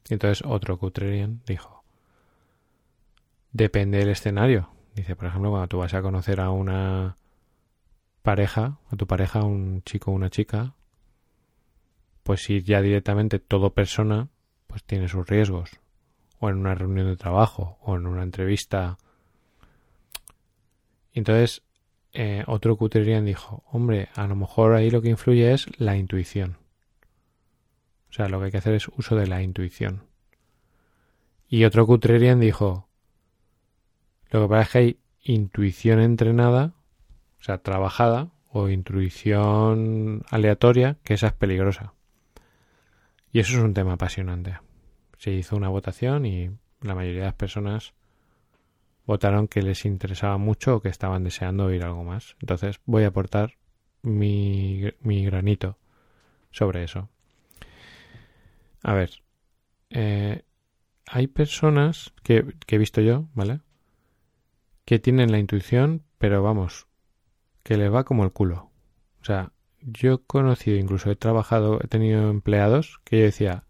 Entonces 0.08 0.44
otro 0.46 0.78
Cutrerian 0.78 1.42
dijo, 1.46 1.84
depende 3.52 3.98
del 3.98 4.10
escenario. 4.10 4.70
Dice, 4.94 5.16
por 5.16 5.26
ejemplo, 5.26 5.50
cuando 5.50 5.68
tú 5.68 5.78
vas 5.78 5.94
a 5.94 6.02
conocer 6.02 6.40
a 6.40 6.50
una 6.50 7.16
pareja, 8.22 8.78
a 8.90 8.96
tu 8.96 9.06
pareja, 9.06 9.44
un 9.44 9.82
chico 9.82 10.10
o 10.10 10.14
una 10.14 10.30
chica, 10.30 10.74
pues 12.22 12.42
si 12.42 12.62
ya 12.62 12.82
directamente 12.82 13.38
todo 13.38 13.74
persona, 13.74 14.28
pues 14.66 14.84
tiene 14.84 15.08
sus 15.08 15.26
riesgos. 15.26 15.70
O 16.40 16.50
en 16.50 16.56
una 16.56 16.74
reunión 16.74 17.06
de 17.06 17.16
trabajo, 17.16 17.78
o 17.80 17.96
en 17.96 18.06
una 18.06 18.22
entrevista. 18.22 18.98
Entonces, 21.12 21.62
eh, 22.12 22.44
otro 22.46 22.76
Cutrerian 22.76 23.24
dijo, 23.24 23.64
hombre, 23.70 24.08
a 24.14 24.26
lo 24.26 24.36
mejor 24.36 24.74
ahí 24.74 24.90
lo 24.90 25.02
que 25.02 25.08
influye 25.08 25.52
es 25.52 25.66
la 25.80 25.96
intuición. 25.96 26.58
O 28.10 28.12
sea, 28.12 28.28
lo 28.28 28.38
que 28.38 28.46
hay 28.46 28.50
que 28.50 28.58
hacer 28.58 28.74
es 28.74 28.88
uso 28.88 29.16
de 29.16 29.26
la 29.26 29.42
intuición. 29.42 30.04
Y 31.48 31.64
otro 31.64 31.86
Cutrerian 31.86 32.40
dijo, 32.40 32.88
lo 34.30 34.42
que 34.42 34.48
pasa 34.48 34.62
es 34.62 34.68
que 34.70 34.78
hay 34.78 34.98
intuición 35.22 36.00
entrenada, 36.00 36.74
o 37.40 37.42
sea, 37.42 37.58
trabajada, 37.58 38.30
o 38.50 38.68
intuición 38.68 40.22
aleatoria, 40.30 40.96
que 41.04 41.14
esa 41.14 41.28
es 41.28 41.32
peligrosa. 41.32 41.94
Y 43.32 43.40
eso 43.40 43.56
es 43.56 43.62
un 43.62 43.74
tema 43.74 43.94
apasionante. 43.94 44.58
Se 45.18 45.30
hizo 45.32 45.56
una 45.56 45.68
votación 45.68 46.26
y 46.26 46.50
la 46.80 46.94
mayoría 46.94 47.20
de 47.20 47.26
las 47.26 47.34
personas 47.34 47.94
votaron 49.06 49.48
que 49.48 49.62
les 49.62 49.84
interesaba 49.84 50.38
mucho 50.38 50.76
o 50.76 50.80
que 50.80 50.88
estaban 50.88 51.24
deseando 51.24 51.66
oír 51.66 51.84
algo 51.84 52.04
más. 52.04 52.36
Entonces 52.40 52.80
voy 52.84 53.04
a 53.04 53.08
aportar 53.08 53.54
mi, 54.02 54.84
mi 55.00 55.24
granito 55.24 55.78
sobre 56.50 56.84
eso. 56.84 57.08
A 58.82 58.94
ver, 58.94 59.10
eh, 59.90 60.42
hay 61.06 61.26
personas 61.26 62.12
que, 62.22 62.54
que 62.66 62.76
he 62.76 62.78
visto 62.78 63.00
yo, 63.00 63.28
¿vale? 63.34 63.60
Que 64.84 64.98
tienen 64.98 65.32
la 65.32 65.38
intuición, 65.38 66.02
pero 66.18 66.42
vamos, 66.42 66.86
que 67.62 67.76
les 67.76 67.92
va 67.92 68.04
como 68.04 68.24
el 68.24 68.32
culo. 68.32 68.70
O 69.20 69.24
sea, 69.24 69.52
yo 69.80 70.14
he 70.14 70.18
conocido, 70.18 70.76
incluso 70.76 71.10
he 71.10 71.16
trabajado, 71.16 71.80
he 71.82 71.88
tenido 71.88 72.30
empleados 72.30 73.00
que 73.04 73.18
yo 73.18 73.24
decía, 73.24 73.64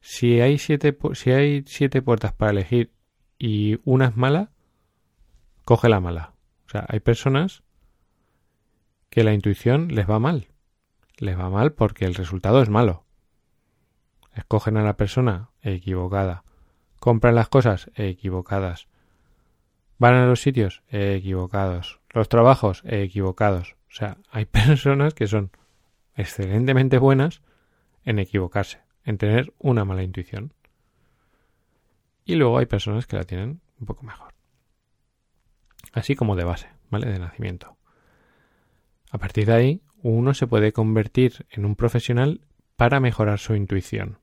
si 0.00 0.40
hay 0.40 0.58
siete, 0.58 0.96
si 1.14 1.30
hay 1.30 1.64
siete 1.66 2.02
puertas 2.02 2.32
para 2.32 2.52
elegir 2.52 2.92
y 3.38 3.78
una 3.84 4.06
es 4.06 4.16
mala, 4.16 4.50
coge 5.64 5.88
la 5.88 6.00
mala. 6.00 6.34
O 6.66 6.70
sea, 6.70 6.86
hay 6.88 7.00
personas 7.00 7.62
que 9.08 9.24
la 9.24 9.34
intuición 9.34 9.88
les 9.88 10.08
va 10.08 10.18
mal. 10.18 10.48
Les 11.18 11.38
va 11.38 11.50
mal 11.50 11.72
porque 11.72 12.04
el 12.04 12.14
resultado 12.14 12.62
es 12.62 12.68
malo. 12.68 13.04
Escogen 14.40 14.78
a 14.78 14.82
la 14.82 14.96
persona 14.96 15.50
equivocada. 15.60 16.44
Compran 16.98 17.34
las 17.34 17.50
cosas 17.50 17.90
equivocadas. 17.94 18.88
Van 19.98 20.14
a 20.14 20.24
los 20.24 20.40
sitios 20.40 20.82
equivocados. 20.88 22.00
Los 22.08 22.30
trabajos 22.30 22.82
equivocados. 22.86 23.76
O 23.90 23.94
sea, 23.94 24.16
hay 24.30 24.46
personas 24.46 25.12
que 25.12 25.26
son 25.26 25.50
excelentemente 26.14 26.96
buenas 26.96 27.42
en 28.02 28.18
equivocarse, 28.18 28.80
en 29.04 29.18
tener 29.18 29.52
una 29.58 29.84
mala 29.84 30.02
intuición. 30.02 30.54
Y 32.24 32.36
luego 32.36 32.56
hay 32.56 32.66
personas 32.66 33.06
que 33.06 33.16
la 33.16 33.24
tienen 33.24 33.60
un 33.78 33.86
poco 33.86 34.04
mejor. 34.04 34.32
Así 35.92 36.16
como 36.16 36.34
de 36.34 36.44
base, 36.44 36.68
¿vale? 36.88 37.10
De 37.10 37.18
nacimiento. 37.18 37.76
A 39.10 39.18
partir 39.18 39.46
de 39.46 39.52
ahí, 39.52 39.82
uno 40.02 40.32
se 40.32 40.46
puede 40.46 40.72
convertir 40.72 41.44
en 41.50 41.66
un 41.66 41.76
profesional 41.76 42.40
para 42.76 43.00
mejorar 43.00 43.38
su 43.38 43.54
intuición. 43.54 44.19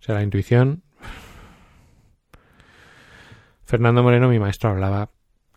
O 0.00 0.02
sea, 0.02 0.14
la 0.14 0.22
intuición... 0.22 0.82
Fernando 3.64 4.02
Moreno, 4.02 4.28
mi 4.28 4.38
maestro, 4.38 4.70
hablaba 4.70 5.10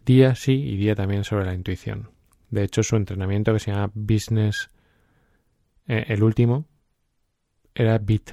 día 0.04 0.34
sí 0.34 0.54
y 0.54 0.78
día 0.78 0.96
también 0.96 1.24
sobre 1.24 1.46
la 1.46 1.54
intuición. 1.54 2.10
De 2.50 2.64
hecho, 2.64 2.82
su 2.82 2.96
entrenamiento 2.96 3.54
que 3.54 3.60
se 3.60 3.72
llama 3.72 3.92
Business, 3.94 4.70
eh, 5.88 6.06
el 6.08 6.24
último, 6.24 6.66
era 7.76 8.00
BIT, 8.00 8.32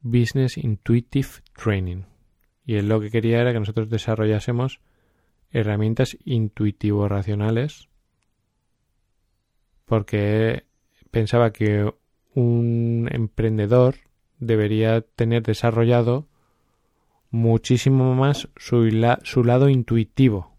Business 0.00 0.58
Intuitive 0.58 1.28
Training. 1.56 2.02
Y 2.66 2.74
él 2.74 2.88
lo 2.88 3.00
que 3.00 3.10
quería 3.10 3.40
era 3.40 3.52
que 3.52 3.60
nosotros 3.60 3.88
desarrollásemos 3.88 4.80
herramientas 5.50 6.18
intuitivo-racionales 6.24 7.88
porque 9.84 10.64
pensaba 11.10 11.52
que 11.52 11.92
un 12.34 13.08
emprendedor 13.10 13.96
debería 14.42 15.02
tener 15.02 15.44
desarrollado 15.44 16.26
muchísimo 17.30 18.14
más 18.14 18.48
su, 18.56 19.44
lado 19.44 19.68
intuitivo. 19.68 20.52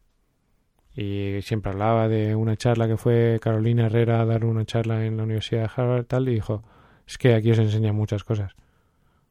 Y 0.96 1.42
siempre 1.42 1.72
hablaba 1.72 2.08
de 2.08 2.36
una 2.36 2.56
charla 2.56 2.88
que 2.88 2.98
fue 2.98 3.40
Carolina 3.42 3.88
Herrera 3.88 4.22
a 4.22 4.26
dar 4.26 4.46
una 4.46 4.66
charla 4.66 5.06
en 5.06 5.18
la 5.18 5.24
Universidad 5.24 5.64
de 5.64 5.70
Harvard 5.76 6.06
tal, 6.06 6.30
y 6.30 6.36
dijo, 6.36 6.64
es 7.06 7.18
que 7.18 7.36
aquí 7.36 7.52
os 7.52 7.60
enseñan 7.60 7.96
muchas 7.96 8.24
cosas, 8.24 8.54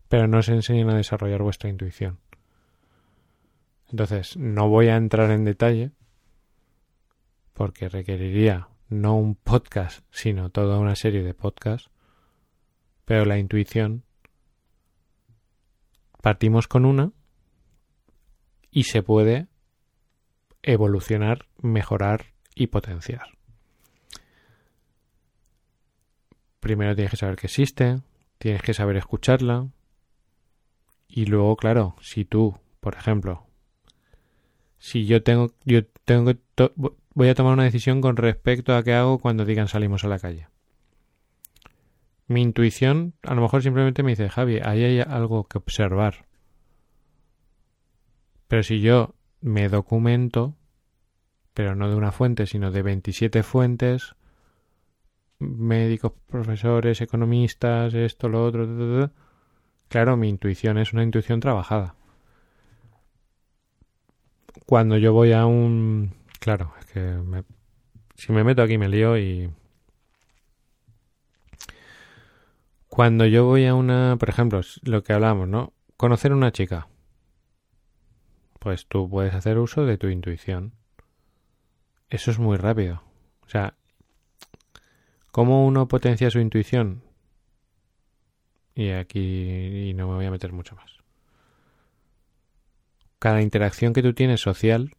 pero 0.09 0.29
no 0.29 0.39
os 0.39 0.49
enseñan 0.49 0.91
a 0.91 0.97
desarrollar 0.97 1.43
vuestra 1.43 1.71
intuición. 1.71 2.19
Entonces, 3.91 4.37
no 4.37 4.69
voy 4.69 4.89
a 4.89 4.97
entrar 4.97 5.31
en 5.31 5.45
detalle 5.45 5.93
porque 7.55 7.89
requeriría 7.89 8.69
no 8.89 9.17
un 9.17 9.35
podcast, 9.35 10.05
sino 10.11 10.51
toda 10.51 10.79
una 10.79 10.97
serie 10.97 11.23
de 11.23 11.33
podcasts, 11.33 11.91
pero 13.05 13.25
la 13.25 13.39
intuición 13.39 14.05
partimos 16.23 16.69
con 16.69 16.87
una 16.87 17.13
y 18.71 18.85
se 18.85 19.03
puede 19.03 19.49
evolucionar, 20.63 21.49
mejorar 21.61 22.33
y 22.55 22.69
potenciar. 22.69 23.37
Primero 26.61 26.95
tienes 26.95 27.11
que 27.11 27.17
saber 27.17 27.37
que 27.37 27.49
existe, 27.49 28.01
tienes 28.39 28.63
que 28.63 28.73
saber 28.73 28.97
escucharla 28.97 29.69
y 31.09 31.27
luego, 31.27 31.57
claro, 31.57 31.97
si 32.01 32.25
tú, 32.25 32.59
por 32.81 32.95
ejemplo, 32.95 33.47
si 34.79 35.05
yo 35.05 35.23
tengo, 35.23 35.53
yo 35.65 35.85
tengo 36.05 36.33
voy 37.15 37.29
a 37.29 37.35
tomar 37.35 37.53
una 37.53 37.65
decisión 37.65 38.01
con 38.01 38.17
respecto 38.17 38.75
a 38.75 38.83
qué 38.83 38.95
hago 38.95 39.19
cuando 39.19 39.45
digan 39.45 39.69
salimos 39.69 40.05
a 40.05 40.09
la 40.09 40.19
calle. 40.19 40.52
Mi 42.27 42.43
intuición 42.43 43.15
a 43.23 43.35
lo 43.35 43.43
mejor 43.43 43.63
simplemente 43.63 44.03
me 44.03 44.13
dice, 44.13 44.29
Javi, 44.29 44.61
ahí 44.63 44.85
hay 44.85 45.01
algo 45.01 45.45
que 45.45 45.59
observar. 45.59 46.27
Pero 48.49 48.63
si 48.63 48.81
yo 48.81 49.15
me 49.41 49.69
documento, 49.69 50.55
pero 51.55 51.75
no 51.75 51.89
de 51.89 51.97
una 51.97 52.13
fuente, 52.13 52.47
sino 52.47 52.71
de 52.71 52.83
27 52.83 53.43
fuentes, 53.43 54.15
médicos, 55.39 56.13
profesores, 56.29 57.01
economistas, 57.01 57.95
esto, 57.95 58.29
lo 58.29 58.45
otro, 58.45 59.11
claro, 59.89 60.17
mi 60.17 60.29
intuición 60.29 60.79
es 60.79 60.93
una 60.93 61.03
intuición 61.03 61.41
trabajada. 61.41 61.97
Cuando 64.67 64.97
yo 64.97 65.13
voy 65.13 65.33
a 65.33 65.47
un... 65.47 66.15
Claro, 66.39 66.73
es 66.79 66.87
que 66.87 67.45
si 68.15 68.33
me 68.33 68.45
meto 68.45 68.63
aquí 68.63 68.79
me 68.79 68.89
lío 68.89 69.19
y... 69.19 69.51
Cuando 72.93 73.25
yo 73.25 73.47
voy 73.47 73.65
a 73.65 73.75
una, 73.75 74.17
por 74.19 74.29
ejemplo, 74.29 74.61
lo 74.83 75.03
que 75.03 75.15
hablamos, 75.15 75.49
¿no? 75.49 75.73
Conocer 75.97 76.33
una 76.33 76.53
chica 76.53 76.89
pues 78.59 78.87
tú 78.87 79.11
puedes 79.11 79.35
hacer 79.35 79.59
uso 79.59 79.85
de 79.87 79.99
tu 79.99 80.07
intuición. 80.07 80.75
Eso 82.09 82.31
es 82.31 82.39
muy 82.39 82.57
rápido. 82.57 83.03
O 83.45 83.49
sea, 83.49 83.75
¿cómo 85.33 85.67
uno 85.67 85.89
potencia 85.89 86.31
su 86.31 86.39
intuición? 86.39 87.03
y 88.75 88.91
aquí 88.91 89.89
y 89.89 89.95
no 89.95 90.09
me 90.09 90.15
voy 90.15 90.27
a 90.27 90.31
meter 90.31 90.53
mucho 90.53 90.77
más. 90.77 90.99
Cada 93.19 93.43
interacción 93.43 93.93
que 93.93 94.03
tú 94.03 94.15
tienes 94.15 94.41
social, 94.41 94.95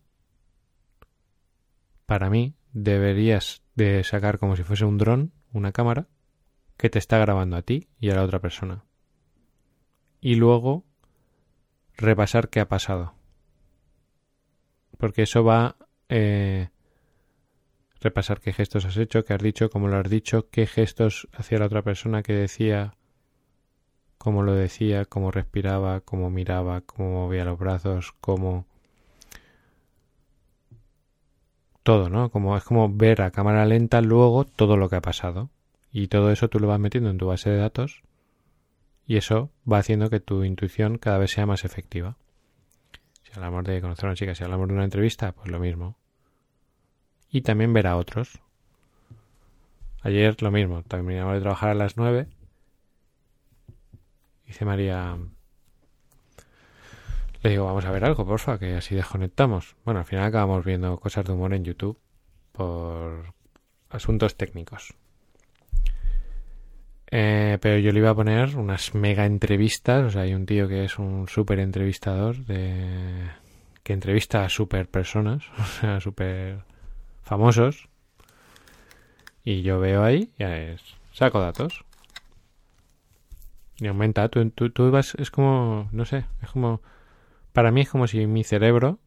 para 2.05 2.29
mí, 2.29 2.55
deberías 2.73 3.61
de 3.75 4.03
sacar 4.03 4.39
como 4.39 4.55
si 4.55 4.63
fuese 4.63 4.83
un 4.83 4.97
dron, 4.97 5.31
una 5.53 5.71
cámara, 5.71 6.07
que 6.77 6.89
te 6.89 6.99
está 6.99 7.17
grabando 7.17 7.55
a 7.55 7.61
ti 7.61 7.87
y 7.99 8.09
a 8.09 8.15
la 8.15 8.23
otra 8.23 8.39
persona. 8.39 8.83
Y 10.21 10.35
luego 10.35 10.83
repasar 11.97 12.49
qué 12.49 12.59
ha 12.59 12.67
pasado. 12.67 13.13
Porque 14.97 15.23
eso 15.23 15.43
va 15.43 15.75
eh, 16.09 16.69
repasar 17.99 18.39
qué 18.39 18.53
gestos 18.53 18.85
has 18.85 18.97
hecho, 18.97 19.23
qué 19.23 19.33
has 19.33 19.41
dicho, 19.41 19.69
cómo 19.69 19.87
lo 19.87 19.97
has 19.97 20.09
dicho, 20.09 20.49
qué 20.49 20.67
gestos 20.67 21.27
hacía 21.33 21.59
la 21.59 21.65
otra 21.65 21.81
persona 21.81 22.23
que 22.23 22.33
decía, 22.33 22.95
cómo 24.17 24.43
lo 24.43 24.53
decía, 24.53 25.05
cómo 25.05 25.31
respiraba, 25.31 26.01
cómo 26.01 26.29
miraba, 26.29 26.81
cómo 26.81 27.25
movía 27.25 27.45
los 27.45 27.59
brazos, 27.59 28.13
cómo 28.21 28.65
todo, 31.83 32.09
¿no? 32.09 32.29
Como 32.29 32.55
es 32.55 32.63
como 32.63 32.89
ver 32.89 33.21
a 33.21 33.31
cámara 33.31 33.65
lenta 33.65 34.01
luego 34.01 34.45
todo 34.45 34.77
lo 34.77 34.89
que 34.89 34.95
ha 34.95 35.01
pasado. 35.01 35.49
Y 35.93 36.07
todo 36.09 36.31
eso 36.31 36.49
tú 36.49 36.59
lo 36.59 36.67
vas 36.67 36.79
metiendo 36.79 37.09
en 37.09 37.17
tu 37.17 37.27
base 37.27 37.49
de 37.49 37.57
datos 37.57 38.03
y 39.05 39.15
eso 39.15 39.51
va 39.71 39.77
haciendo 39.77 40.09
que 40.09 40.19
tu 40.19 40.43
intuición 40.43 40.97
cada 40.97 41.19
vez 41.19 41.31
sea 41.31 41.45
más 41.45 41.63
efectiva. 41.63 42.17
Si 43.21 43.31
hablamos 43.33 43.63
de 43.63 43.79
conocer 43.79 44.05
a 44.05 44.09
una 44.09 44.15
chica, 44.17 44.35
si 44.35 44.43
hablamos 44.43 44.67
de 44.67 44.73
una 44.73 44.83
entrevista, 44.83 45.31
pues 45.31 45.49
lo 45.49 45.59
mismo 45.59 45.95
y 47.33 47.41
también 47.41 47.73
ver 47.73 47.87
a 47.87 47.97
otros. 47.97 48.39
Ayer 50.03 50.39
lo 50.43 50.51
mismo, 50.51 50.83
terminamos 50.83 51.33
de 51.33 51.41
trabajar 51.41 51.69
a 51.71 51.73
las 51.73 51.97
9. 51.97 52.27
Dice 54.45 54.63
María, 54.63 55.17
le 57.41 57.49
digo, 57.49 57.65
vamos 57.65 57.85
a 57.85 57.91
ver 57.91 58.05
algo, 58.05 58.23
porfa, 58.23 58.59
que 58.59 58.75
así 58.75 58.93
desconectamos. 58.93 59.75
Bueno, 59.83 60.01
al 60.01 60.05
final 60.05 60.25
acabamos 60.25 60.63
viendo 60.63 60.99
cosas 60.99 61.25
de 61.25 61.33
humor 61.33 61.55
en 61.55 61.63
YouTube 61.63 61.97
por 62.51 63.33
asuntos 63.89 64.37
técnicos. 64.37 64.93
Eh, 67.15 67.59
pero 67.61 67.77
yo 67.77 67.91
le 67.91 67.99
iba 67.99 68.09
a 68.09 68.15
poner 68.15 68.57
unas 68.57 68.95
mega 68.95 69.27
entrevistas. 69.27 70.03
O 70.03 70.09
sea, 70.09 70.23
hay 70.23 70.33
un 70.33 70.47
tío 70.47 70.67
que 70.67 70.83
es 70.83 70.97
un 70.97 71.27
súper 71.27 71.59
entrevistador 71.59 72.37
de 72.45 73.29
que 73.83 73.93
entrevista 73.93 74.43
a 74.43 74.49
super 74.49 74.87
personas, 74.87 75.43
o 75.59 75.63
sea, 75.63 75.99
súper 75.99 76.63
famosos. 77.21 77.87
Y 79.43 79.61
yo 79.61 79.79
veo 79.79 80.03
ahí, 80.03 80.31
ya 80.39 80.57
es, 80.57 80.81
saco 81.11 81.39
datos. 81.39 81.85
Y 83.77 83.85
aumenta, 83.85 84.27
tú, 84.29 84.49
tú, 84.49 84.89
vas, 84.89 85.13
es 85.19 85.29
como, 85.29 85.89
no 85.91 86.05
sé, 86.05 86.25
es 86.41 86.49
como, 86.49 86.81
para 87.51 87.71
mí 87.71 87.81
es 87.81 87.89
como 87.89 88.07
si 88.07 88.25
mi 88.25 88.43
cerebro 88.43 88.97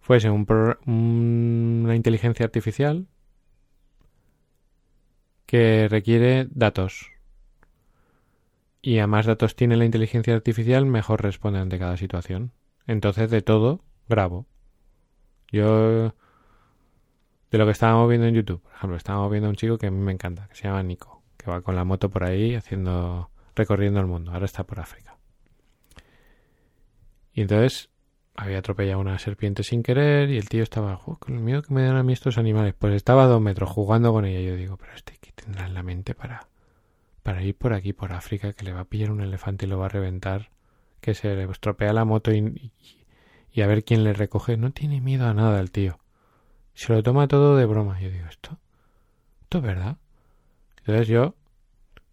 fuese 0.00 0.30
un 0.30 0.46
una 0.86 1.96
inteligencia 1.96 2.44
artificial 2.44 3.08
que 5.48 5.88
requiere 5.88 6.46
datos. 6.50 7.10
Y 8.82 8.98
a 8.98 9.06
más 9.06 9.24
datos 9.24 9.56
tiene 9.56 9.78
la 9.78 9.86
inteligencia 9.86 10.34
artificial, 10.34 10.84
mejor 10.84 11.22
responde 11.22 11.58
ante 11.58 11.78
cada 11.78 11.96
situación. 11.96 12.52
Entonces, 12.86 13.30
de 13.30 13.40
todo, 13.40 13.82
grabo. 14.10 14.46
Yo 15.50 16.14
de 17.50 17.56
lo 17.56 17.64
que 17.64 17.72
estábamos 17.72 18.10
viendo 18.10 18.26
en 18.26 18.34
YouTube. 18.34 18.60
Por 18.60 18.74
ejemplo, 18.74 18.96
estábamos 18.98 19.30
viendo 19.30 19.46
a 19.46 19.50
un 19.50 19.56
chico 19.56 19.78
que 19.78 19.86
a 19.86 19.90
mí 19.90 19.98
me 19.98 20.12
encanta, 20.12 20.46
que 20.48 20.54
se 20.54 20.64
llama 20.64 20.82
Nico, 20.82 21.22
que 21.38 21.50
va 21.50 21.62
con 21.62 21.74
la 21.74 21.84
moto 21.84 22.10
por 22.10 22.24
ahí 22.24 22.54
haciendo, 22.54 23.30
recorriendo 23.54 24.00
el 24.00 24.06
mundo. 24.06 24.32
Ahora 24.32 24.44
está 24.44 24.64
por 24.64 24.80
África. 24.80 25.16
Y 27.32 27.40
entonces 27.40 27.88
había 28.34 28.58
atropellado 28.58 29.00
una 29.00 29.18
serpiente 29.18 29.62
sin 29.62 29.82
querer 29.82 30.28
y 30.28 30.36
el 30.36 30.50
tío 30.50 30.62
estaba, 30.62 30.98
con 30.98 31.34
el 31.34 31.40
miedo 31.40 31.62
que 31.62 31.72
me 31.72 31.84
dan 31.84 31.96
a 31.96 32.02
mí 32.02 32.12
estos 32.12 32.36
animales. 32.36 32.74
Pues 32.78 32.92
estaba 32.92 33.24
a 33.24 33.28
dos 33.28 33.40
metros 33.40 33.70
jugando 33.70 34.12
con 34.12 34.26
ella. 34.26 34.40
Yo 34.40 34.56
digo, 34.56 34.76
pero 34.76 34.92
este 34.92 35.18
en 35.48 35.74
la 35.74 35.82
mente 35.82 36.14
para, 36.14 36.48
para 37.22 37.42
ir 37.42 37.56
por 37.56 37.72
aquí, 37.72 37.92
por 37.92 38.12
África, 38.12 38.52
que 38.52 38.64
le 38.64 38.72
va 38.72 38.80
a 38.80 38.84
pillar 38.84 39.10
un 39.10 39.20
elefante 39.20 39.66
y 39.66 39.68
lo 39.68 39.78
va 39.78 39.86
a 39.86 39.90
reventar, 39.90 40.50
que 41.00 41.14
se 41.14 41.34
le 41.34 41.44
estropea 41.44 41.92
la 41.92 42.04
moto 42.04 42.32
y, 42.32 42.72
y 43.52 43.62
a 43.62 43.66
ver 43.66 43.84
quién 43.84 44.04
le 44.04 44.12
recoge. 44.12 44.56
No 44.56 44.72
tiene 44.72 45.00
miedo 45.00 45.26
a 45.26 45.34
nada 45.34 45.60
el 45.60 45.70
tío 45.70 45.98
se 46.78 46.92
lo 46.92 47.02
toma 47.02 47.26
todo 47.26 47.56
de 47.56 47.66
broma. 47.66 47.98
Yo 48.00 48.08
digo, 48.08 48.26
¿esto? 48.28 48.56
¿Esto 49.42 49.58
es 49.58 49.64
verdad? 49.64 49.96
Entonces 50.78 51.08
yo, 51.08 51.34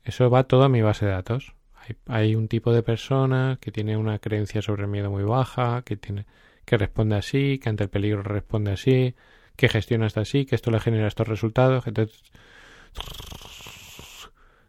eso 0.04 0.32
va 0.32 0.45
todo 0.45 0.63
a 0.63 0.69
mi 0.69 0.82
base 0.82 1.06
de 1.06 1.12
datos. 1.12 1.54
Hay, 1.76 1.95
hay 2.08 2.36
un 2.36 2.48
tipo 2.48 2.74
de 2.74 2.82
persona 2.82 3.60
que 3.62 3.71
tiene 3.71 3.95
una 3.95 4.17
creencia 4.17 4.63
sobre 4.63 4.86
el 4.86 4.88
miedo 4.89 5.12
muy 5.12 5.24
baja, 5.24 5.84
que 5.84 5.98
tiene, 5.98 6.26
que 6.65 6.78
responde 6.78 7.15
así, 7.15 7.60
que 7.60 7.69
ante 7.69 7.84
el 7.84 7.91
peligro 7.91 8.24
responde 8.24 8.71
así, 8.71 9.13
que 9.56 9.69
gestiona 9.69 10.08
hasta 10.08 10.21
así, 10.21 10.48
que 10.48 10.56
esto 10.56 10.71
le 10.71 10.80
genera 10.80 11.08
estos 11.08 11.28
resultados. 11.28 11.86
Entonces, 11.86 12.24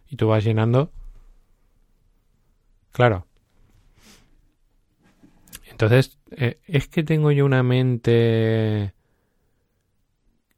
y 0.09 0.17
tú 0.17 0.29
vas 0.29 0.45
llenando. 0.45 0.91
Claro. 2.93 3.27
Entonces, 5.71 6.19
eh, 6.31 6.59
es 6.67 6.89
que 6.89 7.03
tengo 7.03 7.31
yo 7.31 7.45
una 7.45 7.63
mente 7.63 8.95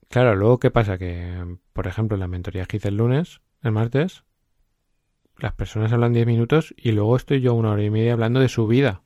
Claro, 0.08 0.34
luego 0.36 0.58
qué 0.58 0.70
pasa 0.70 0.96
que, 0.96 1.58
por 1.72 1.86
ejemplo, 1.86 2.16
en 2.16 2.20
la 2.20 2.28
mentoría 2.28 2.64
que 2.64 2.78
hice 2.78 2.88
el 2.88 2.96
lunes, 2.96 3.40
el 3.62 3.72
martes, 3.72 4.24
las 5.36 5.52
personas 5.52 5.92
hablan 5.92 6.14
10 6.14 6.26
minutos 6.26 6.74
y 6.76 6.92
luego 6.92 7.14
estoy 7.16 7.40
yo 7.40 7.54
una 7.54 7.72
hora 7.72 7.84
y 7.84 7.90
media 7.90 8.14
hablando 8.14 8.40
de 8.40 8.48
su 8.48 8.66
vida. 8.66 9.02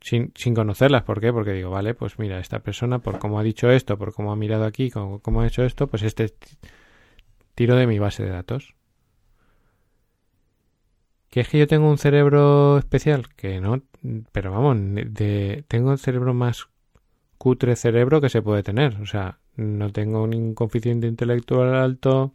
Sin, 0.00 0.32
sin 0.34 0.52
conocerlas. 0.54 1.04
¿Por 1.04 1.20
qué? 1.20 1.32
Porque 1.32 1.52
digo, 1.52 1.70
vale, 1.70 1.94
pues 1.94 2.18
mira, 2.18 2.40
esta 2.40 2.58
persona, 2.58 2.98
por 2.98 3.20
cómo 3.20 3.38
ha 3.38 3.44
dicho 3.44 3.70
esto, 3.70 3.96
por 3.96 4.12
cómo 4.12 4.32
ha 4.32 4.36
mirado 4.36 4.64
aquí, 4.64 4.90
cómo, 4.90 5.20
cómo 5.20 5.42
ha 5.42 5.46
hecho 5.46 5.62
esto, 5.62 5.86
pues 5.86 6.02
este 6.02 6.34
tiro 7.54 7.76
de 7.76 7.86
mi 7.86 7.98
base 7.98 8.24
de 8.24 8.30
datos. 8.30 8.74
¿Que 11.30 11.40
es 11.40 11.48
que 11.48 11.58
yo 11.58 11.66
tengo 11.66 11.88
un 11.88 11.98
cerebro 11.98 12.78
especial? 12.78 13.28
Que 13.34 13.60
no, 13.60 13.82
pero 14.32 14.52
vamos, 14.52 14.76
de, 14.78 15.64
tengo 15.66 15.92
el 15.92 15.98
cerebro 15.98 16.34
más 16.34 16.68
cutre 17.38 17.74
cerebro 17.74 18.20
que 18.20 18.28
se 18.28 18.42
puede 18.42 18.62
tener. 18.62 19.00
O 19.00 19.06
sea, 19.06 19.38
no 19.56 19.90
tengo 19.90 20.26
ningún 20.26 20.54
coeficiente 20.54 21.06
intelectual 21.06 21.74
alto, 21.74 22.32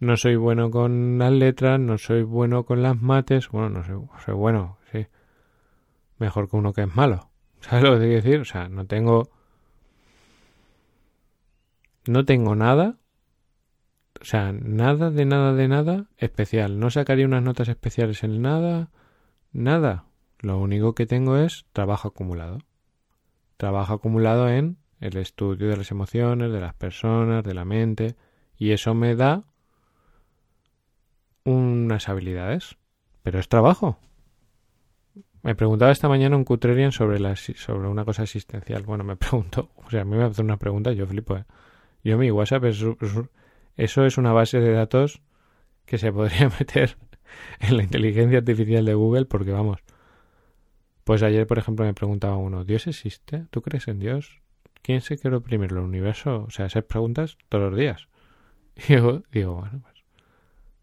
no 0.00 0.16
soy 0.16 0.34
bueno 0.34 0.70
con 0.70 1.18
las 1.18 1.32
letras, 1.32 1.78
no 1.78 1.96
soy 1.96 2.22
bueno 2.22 2.64
con 2.64 2.82
las 2.82 3.00
mates, 3.00 3.48
bueno, 3.50 3.68
no 3.68 3.84
soy, 3.84 4.00
soy 4.24 4.34
bueno, 4.34 4.78
sí, 4.90 5.06
mejor 6.18 6.50
que 6.50 6.56
uno 6.56 6.72
que 6.72 6.82
es 6.82 6.94
malo. 6.94 7.30
¿Sabes 7.60 7.84
lo 7.84 7.92
que 7.92 8.06
quiero 8.06 8.14
decir? 8.16 8.40
O 8.40 8.44
sea, 8.44 8.68
no 8.68 8.84
tengo... 8.86 9.28
No 12.04 12.24
tengo 12.24 12.56
nada, 12.56 12.96
o 14.22 14.24
sea, 14.24 14.52
nada 14.52 15.10
de 15.10 15.26
nada 15.26 15.52
de 15.52 15.66
nada 15.66 16.06
especial. 16.16 16.78
No 16.78 16.90
sacaría 16.90 17.26
unas 17.26 17.42
notas 17.42 17.68
especiales 17.68 18.22
en 18.22 18.40
nada, 18.40 18.90
nada. 19.52 20.04
Lo 20.38 20.58
único 20.58 20.94
que 20.94 21.06
tengo 21.06 21.36
es 21.38 21.66
trabajo 21.72 22.08
acumulado. 22.08 22.58
Trabajo 23.56 23.94
acumulado 23.94 24.48
en 24.48 24.78
el 25.00 25.16
estudio 25.16 25.68
de 25.68 25.76
las 25.76 25.90
emociones, 25.90 26.52
de 26.52 26.60
las 26.60 26.72
personas, 26.74 27.42
de 27.42 27.54
la 27.54 27.64
mente, 27.64 28.14
y 28.56 28.70
eso 28.70 28.94
me 28.94 29.16
da 29.16 29.42
unas 31.44 32.08
habilidades, 32.08 32.76
pero 33.24 33.40
es 33.40 33.48
trabajo. 33.48 33.98
Me 35.42 35.56
preguntaba 35.56 35.90
esta 35.90 36.08
mañana 36.08 36.36
un 36.36 36.44
Cutrerian 36.44 36.92
sobre, 36.92 37.18
la, 37.18 37.34
sobre 37.34 37.88
una 37.88 38.04
cosa 38.04 38.22
existencial. 38.22 38.84
Bueno, 38.84 39.02
me 39.02 39.16
preguntó, 39.16 39.72
o 39.84 39.90
sea, 39.90 40.02
a 40.02 40.04
mí 40.04 40.16
me 40.16 40.22
hace 40.22 40.42
una 40.42 40.58
pregunta, 40.58 40.92
yo 40.92 41.08
flipo. 41.08 41.36
¿eh? 41.38 41.44
Yo 42.04 42.16
mi 42.18 42.30
WhatsApp, 42.30 42.64
es, 42.66 42.84
eso 43.76 44.04
es 44.06 44.18
una 44.18 44.32
base 44.32 44.60
de 44.60 44.72
datos 44.72 45.22
que 45.86 45.98
se 45.98 46.12
podría 46.12 46.50
meter 46.58 46.96
en 47.60 47.76
la 47.76 47.82
inteligencia 47.82 48.38
artificial 48.38 48.84
de 48.84 48.94
Google, 48.94 49.26
porque 49.26 49.52
vamos. 49.52 49.80
Pues 51.04 51.22
ayer, 51.22 51.46
por 51.46 51.58
ejemplo, 51.58 51.84
me 51.84 51.94
preguntaba 51.94 52.36
uno, 52.36 52.64
¿Dios 52.64 52.86
existe? 52.86 53.46
¿Tú 53.50 53.62
crees 53.62 53.88
en 53.88 53.98
Dios? 53.98 54.42
¿quién 54.82 55.00
se 55.00 55.18
creó 55.18 55.40
primero, 55.40 55.78
el 55.78 55.84
universo? 55.84 56.44
O 56.46 56.50
sea, 56.50 56.66
esas 56.66 56.84
preguntas 56.84 57.38
todos 57.48 57.70
los 57.70 57.78
días. 57.78 58.08
Y 58.88 58.94
yo 58.94 59.22
digo, 59.30 59.56
bueno, 59.56 59.80
pues 59.82 60.02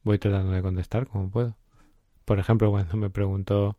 voy 0.04 0.20
tratando 0.20 0.52
de 0.52 0.62
contestar 0.62 1.08
como 1.08 1.30
puedo. 1.32 1.58
Por 2.24 2.38
ejemplo, 2.38 2.70
cuando 2.70 2.98
me 2.98 3.10
preguntó, 3.10 3.78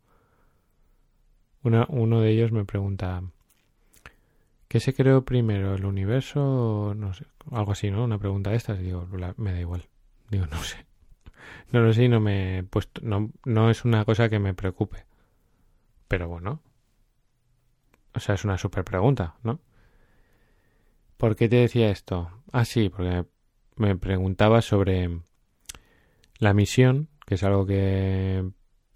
una, 1.63 1.85
uno 1.87 2.19
de 2.19 2.31
ellos 2.31 2.51
me 2.51 2.65
pregunta, 2.65 3.23
¿qué 4.71 4.79
se 4.79 4.93
creó 4.93 5.25
primero, 5.25 5.75
el 5.75 5.83
universo? 5.83 6.93
No 6.95 7.13
sé, 7.13 7.25
algo 7.51 7.73
así, 7.73 7.91
¿no? 7.91 8.05
Una 8.05 8.17
pregunta 8.17 8.51
de 8.51 8.55
estas. 8.55 8.79
Digo, 8.79 9.05
me 9.35 9.51
da 9.51 9.59
igual. 9.59 9.89
Digo, 10.29 10.45
no 10.45 10.63
sé. 10.63 10.85
No 11.73 11.81
lo 11.81 11.91
sé 11.91 12.07
no 12.07 12.21
me 12.21 12.59
he 12.59 12.63
puesto, 12.63 13.01
no, 13.03 13.31
no 13.43 13.69
es 13.69 13.83
una 13.83 14.05
cosa 14.05 14.29
que 14.29 14.39
me 14.39 14.53
preocupe. 14.53 15.05
Pero 16.07 16.29
bueno. 16.29 16.61
O 18.13 18.21
sea, 18.21 18.35
es 18.35 18.45
una 18.45 18.57
super 18.57 18.85
pregunta, 18.85 19.35
¿no? 19.43 19.59
¿Por 21.17 21.35
qué 21.35 21.49
te 21.49 21.57
decía 21.57 21.89
esto? 21.89 22.31
Ah, 22.53 22.63
sí, 22.63 22.87
porque 22.87 23.25
me 23.75 23.97
preguntaba 23.97 24.61
sobre 24.61 25.19
la 26.39 26.53
misión 26.53 27.09
que 27.25 27.35
es 27.35 27.43
algo 27.43 27.65
que 27.65 28.49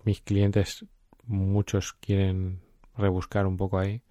mis 0.06 0.22
clientes 0.22 0.86
muchos 1.26 1.92
quieren 1.92 2.62
rebuscar 2.96 3.46
un 3.46 3.58
poco 3.58 3.78
ahí. 3.78 4.05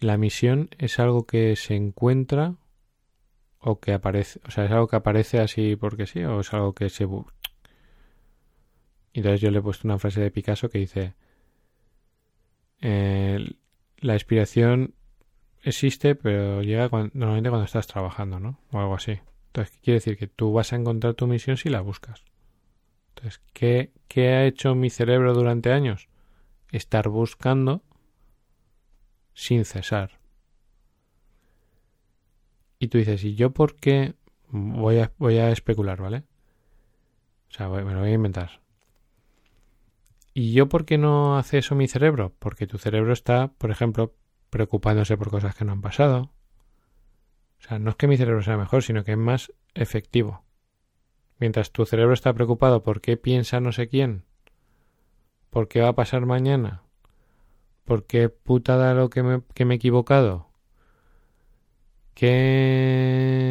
La 0.00 0.16
misión 0.16 0.70
es 0.78 0.98
algo 0.98 1.26
que 1.26 1.56
se 1.56 1.74
encuentra 1.74 2.54
o 3.58 3.80
que 3.80 3.92
aparece, 3.92 4.40
o 4.46 4.50
sea, 4.50 4.64
es 4.64 4.70
algo 4.70 4.86
que 4.86 4.96
aparece 4.96 5.40
así 5.40 5.76
porque 5.76 6.06
sí 6.06 6.22
o 6.22 6.40
es 6.40 6.52
algo 6.52 6.74
que 6.74 6.88
se 6.88 7.06
entonces 9.12 9.40
yo 9.40 9.50
le 9.50 9.58
he 9.58 9.62
puesto 9.62 9.88
una 9.88 9.98
frase 9.98 10.20
de 10.20 10.30
Picasso 10.30 10.68
que 10.68 10.78
dice 10.78 11.14
eh, 12.80 13.44
la 13.98 14.14
inspiración 14.14 14.94
existe 15.62 16.14
pero 16.14 16.62
llega 16.62 16.88
normalmente 17.12 17.50
cuando 17.50 17.64
estás 17.64 17.86
trabajando, 17.86 18.38
¿no? 18.38 18.60
O 18.70 18.78
algo 18.78 18.94
así. 18.94 19.18
Entonces, 19.48 19.74
¿qué 19.74 19.80
quiere 19.82 19.96
decir? 19.96 20.16
Que 20.16 20.28
tú 20.28 20.52
vas 20.52 20.72
a 20.72 20.76
encontrar 20.76 21.14
tu 21.14 21.26
misión 21.26 21.56
si 21.56 21.68
la 21.68 21.80
buscas. 21.80 22.22
Entonces, 23.08 23.42
¿qué, 23.52 23.92
qué 24.06 24.28
ha 24.28 24.44
hecho 24.44 24.74
mi 24.74 24.90
cerebro 24.90 25.34
durante 25.34 25.72
años? 25.72 26.08
Estar 26.70 27.08
buscando 27.08 27.82
sin 29.38 29.64
cesar. 29.64 30.18
Y 32.80 32.88
tú 32.88 32.98
dices, 32.98 33.22
¿y 33.22 33.36
yo 33.36 33.52
por 33.52 33.76
qué? 33.76 34.16
Voy 34.48 34.98
a, 34.98 35.12
voy 35.16 35.38
a 35.38 35.52
especular, 35.52 36.02
¿vale? 36.02 36.24
O 37.48 37.52
sea, 37.52 37.68
me 37.68 37.92
lo 37.94 38.00
voy 38.00 38.10
a 38.10 38.14
inventar. 38.14 38.60
¿Y 40.34 40.54
yo 40.54 40.68
por 40.68 40.84
qué 40.84 40.98
no 40.98 41.38
hace 41.38 41.58
eso 41.58 41.76
mi 41.76 41.86
cerebro? 41.86 42.34
Porque 42.40 42.66
tu 42.66 42.78
cerebro 42.78 43.12
está, 43.12 43.52
por 43.52 43.70
ejemplo, 43.70 44.16
preocupándose 44.50 45.16
por 45.16 45.30
cosas 45.30 45.54
que 45.54 45.64
no 45.64 45.70
han 45.70 45.82
pasado. 45.82 46.32
O 47.60 47.62
sea, 47.62 47.78
no 47.78 47.90
es 47.90 47.96
que 47.96 48.08
mi 48.08 48.16
cerebro 48.16 48.42
sea 48.42 48.56
mejor, 48.56 48.82
sino 48.82 49.04
que 49.04 49.12
es 49.12 49.18
más 49.18 49.52
efectivo. 49.74 50.42
Mientras 51.38 51.70
tu 51.70 51.86
cerebro 51.86 52.12
está 52.12 52.32
preocupado 52.34 52.82
por 52.82 53.00
qué 53.00 53.16
piensa 53.16 53.60
no 53.60 53.70
sé 53.70 53.88
quién, 53.88 54.24
por 55.50 55.68
qué 55.68 55.80
va 55.80 55.88
a 55.90 55.94
pasar 55.94 56.26
mañana, 56.26 56.82
por 57.88 58.04
qué 58.04 58.28
putada 58.28 58.92
lo 58.92 59.08
que 59.08 59.22
me, 59.22 59.40
que 59.54 59.64
me 59.64 59.72
he 59.74 59.78
equivocado, 59.78 60.50
qué 62.12 63.48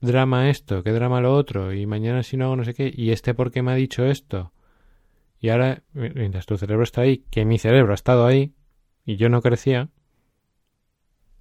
drama 0.00 0.48
esto, 0.48 0.84
qué 0.84 0.92
drama 0.92 1.20
lo 1.20 1.34
otro, 1.34 1.74
y 1.74 1.84
mañana 1.84 2.22
si 2.22 2.36
no 2.36 2.44
hago 2.44 2.54
no 2.54 2.64
sé 2.64 2.72
qué, 2.72 2.92
y 2.94 3.10
este 3.10 3.34
por 3.34 3.50
qué 3.50 3.62
me 3.62 3.72
ha 3.72 3.74
dicho 3.74 4.04
esto. 4.04 4.52
Y 5.40 5.48
ahora, 5.48 5.82
mientras 5.92 6.46
tu 6.46 6.56
cerebro 6.56 6.84
está 6.84 7.00
ahí, 7.00 7.24
que 7.32 7.44
mi 7.44 7.58
cerebro 7.58 7.90
ha 7.90 7.96
estado 7.96 8.26
ahí, 8.26 8.54
y 9.04 9.16
yo 9.16 9.28
no 9.28 9.42
crecía, 9.42 9.88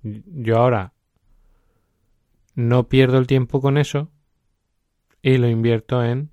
yo 0.01 0.57
ahora 0.57 0.93
no 2.55 2.87
pierdo 2.89 3.19
el 3.19 3.27
tiempo 3.27 3.61
con 3.61 3.77
eso 3.77 4.09
y 5.21 5.37
lo 5.37 5.49
invierto 5.49 6.03
en 6.03 6.31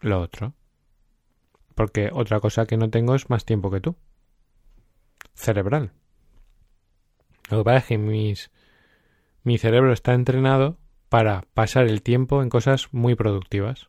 lo 0.00 0.20
otro. 0.20 0.52
Porque 1.74 2.10
otra 2.12 2.40
cosa 2.40 2.66
que 2.66 2.76
no 2.76 2.90
tengo 2.90 3.14
es 3.14 3.30
más 3.30 3.46
tiempo 3.46 3.70
que 3.70 3.80
tú. 3.80 3.96
Cerebral. 5.40 5.92
Lo 7.50 7.58
que 7.58 7.64
pasa 7.64 7.78
es 7.78 7.84
que 7.86 7.98
mis, 7.98 8.50
mi 9.42 9.58
cerebro 9.58 9.92
está 9.92 10.12
entrenado 10.14 10.78
para 11.08 11.46
pasar 11.54 11.86
el 11.86 12.02
tiempo 12.02 12.42
en 12.42 12.50
cosas 12.50 12.88
muy 12.92 13.14
productivas. 13.14 13.88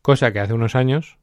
Cosa 0.00 0.32
que 0.32 0.40
hace 0.40 0.54
unos 0.54 0.76
años 0.76 1.18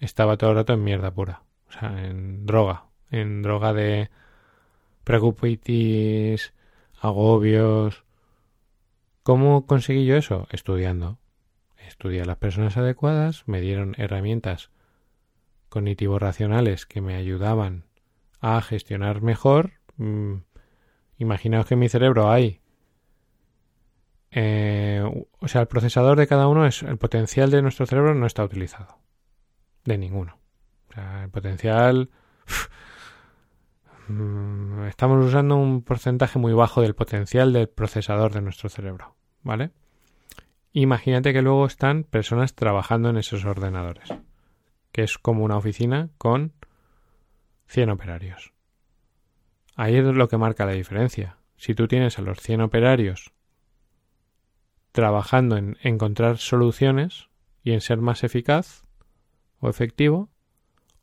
estaba 0.00 0.36
todo 0.36 0.50
el 0.50 0.56
rato 0.56 0.72
en 0.72 0.84
mierda 0.84 1.12
pura. 1.12 1.44
O 1.68 1.72
sea, 1.72 2.04
en 2.04 2.44
droga. 2.44 2.86
En 3.10 3.42
droga 3.42 3.72
de 3.72 4.10
preocupitis, 5.04 6.52
agobios. 7.00 8.04
¿Cómo 9.22 9.66
conseguí 9.66 10.04
yo 10.04 10.16
eso? 10.16 10.48
Estudiando. 10.50 11.18
Estudié 11.78 12.22
a 12.22 12.26
las 12.26 12.36
personas 12.36 12.76
adecuadas, 12.76 13.44
me 13.46 13.60
dieron 13.60 13.94
herramientas 13.98 14.70
cognitivo-racionales 15.68 16.86
que 16.86 17.00
me 17.00 17.14
ayudaban 17.16 17.84
a 18.40 18.60
gestionar 18.60 19.22
mejor. 19.22 19.72
Mm, 19.96 20.38
imaginaos 21.18 21.66
que 21.66 21.74
en 21.74 21.80
mi 21.80 21.88
cerebro 21.88 22.30
hay. 22.30 22.60
Eh, 24.30 25.02
o 25.40 25.48
sea, 25.48 25.62
el 25.62 25.68
procesador 25.68 26.18
de 26.18 26.26
cada 26.26 26.48
uno 26.48 26.66
es. 26.66 26.82
El 26.82 26.98
potencial 26.98 27.50
de 27.50 27.62
nuestro 27.62 27.86
cerebro 27.86 28.14
no 28.14 28.26
está 28.26 28.44
utilizado. 28.44 28.98
De 29.84 29.98
ninguno. 29.98 30.38
O 30.90 30.94
sea, 30.94 31.24
el 31.24 31.30
potencial. 31.30 32.10
Mm, 34.08 34.86
estamos 34.86 35.22
usando 35.24 35.56
un 35.56 35.82
porcentaje 35.82 36.38
muy 36.38 36.54
bajo 36.54 36.80
del 36.80 36.94
potencial 36.94 37.52
del 37.52 37.68
procesador 37.68 38.32
de 38.32 38.40
nuestro 38.40 38.70
cerebro, 38.70 39.16
¿vale? 39.42 39.70
Imagínate 40.72 41.32
que 41.32 41.42
luego 41.42 41.66
están 41.66 42.04
personas 42.04 42.54
trabajando 42.54 43.10
en 43.10 43.18
esos 43.18 43.44
ordenadores, 43.44 44.08
es 45.02 45.18
como 45.18 45.44
una 45.44 45.56
oficina 45.56 46.10
con 46.18 46.52
100 47.66 47.90
operarios. 47.90 48.52
Ahí 49.76 49.96
es 49.96 50.04
lo 50.04 50.28
que 50.28 50.38
marca 50.38 50.66
la 50.66 50.72
diferencia. 50.72 51.38
Si 51.56 51.74
tú 51.74 51.86
tienes 51.86 52.18
a 52.18 52.22
los 52.22 52.40
100 52.40 52.62
operarios 52.62 53.32
trabajando 54.92 55.56
en 55.56 55.76
encontrar 55.82 56.38
soluciones 56.38 57.28
y 57.62 57.72
en 57.72 57.80
ser 57.80 57.98
más 57.98 58.24
eficaz 58.24 58.82
o 59.60 59.68
efectivo, 59.68 60.30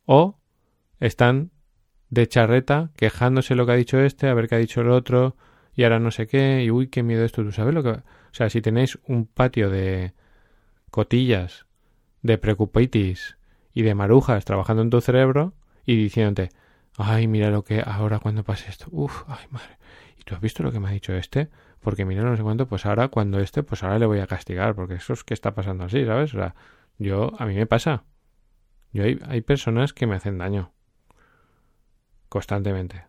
o 0.04 0.38
están 1.00 1.50
de 2.10 2.26
charreta, 2.26 2.90
quejándose 2.96 3.54
lo 3.54 3.66
que 3.66 3.72
ha 3.72 3.76
dicho 3.76 3.98
este, 3.98 4.28
a 4.28 4.34
ver 4.34 4.48
qué 4.48 4.56
ha 4.56 4.58
dicho 4.58 4.80
el 4.80 4.90
otro, 4.90 5.36
y 5.74 5.84
ahora 5.84 5.98
no 5.98 6.10
sé 6.10 6.26
qué, 6.26 6.62
y 6.64 6.70
uy, 6.70 6.88
qué 6.88 7.02
miedo 7.02 7.24
esto, 7.24 7.42
tú 7.42 7.52
sabes 7.52 7.74
lo 7.74 7.82
que... 7.82 7.90
O 7.90 8.02
sea, 8.32 8.50
si 8.50 8.60
tenéis 8.60 8.98
un 9.06 9.26
patio 9.26 9.70
de 9.70 10.14
cotillas, 10.90 11.66
de 12.22 12.38
preocupitis 12.38 13.35
y 13.76 13.82
de 13.82 13.94
marujas 13.94 14.46
trabajando 14.46 14.80
en 14.80 14.88
tu 14.88 15.02
cerebro 15.02 15.52
y 15.84 15.96
diciéndote, 15.96 16.48
ay, 16.96 17.28
mira 17.28 17.50
lo 17.50 17.62
que 17.62 17.82
ahora 17.84 18.20
cuando 18.20 18.42
pase 18.42 18.70
esto, 18.70 18.86
uff, 18.90 19.24
ay, 19.28 19.44
madre, 19.50 19.76
¿y 20.18 20.22
tú 20.22 20.34
has 20.34 20.40
visto 20.40 20.62
lo 20.62 20.72
que 20.72 20.80
me 20.80 20.88
ha 20.88 20.92
dicho 20.92 21.12
este? 21.12 21.50
Porque 21.80 22.06
mira 22.06 22.22
no 22.22 22.34
sé 22.34 22.42
cuánto, 22.42 22.66
pues 22.66 22.86
ahora 22.86 23.08
cuando 23.08 23.38
este, 23.38 23.62
pues 23.62 23.82
ahora 23.82 23.98
le 23.98 24.06
voy 24.06 24.20
a 24.20 24.26
castigar, 24.26 24.74
porque 24.74 24.94
eso 24.94 25.12
es 25.12 25.24
que 25.24 25.34
está 25.34 25.54
pasando 25.54 25.84
así, 25.84 26.06
¿sabes? 26.06 26.32
O 26.32 26.38
sea, 26.38 26.54
yo, 26.96 27.32
a 27.38 27.44
mí 27.44 27.54
me 27.54 27.66
pasa. 27.66 28.04
Yo 28.92 29.04
hay, 29.04 29.20
hay 29.28 29.42
personas 29.42 29.92
que 29.92 30.06
me 30.06 30.14
hacen 30.16 30.38
daño 30.38 30.72
constantemente. 32.30 33.04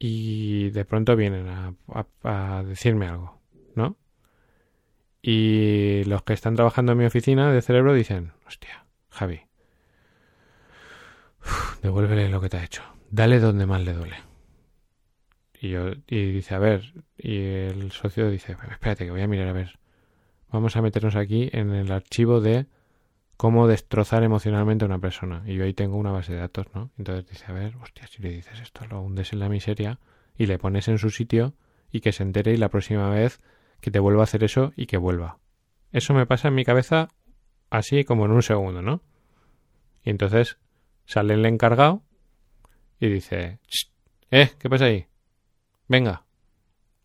Y 0.00 0.70
de 0.70 0.84
pronto 0.84 1.14
vienen 1.14 1.46
a, 1.48 2.62
decirme 2.64 3.06
algo, 3.06 3.40
¿no? 3.76 3.96
Y 5.22 6.02
los 6.06 6.24
que 6.24 6.32
están 6.32 6.56
trabajando 6.56 6.90
en 6.90 6.98
mi 6.98 7.04
oficina 7.04 7.52
de 7.52 7.62
cerebro 7.62 7.94
dicen, 7.94 8.32
hostia, 8.48 8.81
Javi, 9.12 9.42
devuélvele 11.82 12.28
lo 12.28 12.40
que 12.40 12.48
te 12.48 12.56
ha 12.56 12.64
hecho, 12.64 12.82
dale 13.10 13.40
donde 13.40 13.66
más 13.66 13.82
le 13.82 13.92
duele. 13.92 14.16
Y 15.60 15.68
yo, 15.68 15.90
y 16.08 16.32
dice, 16.32 16.54
a 16.56 16.58
ver, 16.58 16.92
y 17.16 17.36
el 17.36 17.92
socio 17.92 18.28
dice, 18.30 18.56
espérate 18.70 19.04
que 19.04 19.12
voy 19.12 19.20
a 19.20 19.28
mirar 19.28 19.46
a 19.48 19.52
ver. 19.52 19.78
Vamos 20.50 20.76
a 20.76 20.82
meternos 20.82 21.14
aquí 21.14 21.48
en 21.52 21.72
el 21.72 21.92
archivo 21.92 22.40
de 22.40 22.66
cómo 23.36 23.68
destrozar 23.68 24.22
emocionalmente 24.24 24.84
a 24.84 24.88
una 24.88 24.98
persona. 24.98 25.42
Y 25.46 25.54
yo 25.54 25.64
ahí 25.64 25.72
tengo 25.72 25.98
una 25.98 26.10
base 26.10 26.32
de 26.32 26.40
datos, 26.40 26.66
¿no? 26.74 26.90
Entonces 26.98 27.28
dice, 27.28 27.44
a 27.48 27.52
ver, 27.52 27.76
hostia, 27.76 28.06
si 28.08 28.22
le 28.22 28.30
dices 28.30 28.60
esto, 28.60 28.86
lo 28.86 29.00
hundes 29.00 29.32
en 29.32 29.38
la 29.38 29.48
miseria 29.48 30.00
y 30.36 30.46
le 30.46 30.58
pones 30.58 30.88
en 30.88 30.98
su 30.98 31.10
sitio 31.10 31.54
y 31.92 32.00
que 32.00 32.12
se 32.12 32.22
entere 32.22 32.52
y 32.52 32.56
la 32.56 32.68
próxima 32.68 33.08
vez 33.10 33.40
que 33.80 33.90
te 33.90 33.98
vuelva 33.98 34.22
a 34.22 34.24
hacer 34.24 34.42
eso 34.42 34.72
y 34.74 34.86
que 34.86 34.96
vuelva. 34.96 35.38
Eso 35.92 36.14
me 36.14 36.26
pasa 36.26 36.48
en 36.48 36.54
mi 36.54 36.64
cabeza 36.64 37.08
así 37.72 38.04
como 38.04 38.26
en 38.26 38.32
un 38.32 38.42
segundo, 38.42 38.82
¿no? 38.82 39.02
Y 40.04 40.10
entonces 40.10 40.58
sale 41.04 41.34
el 41.34 41.46
encargado 41.46 42.02
y 43.00 43.08
dice, 43.08 43.58
¿eh? 44.30 44.50
¿Qué 44.58 44.70
pasa 44.70 44.84
ahí? 44.86 45.06
Venga, 45.88 46.24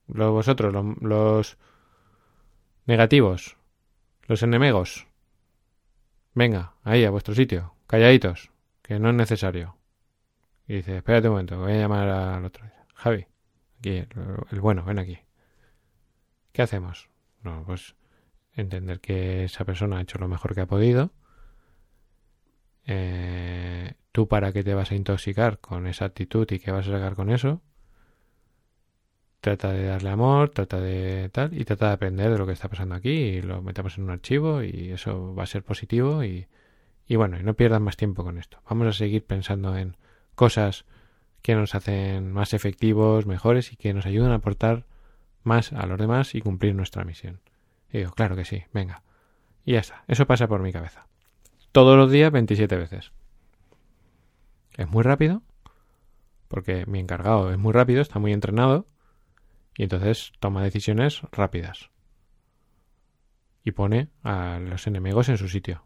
los 0.07 0.31
vosotros, 0.31 0.73
los 1.01 1.57
negativos, 2.85 3.57
los 4.27 4.43
enemigos, 4.43 5.07
Venga, 6.37 6.75
ahí, 6.83 7.03
a 7.03 7.09
vuestro 7.09 7.33
sitio, 7.33 7.73
calladitos, 7.87 8.51
que 8.83 8.99
no 8.99 9.09
es 9.09 9.15
necesario. 9.15 9.75
Y 10.67 10.75
dice, 10.75 10.97
espérate 10.97 11.29
un 11.29 11.33
momento, 11.33 11.57
voy 11.57 11.71
a 11.71 11.77
llamar 11.77 12.07
al 12.09 12.45
otro. 12.45 12.63
Javi, 12.93 13.25
aquí, 13.79 14.05
el, 14.51 14.61
bueno, 14.61 14.85
ven 14.85 14.99
aquí. 14.99 15.17
¿Qué 16.51 16.61
hacemos? 16.61 17.09
No, 17.41 17.63
pues 17.65 17.95
entender 18.57 18.99
que 18.99 19.45
esa 19.45 19.65
persona 19.65 19.97
ha 19.97 20.01
hecho 20.01 20.17
lo 20.19 20.27
mejor 20.27 20.55
que 20.55 20.61
ha 20.61 20.67
podido. 20.67 21.11
Eh, 22.85 23.93
¿Tú 24.11 24.27
para 24.27 24.51
qué 24.51 24.63
te 24.63 24.73
vas 24.73 24.91
a 24.91 24.95
intoxicar 24.95 25.59
con 25.59 25.87
esa 25.87 26.05
actitud 26.05 26.47
y 26.51 26.59
qué 26.59 26.71
vas 26.71 26.87
a 26.87 26.91
sacar 26.91 27.15
con 27.15 27.29
eso? 27.29 27.61
trata 29.41 29.71
de 29.71 29.85
darle 29.85 30.09
amor, 30.09 30.49
trata 30.49 30.79
de 30.79 31.29
tal, 31.29 31.57
y 31.59 31.63
trata 31.63 31.87
de 31.87 31.93
aprender 31.93 32.31
de 32.31 32.37
lo 32.37 32.45
que 32.45 32.53
está 32.53 32.67
pasando 32.67 32.95
aquí, 32.95 33.09
y 33.09 33.41
lo 33.41 33.61
metemos 33.61 33.97
en 33.97 34.05
un 34.05 34.09
archivo, 34.11 34.63
y 34.63 34.91
eso 34.91 35.33
va 35.35 35.43
a 35.43 35.47
ser 35.47 35.63
positivo, 35.63 36.23
y, 36.23 36.47
y 37.07 37.15
bueno, 37.15 37.39
y 37.39 37.43
no 37.43 37.53
pierdan 37.53 37.83
más 37.83 37.97
tiempo 37.97 38.23
con 38.23 38.37
esto. 38.37 38.59
Vamos 38.69 38.87
a 38.87 38.93
seguir 38.93 39.25
pensando 39.25 39.77
en 39.77 39.95
cosas 40.35 40.85
que 41.41 41.55
nos 41.55 41.75
hacen 41.75 42.31
más 42.31 42.53
efectivos, 42.53 43.25
mejores, 43.25 43.71
y 43.71 43.77
que 43.77 43.93
nos 43.93 44.05
ayudan 44.05 44.31
a 44.31 44.35
aportar 44.35 44.85
más 45.43 45.71
a 45.71 45.85
los 45.85 45.97
demás 45.97 46.35
y 46.35 46.41
cumplir 46.41 46.75
nuestra 46.75 47.05
misión. 47.05 47.39
Y 47.91 47.99
digo, 47.99 48.11
claro 48.11 48.35
que 48.35 48.45
sí, 48.45 48.63
venga. 48.73 49.03
Y 49.65 49.73
ya 49.73 49.79
está. 49.79 50.03
Eso 50.07 50.25
pasa 50.25 50.47
por 50.47 50.61
mi 50.61 50.71
cabeza. 50.71 51.07
Todos 51.71 51.97
los 51.97 52.11
días 52.11 52.31
27 52.31 52.75
veces. 52.75 53.11
Es 54.75 54.89
muy 54.89 55.03
rápido. 55.03 55.41
Porque 56.47 56.85
mi 56.85 56.99
encargado 56.99 57.51
es 57.51 57.57
muy 57.57 57.73
rápido, 57.73 58.01
está 58.01 58.19
muy 58.19 58.31
entrenado. 58.33 58.87
Y 59.75 59.83
entonces 59.83 60.31
toma 60.39 60.63
decisiones 60.63 61.21
rápidas. 61.31 61.89
Y 63.63 63.71
pone 63.71 64.09
a 64.23 64.59
los 64.59 64.87
enemigos 64.87 65.29
en 65.29 65.37
su 65.37 65.49
sitio. 65.49 65.83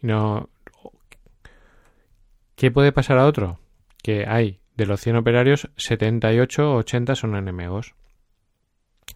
Y 0.00 0.06
no. 0.06 0.48
¿Qué 2.56 2.70
puede 2.70 2.92
pasar 2.92 3.18
a 3.18 3.26
otro? 3.26 3.60
Que 4.02 4.26
hay 4.26 4.60
de 4.76 4.86
los 4.86 5.00
100 5.00 5.16
operarios, 5.16 5.70
78 5.76 6.72
o 6.72 6.76
80 6.76 7.14
son 7.14 7.36
enemigos. 7.36 7.94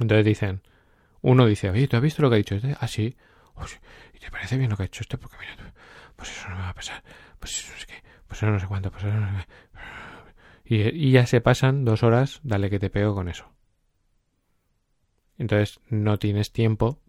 Entonces 0.00 0.24
dicen, 0.24 0.62
uno 1.20 1.46
dice, 1.46 1.70
oye, 1.70 1.88
¿tú 1.88 1.96
has 1.96 2.02
visto 2.02 2.22
lo 2.22 2.30
que 2.30 2.34
ha 2.34 2.38
dicho 2.38 2.54
este? 2.54 2.76
Ah, 2.80 2.88
sí. 2.88 3.16
¿Y 4.14 4.18
te 4.18 4.30
parece 4.30 4.56
bien 4.56 4.70
lo 4.70 4.76
que 4.76 4.84
ha 4.84 4.86
hecho 4.86 5.02
este? 5.02 5.18
Porque 5.18 5.36
mira, 5.38 5.72
pues 6.16 6.30
eso 6.30 6.48
no 6.48 6.56
me 6.56 6.62
va 6.62 6.70
a 6.70 6.74
pasar. 6.74 7.02
Pues 7.38 7.58
eso 7.58 7.78
sé 7.78 7.86
qué. 7.86 8.02
Pues 8.26 8.42
eso 8.42 8.50
no 8.50 8.58
sé 8.58 8.66
cuánto. 8.66 8.90
Pues 8.90 9.04
eso 9.04 9.14
no 9.14 9.40
sé. 9.40 9.46
Y, 10.64 11.08
y 11.08 11.10
ya 11.12 11.26
se 11.26 11.40
pasan 11.40 11.84
dos 11.84 12.02
horas, 12.02 12.40
dale 12.42 12.70
que 12.70 12.78
te 12.78 12.90
pego 12.90 13.14
con 13.14 13.28
eso. 13.28 13.52
Entonces 15.38 15.80
no 15.88 16.18
tienes 16.18 16.52
tiempo 16.52 17.00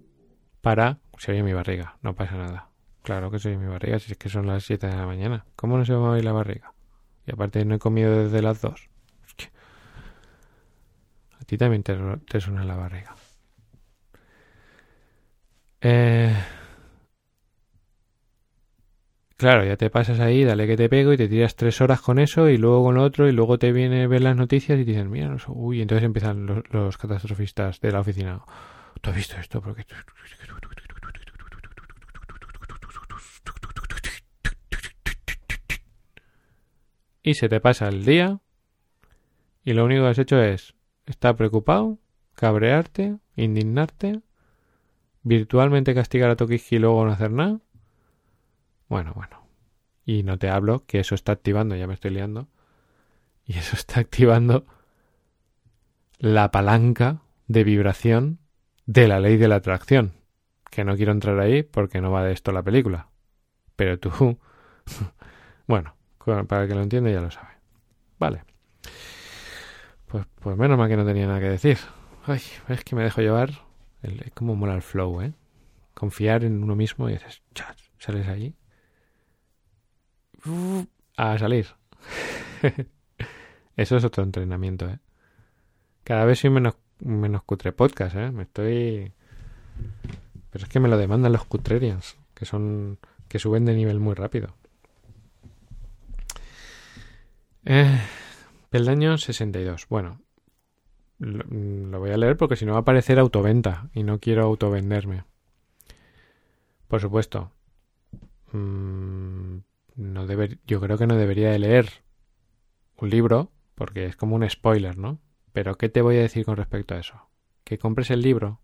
para... 0.61 0.99
Se 1.17 1.31
oye 1.31 1.43
mi 1.43 1.53
barriga, 1.53 1.97
no 2.01 2.15
pasa 2.15 2.35
nada. 2.35 2.69
Claro 3.03 3.29
que 3.29 3.39
se 3.39 3.49
oye 3.49 3.57
mi 3.57 3.67
barriga, 3.67 3.99
si 3.99 4.13
es 4.13 4.17
que 4.17 4.29
son 4.29 4.47
las 4.47 4.63
7 4.63 4.87
de 4.87 4.95
la 4.95 5.05
mañana. 5.05 5.45
¿Cómo 5.55 5.77
no 5.77 5.85
se 5.85 5.93
va 5.93 6.07
a 6.07 6.11
oír 6.11 6.25
la 6.25 6.31
barriga? 6.31 6.73
Y 7.25 7.31
aparte 7.31 7.63
no 7.63 7.75
he 7.75 7.79
comido 7.79 8.23
desde 8.23 8.41
las 8.41 8.61
2. 8.61 8.89
A 11.43 11.45
ti 11.45 11.57
también 11.57 11.83
te, 11.83 12.39
suena 12.39 12.63
la 12.63 12.77
barriga. 12.77 13.13
Eh... 15.81 16.33
Claro, 19.35 19.65
ya 19.65 19.75
te 19.75 19.89
pasas 19.89 20.21
ahí, 20.21 20.45
dale 20.45 20.65
que 20.67 20.77
te 20.77 20.87
pego 20.87 21.11
y 21.11 21.17
te 21.17 21.27
tiras 21.27 21.57
tres 21.57 21.81
horas 21.81 21.99
con 21.99 22.17
eso 22.17 22.47
y 22.47 22.57
luego 22.57 22.85
con 22.85 22.95
lo 22.95 23.03
otro 23.03 23.27
y 23.27 23.33
luego 23.33 23.59
te 23.59 23.73
viene 23.73 24.03
a 24.03 24.07
ver 24.07 24.21
las 24.21 24.37
noticias 24.37 24.79
y 24.79 24.85
te 24.85 24.91
dicen, 24.91 25.11
mira, 25.11 25.35
uy, 25.47 25.81
entonces 25.81 26.05
empiezan 26.05 26.63
los, 26.69 26.97
catastrofistas 26.97 27.81
de 27.81 27.91
la 27.91 27.99
oficina. 27.99 28.41
¿Tú 29.01 29.09
has 29.09 29.15
visto 29.17 29.35
esto? 29.35 29.61
Y 37.21 37.33
se 37.33 37.49
te 37.49 37.59
pasa 37.59 37.89
el 37.89 38.05
día 38.05 38.39
y 39.65 39.73
lo 39.73 39.83
único 39.83 40.03
que 40.03 40.09
has 40.09 40.19
hecho 40.19 40.41
es 40.41 40.73
estar 41.05 41.35
preocupado, 41.35 41.99
cabrearte, 42.35 43.17
indignarte, 43.35 44.21
virtualmente 45.23 45.93
castigar 45.93 46.29
a 46.29 46.35
Tokiski 46.35 46.77
y 46.77 46.79
luego 46.79 47.05
no 47.05 47.11
hacer 47.11 47.31
nada 47.31 47.59
bueno, 48.93 49.11
bueno. 49.15 49.47
Y 50.05 50.21
no 50.21 50.37
te 50.37 50.49
hablo 50.49 50.85
que 50.85 50.99
eso 50.99 51.15
está 51.15 51.31
activando, 51.31 51.75
ya 51.75 51.87
me 51.87 51.95
estoy 51.95 52.11
liando. 52.11 52.47
Y 53.43 53.53
eso 53.57 53.75
está 53.75 53.99
activando 53.99 54.67
la 56.19 56.51
palanca 56.51 57.21
de 57.47 57.63
vibración 57.63 58.37
de 58.85 59.07
la 59.07 59.19
ley 59.19 59.37
de 59.37 59.47
la 59.47 59.55
atracción. 59.55 60.13
Que 60.69 60.83
no 60.83 60.95
quiero 60.95 61.11
entrar 61.11 61.39
ahí 61.39 61.63
porque 61.63 62.01
no 62.01 62.11
va 62.11 62.23
de 62.23 62.33
esto 62.33 62.51
la 62.51 62.61
película. 62.61 63.09
Pero 63.75 63.97
tú... 63.97 64.37
bueno, 65.67 65.95
para 66.47 66.61
el 66.61 66.67
que 66.67 66.75
lo 66.75 66.83
entiende 66.83 67.11
ya 67.11 67.21
lo 67.21 67.31
sabe. 67.31 67.53
Vale. 68.19 68.43
Pues, 70.13 70.27
pues 70.41 70.55
menos 70.55 70.77
mal 70.77 70.87
que 70.87 70.95
no 70.95 71.07
tenía 71.07 71.25
nada 71.25 71.39
que 71.39 71.49
decir. 71.49 71.79
Ay, 72.27 72.39
es 72.69 72.83
que 72.83 72.95
me 72.95 73.01
dejo 73.01 73.21
llevar. 73.21 73.49
es 74.03 74.31
como 74.35 74.55
mola 74.55 74.75
el 74.75 74.83
flow, 74.83 75.23
¿eh? 75.23 75.33
Confiar 75.95 76.43
en 76.43 76.61
uno 76.61 76.75
mismo 76.75 77.09
y 77.09 77.13
dices, 77.13 77.41
chat, 77.55 77.75
sales 77.97 78.27
allí 78.27 78.53
a 81.17 81.35
salir. 81.39 81.65
Eso 83.75 83.97
es 83.97 84.03
otro 84.03 84.23
entrenamiento, 84.23 84.87
¿eh? 84.87 84.99
Cada 86.03 86.25
vez 86.25 86.37
soy 86.37 86.51
menos, 86.51 86.75
menos 86.99 87.41
cutre 87.41 87.71
podcast, 87.71 88.15
¿eh? 88.15 88.29
Me 88.29 88.43
estoy... 88.43 89.13
Pero 90.51 90.65
es 90.65 90.69
que 90.69 90.79
me 90.79 90.89
lo 90.89 90.97
demandan 90.97 91.31
los 91.31 91.45
cutrerians, 91.45 92.17
que 92.35 92.45
son... 92.45 92.99
que 93.27 93.39
suben 93.39 93.65
de 93.65 93.73
nivel 93.73 93.99
muy 93.99 94.13
rápido. 94.13 94.53
Eh, 97.65 97.99
peldaño 98.73 99.19
62. 99.19 99.85
Bueno, 99.87 100.19
lo, 101.19 101.43
lo, 101.43 101.99
voy 101.99 102.09
a 102.09 102.17
leer 102.17 102.37
porque 102.37 102.55
si 102.55 102.65
no 102.65 102.71
va 102.71 102.79
a 102.79 102.81
aparecer 102.81 103.19
autoventa 103.19 103.91
y 103.93 104.01
no 104.01 104.17
quiero 104.17 104.45
autovenderme. 104.45 105.25
Por 106.87 106.99
supuesto. 106.99 107.51
Mmm, 108.51 109.57
no 109.95 110.25
deber, 110.25 110.57
yo 110.65 110.81
creo 110.81 110.97
que 110.97 111.05
no 111.05 111.15
debería 111.15 111.51
de 111.51 111.59
leer 111.59 111.87
un 112.97 113.11
libro 113.11 113.51
porque 113.75 114.07
es 114.07 114.15
como 114.15 114.35
un 114.35 114.49
spoiler, 114.49 114.97
¿no? 114.97 115.19
Pero 115.51 115.77
¿qué 115.77 115.89
te 115.89 116.01
voy 116.01 116.17
a 116.17 116.21
decir 116.21 116.43
con 116.43 116.57
respecto 116.57 116.95
a 116.95 116.99
eso? 116.99 117.29
Que 117.63 117.77
compres 117.77 118.09
el 118.09 118.23
libro 118.23 118.59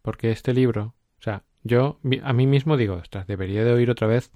porque 0.00 0.30
este 0.30 0.54
libro, 0.54 0.94
o 1.18 1.22
sea, 1.22 1.44
yo 1.64 2.00
a 2.22 2.32
mí 2.32 2.46
mismo 2.46 2.78
digo, 2.78 2.94
ostras, 2.94 3.26
debería 3.26 3.62
de 3.62 3.72
oír 3.72 3.90
otra 3.90 4.06
vez 4.06 4.32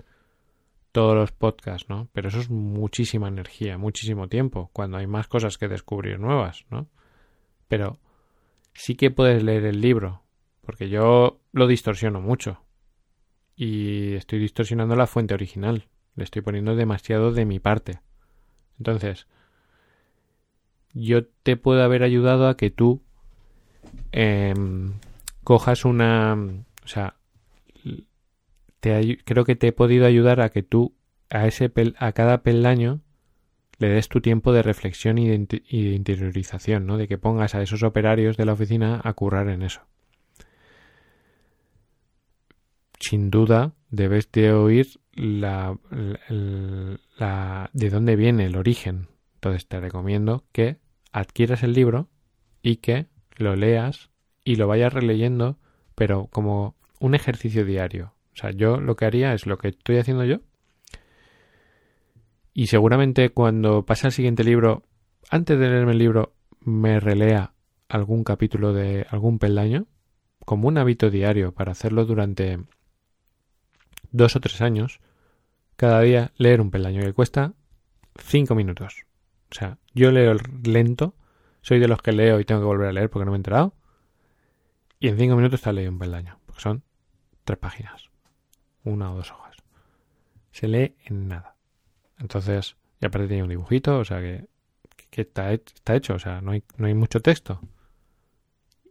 todos 0.94 1.16
los 1.16 1.32
podcasts, 1.32 1.88
¿no? 1.88 2.08
Pero 2.12 2.28
eso 2.28 2.38
es 2.38 2.50
muchísima 2.50 3.26
energía, 3.26 3.76
muchísimo 3.78 4.28
tiempo, 4.28 4.70
cuando 4.72 4.96
hay 4.96 5.08
más 5.08 5.26
cosas 5.26 5.58
que 5.58 5.66
descubrir 5.66 6.20
nuevas, 6.20 6.66
¿no? 6.70 6.86
Pero 7.66 7.98
sí 8.74 8.94
que 8.94 9.10
puedes 9.10 9.42
leer 9.42 9.64
el 9.64 9.80
libro, 9.80 10.22
porque 10.60 10.88
yo 10.88 11.40
lo 11.50 11.66
distorsiono 11.66 12.20
mucho. 12.20 12.60
Y 13.56 14.14
estoy 14.14 14.38
distorsionando 14.38 14.94
la 14.94 15.08
fuente 15.08 15.34
original. 15.34 15.88
Le 16.14 16.22
estoy 16.22 16.42
poniendo 16.42 16.76
demasiado 16.76 17.32
de 17.32 17.44
mi 17.44 17.58
parte. 17.58 17.98
Entonces, 18.78 19.26
yo 20.92 21.26
te 21.26 21.56
puedo 21.56 21.82
haber 21.82 22.04
ayudado 22.04 22.46
a 22.46 22.56
que 22.56 22.70
tú 22.70 23.02
eh, 24.12 24.54
cojas 25.42 25.84
una... 25.84 26.34
O 26.84 26.86
sea, 26.86 27.16
creo 29.24 29.44
que 29.44 29.56
te 29.56 29.68
he 29.68 29.72
podido 29.72 30.06
ayudar 30.06 30.40
a 30.40 30.50
que 30.50 30.62
tú 30.62 30.94
a, 31.30 31.46
ese 31.46 31.72
a 31.98 32.12
cada 32.12 32.42
peldaño 32.42 33.00
le 33.78 33.88
des 33.88 34.08
tu 34.08 34.20
tiempo 34.20 34.52
de 34.52 34.62
reflexión 34.62 35.18
y 35.18 35.28
de, 35.28 35.62
y 35.68 35.88
de 35.88 35.94
interiorización, 35.94 36.86
¿no? 36.86 36.96
De 36.96 37.08
que 37.08 37.18
pongas 37.18 37.54
a 37.54 37.62
esos 37.62 37.82
operarios 37.82 38.36
de 38.36 38.44
la 38.44 38.52
oficina 38.52 39.00
a 39.02 39.12
currar 39.14 39.48
en 39.48 39.62
eso. 39.62 39.82
Sin 43.00 43.30
duda, 43.30 43.74
debes 43.90 44.30
de 44.32 44.52
oír 44.52 45.00
la, 45.12 45.76
la, 47.18 47.70
de 47.72 47.90
dónde 47.90 48.16
viene 48.16 48.46
el 48.46 48.56
origen. 48.56 49.08
Entonces 49.34 49.66
te 49.66 49.80
recomiendo 49.80 50.44
que 50.52 50.78
adquieras 51.12 51.62
el 51.62 51.74
libro 51.74 52.08
y 52.62 52.76
que 52.76 53.06
lo 53.36 53.56
leas 53.56 54.10
y 54.42 54.56
lo 54.56 54.66
vayas 54.66 54.92
releyendo, 54.92 55.58
pero 55.94 56.28
como 56.28 56.76
un 56.98 57.14
ejercicio 57.14 57.64
diario. 57.64 58.14
O 58.34 58.36
sea, 58.36 58.50
yo 58.50 58.80
lo 58.80 58.96
que 58.96 59.04
haría 59.04 59.32
es 59.32 59.46
lo 59.46 59.58
que 59.58 59.68
estoy 59.68 59.98
haciendo 59.98 60.24
yo. 60.24 60.40
Y 62.52 62.66
seguramente 62.66 63.30
cuando 63.30 63.84
pase 63.84 64.06
al 64.06 64.12
siguiente 64.12 64.44
libro, 64.44 64.82
antes 65.30 65.58
de 65.58 65.68
leerme 65.68 65.92
el 65.92 65.98
libro, 65.98 66.34
me 66.60 67.00
relea 67.00 67.54
algún 67.88 68.24
capítulo 68.24 68.72
de 68.72 69.06
algún 69.10 69.38
peldaño, 69.38 69.86
como 70.44 70.68
un 70.68 70.78
hábito 70.78 71.10
diario 71.10 71.52
para 71.52 71.72
hacerlo 71.72 72.04
durante 72.04 72.58
dos 74.10 74.36
o 74.36 74.40
tres 74.40 74.60
años, 74.60 75.00
cada 75.76 76.00
día 76.00 76.32
leer 76.36 76.60
un 76.60 76.70
peldaño 76.70 77.02
que 77.02 77.12
cuesta 77.12 77.54
cinco 78.18 78.54
minutos. 78.54 79.04
O 79.50 79.54
sea, 79.54 79.78
yo 79.92 80.10
leo 80.10 80.36
lento, 80.64 81.14
soy 81.62 81.78
de 81.78 81.88
los 81.88 82.02
que 82.02 82.12
leo 82.12 82.40
y 82.40 82.44
tengo 82.44 82.60
que 82.60 82.66
volver 82.66 82.88
a 82.88 82.92
leer 82.92 83.10
porque 83.10 83.24
no 83.24 83.32
me 83.32 83.36
he 83.36 83.38
enterado, 83.38 83.74
y 84.98 85.08
en 85.08 85.18
cinco 85.18 85.36
minutos 85.36 85.60
está 85.60 85.72
leído 85.72 85.92
un 85.92 85.98
peldaño, 85.98 86.38
porque 86.46 86.62
son 86.62 86.82
tres 87.44 87.58
páginas, 87.58 88.10
una 88.84 89.12
o 89.12 89.16
dos 89.16 89.32
hojas. 89.32 89.56
Se 90.52 90.68
lee 90.68 90.94
en 91.04 91.28
nada. 91.28 91.56
Entonces, 92.18 92.76
y 93.00 93.06
aparte 93.06 93.28
tiene 93.28 93.42
un 93.42 93.48
dibujito, 93.48 93.98
o 93.98 94.04
sea 94.04 94.20
que, 94.20 94.46
que 95.10 95.22
está, 95.22 95.52
está 95.52 95.96
hecho, 95.96 96.14
o 96.14 96.18
sea, 96.18 96.40
no 96.40 96.52
hay, 96.52 96.62
no 96.76 96.86
hay 96.86 96.94
mucho 96.94 97.20
texto. 97.20 97.60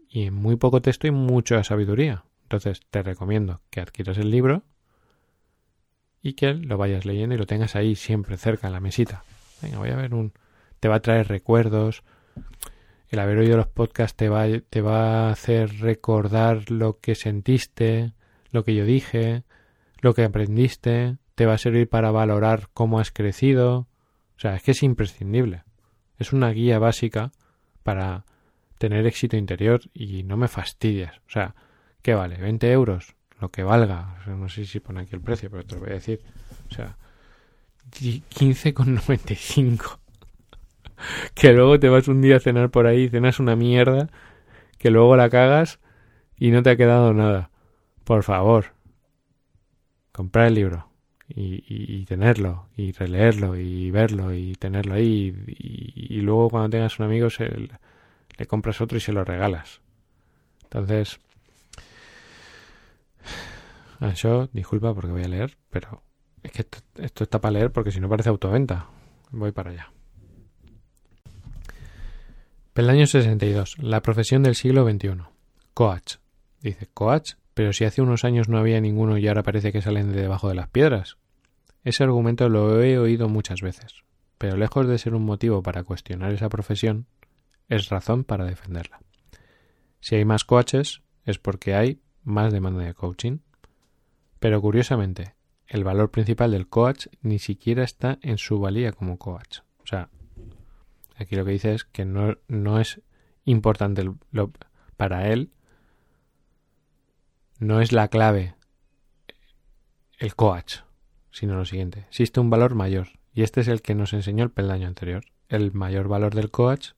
Y 0.10 0.28
en 0.28 0.34
muy 0.34 0.56
poco 0.58 0.82
texto 0.82 1.08
hay 1.08 1.12
mucha 1.12 1.64
sabiduría. 1.64 2.26
Entonces, 2.44 2.82
te 2.92 3.02
recomiendo 3.02 3.62
que 3.70 3.82
adquieras 3.82 4.18
el 4.18 4.30
libro 4.30 4.64
y 6.22 6.34
que 6.34 6.54
lo 6.54 6.78
vayas 6.78 7.06
leyendo 7.06 7.34
y 7.36 7.38
lo 7.38 7.46
tengas 7.46 7.76
ahí 7.76 7.96
siempre 7.96 8.38
cerca 8.38 8.68
en 8.68 8.74
la 8.74 8.80
mesita. 8.80 9.24
Venga, 9.62 9.80
voy 9.80 9.90
a 9.90 9.96
ver 9.96 10.14
un... 10.14 10.34
Te 10.80 10.88
va 10.88 10.96
a 10.96 11.02
traer 11.02 11.28
recuerdos. 11.30 12.04
El 13.10 13.20
haber 13.20 13.38
oído 13.38 13.58
los 13.58 13.68
podcasts 13.68 14.16
te 14.16 14.30
va, 14.30 14.46
te 14.70 14.82
va 14.82 15.28
a 15.28 15.32
hacer 15.32 15.80
recordar 15.80 16.70
lo 16.70 17.00
que 17.00 17.16
sentiste, 17.16 18.14
lo 18.52 18.64
que 18.64 18.76
yo 18.76 18.86
dije, 18.86 19.44
lo 20.04 20.14
que 20.14 20.24
aprendiste. 20.24 21.18
Te 21.36 21.48
va 21.48 21.54
a 21.54 21.58
servir 21.58 21.90
para 21.90 22.12
valorar 22.12 22.70
cómo 22.74 23.00
has 23.00 23.12
crecido. 23.12 23.88
O 24.36 24.40
sea, 24.40 24.56
es 24.56 24.62
que 24.62 24.72
es 24.72 24.84
imprescindible. 24.84 25.64
Es 26.20 26.34
una 26.34 26.52
guía 26.52 26.78
básica 26.78 27.32
para 27.82 28.26
tener 28.78 29.08
éxito 29.08 29.38
interior 29.38 29.82
y 29.94 30.24
no 30.24 30.38
me 30.38 30.48
fastidias. 30.48 31.18
O 31.28 31.30
sea, 31.30 31.56
¿qué 32.02 32.14
vale? 32.14 32.38
¿20 32.38 32.64
euros? 32.66 33.16
Lo 33.40 33.50
que 33.50 33.64
valga. 33.64 34.20
no 34.28 34.50
sé 34.50 34.66
si 34.66 34.80
pone 34.80 35.02
aquí 35.02 35.16
el 35.16 35.22
precio, 35.22 35.50
pero 35.50 35.66
te 35.66 35.76
lo 35.76 35.82
voy 35.82 35.92
a 35.92 35.96
decir. 35.96 36.22
O 36.70 36.74
sea, 36.74 36.98
15,95. 37.92 40.00
que 41.34 41.54
luego 41.54 41.80
te 41.80 41.90
vas 41.90 42.08
un 42.08 42.22
día 42.22 42.38
a 42.38 42.40
cenar 42.40 42.70
por 42.70 42.88
ahí, 42.88 43.10
cenas 43.10 43.40
una 43.40 43.56
mierda, 43.56 44.10
que 44.78 44.92
luego 44.92 45.16
la 45.16 45.30
cagas 45.30 45.80
y 46.38 46.52
no 46.52 46.62
te 46.62 46.72
ha 46.72 46.78
quedado 46.78 47.14
nada. 47.14 47.50
Por 48.04 48.24
favor, 48.24 48.74
comprar 50.14 50.48
el 50.48 50.54
libro 50.54 50.88
y, 51.28 52.06
tenerlo 52.06 52.68
y 52.78 52.92
releerlo 52.92 53.58
y 53.58 53.92
verlo 53.92 54.34
y 54.34 54.56
tenerlo 54.56 54.94
ahí 54.94 55.36
y, 55.48 56.22
luego 56.22 56.50
cuando 56.50 56.70
tengas 56.70 57.00
un 57.00 57.06
amigo 57.06 57.30
se, 57.30 57.50
le 58.38 58.46
compras 58.48 58.80
otro 58.80 58.98
y 58.98 59.02
se 59.02 59.12
lo 59.12 59.26
regalas. 59.26 59.82
Entonces, 60.64 61.20
yo, 64.16 64.48
disculpa 64.54 64.94
porque 64.94 65.12
voy 65.12 65.24
a 65.24 65.28
leer, 65.28 65.58
pero 65.70 66.04
es 66.44 66.52
que 66.52 66.62
esto, 66.62 66.80
esto 66.98 67.24
está 67.24 67.42
para 67.42 67.54
leer 67.54 67.72
porque 67.72 67.92
si 67.92 68.00
no 68.00 68.08
parece 68.08 68.30
autoventa. 68.30 68.88
Voy 69.32 69.52
para 69.52 69.72
allá. 69.72 69.92
Peldaño 72.74 73.08
62. 73.08 73.80
La 73.80 74.02
profesión 74.02 74.44
del 74.44 74.56
siglo 74.56 74.88
XXI. 74.88 75.24
Coach. 75.74 76.16
Dice, 76.62 76.88
coach, 76.94 77.34
pero 77.54 77.74
si 77.74 77.86
hace 77.86 78.02
unos 78.02 78.24
años 78.24 78.50
no 78.50 78.58
había 78.58 78.82
ninguno 78.82 79.18
y 79.18 79.28
ahora 79.28 79.44
parece 79.44 79.72
que 79.72 79.82
salen 79.82 80.12
de 80.12 80.22
debajo 80.22 80.50
de 80.50 80.56
las 80.56 80.70
piedras. 80.70 81.18
Ese 81.84 82.04
argumento 82.04 82.50
lo 82.50 82.82
he 82.82 82.98
oído 82.98 83.30
muchas 83.30 83.62
veces, 83.62 84.04
pero 84.38 84.58
lejos 84.58 84.88
de 84.88 84.98
ser 84.98 85.14
un 85.16 85.26
motivo 85.26 85.62
para 85.62 85.84
cuestionar 85.84 86.32
esa 86.34 86.50
profesión, 86.50 87.08
es 87.70 87.90
razón 87.90 88.24
para 88.24 88.46
defenderla. 88.46 89.02
Si 90.00 90.16
hay 90.16 90.26
más 90.26 90.44
coaches, 90.44 91.02
es 91.26 91.40
porque 91.40 91.76
hay 91.76 92.02
más 92.24 92.52
demanda 92.52 92.84
de 92.84 92.94
coaching. 92.94 93.40
Pero 94.40 94.62
curiosamente, 94.62 95.36
el 95.68 95.84
valor 95.84 96.12
principal 96.12 96.52
del 96.52 96.68
coach 96.68 97.08
ni 97.22 97.40
siquiera 97.40 97.84
está 97.84 98.20
en 98.22 98.38
su 98.38 98.60
valía 98.60 98.92
como 98.92 99.18
coach. 99.18 99.60
O 99.82 99.88
sea, 99.88 100.10
aquí 101.16 101.36
lo 101.36 101.46
que 101.46 101.52
dice 101.52 101.74
es 101.74 101.86
que 101.86 102.06
no, 102.06 102.38
no 102.48 102.80
es 102.80 103.02
importante 103.46 104.04
lo, 104.04 104.52
para 104.98 105.30
él 105.30 105.52
no 107.60 107.82
es 107.82 107.92
la 107.92 108.08
clave 108.08 108.56
el 110.18 110.36
coach, 110.36 110.78
sino 111.32 111.56
lo 111.56 111.66
siguiente. 111.66 112.06
Existe 112.08 112.40
un 112.40 112.50
valor 112.50 112.76
mayor, 112.76 113.10
y 113.34 113.44
este 113.44 113.62
es 113.62 113.68
el 113.68 113.82
que 113.82 113.96
nos 113.96 114.14
enseñó 114.14 114.44
el 114.44 114.52
peldaño 114.52 114.88
anterior. 114.88 115.26
El 115.50 115.74
mayor 115.74 116.08
valor 116.08 116.34
del 116.34 116.50
coach 116.50 116.92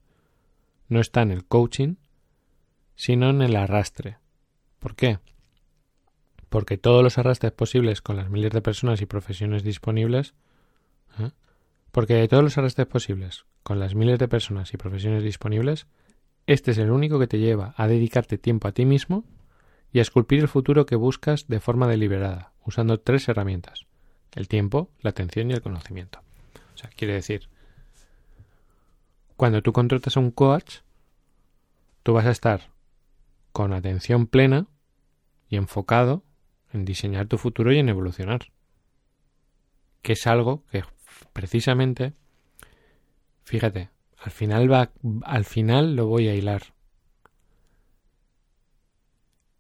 no 0.88 1.00
está 1.00 1.22
en 1.22 1.32
el 1.32 1.46
coaching, 1.46 1.96
sino 2.96 3.30
en 3.30 3.42
el 3.42 3.56
arrastre. 3.56 4.18
¿Por 4.80 4.96
qué? 4.96 5.20
Porque 6.50 6.78
todos 6.78 7.04
los 7.04 7.18
arrastres 7.18 7.52
posibles 7.52 8.02
con 8.02 8.16
las 8.16 8.30
miles 8.30 8.52
de 8.52 8.62
personas 8.62 9.02
y 9.02 9.06
profesiones 9.06 9.64
disponibles, 9.64 10.36
¿eh? 11.20 11.32
porque 11.92 12.14
de 12.14 12.28
todos 12.28 12.44
los 12.44 12.58
arrastres 12.58 12.88
posibles 12.88 13.46
con 13.64 13.80
las 13.80 13.96
miles 13.96 14.20
de 14.20 14.28
personas 14.28 14.74
y 14.74 14.78
profesiones 14.78 15.24
disponibles, 15.24 15.88
este 16.46 16.72
es 16.72 16.78
el 16.78 16.92
único 16.92 17.18
que 17.20 17.28
te 17.28 17.40
lleva 17.40 17.74
a 17.76 17.88
dedicarte 17.88 18.38
tiempo 18.38 18.68
a 18.68 18.72
ti 18.72 18.86
mismo 18.86 19.26
y 19.96 20.00
a 20.00 20.02
esculpir 20.02 20.42
el 20.42 20.50
futuro 20.50 20.86
que 20.86 20.98
buscas 20.98 21.48
de 21.48 21.62
forma 21.62 21.88
deliberada, 21.88 22.52
usando 22.66 23.00
tres 23.00 23.30
herramientas, 23.30 23.86
el 24.34 24.50
tiempo, 24.50 24.90
la 25.00 25.12
atención 25.12 25.50
y 25.50 25.54
el 25.54 25.62
conocimiento. 25.62 26.20
O 26.74 26.78
sea, 26.78 26.90
quiere 26.90 27.14
decir, 27.14 27.48
cuando 29.38 29.62
tú 29.62 29.72
contratas 29.72 30.18
a 30.18 30.20
un 30.20 30.32
coach, 30.32 30.80
tú 32.04 32.12
vas 32.12 32.26
a 32.26 32.32
estar 32.32 32.72
con 33.54 33.72
atención 33.72 34.28
plena 34.28 34.68
y 35.48 35.56
enfocado 35.56 36.26
en 36.74 36.84
diseñar 36.84 37.28
tu 37.28 37.38
futuro 37.38 37.72
y 37.72 37.80
en 37.80 37.88
evolucionar. 37.88 38.52
Que 40.02 40.12
es 40.12 40.28
algo 40.28 40.66
que 40.72 40.84
precisamente, 41.32 42.12
fíjate, 43.46 43.92
al 44.18 44.32
final 44.32 44.70
va, 44.70 44.92
al 45.24 45.46
final 45.46 45.96
lo 45.96 46.08
voy 46.08 46.28
a 46.28 46.36
hilar 46.36 46.75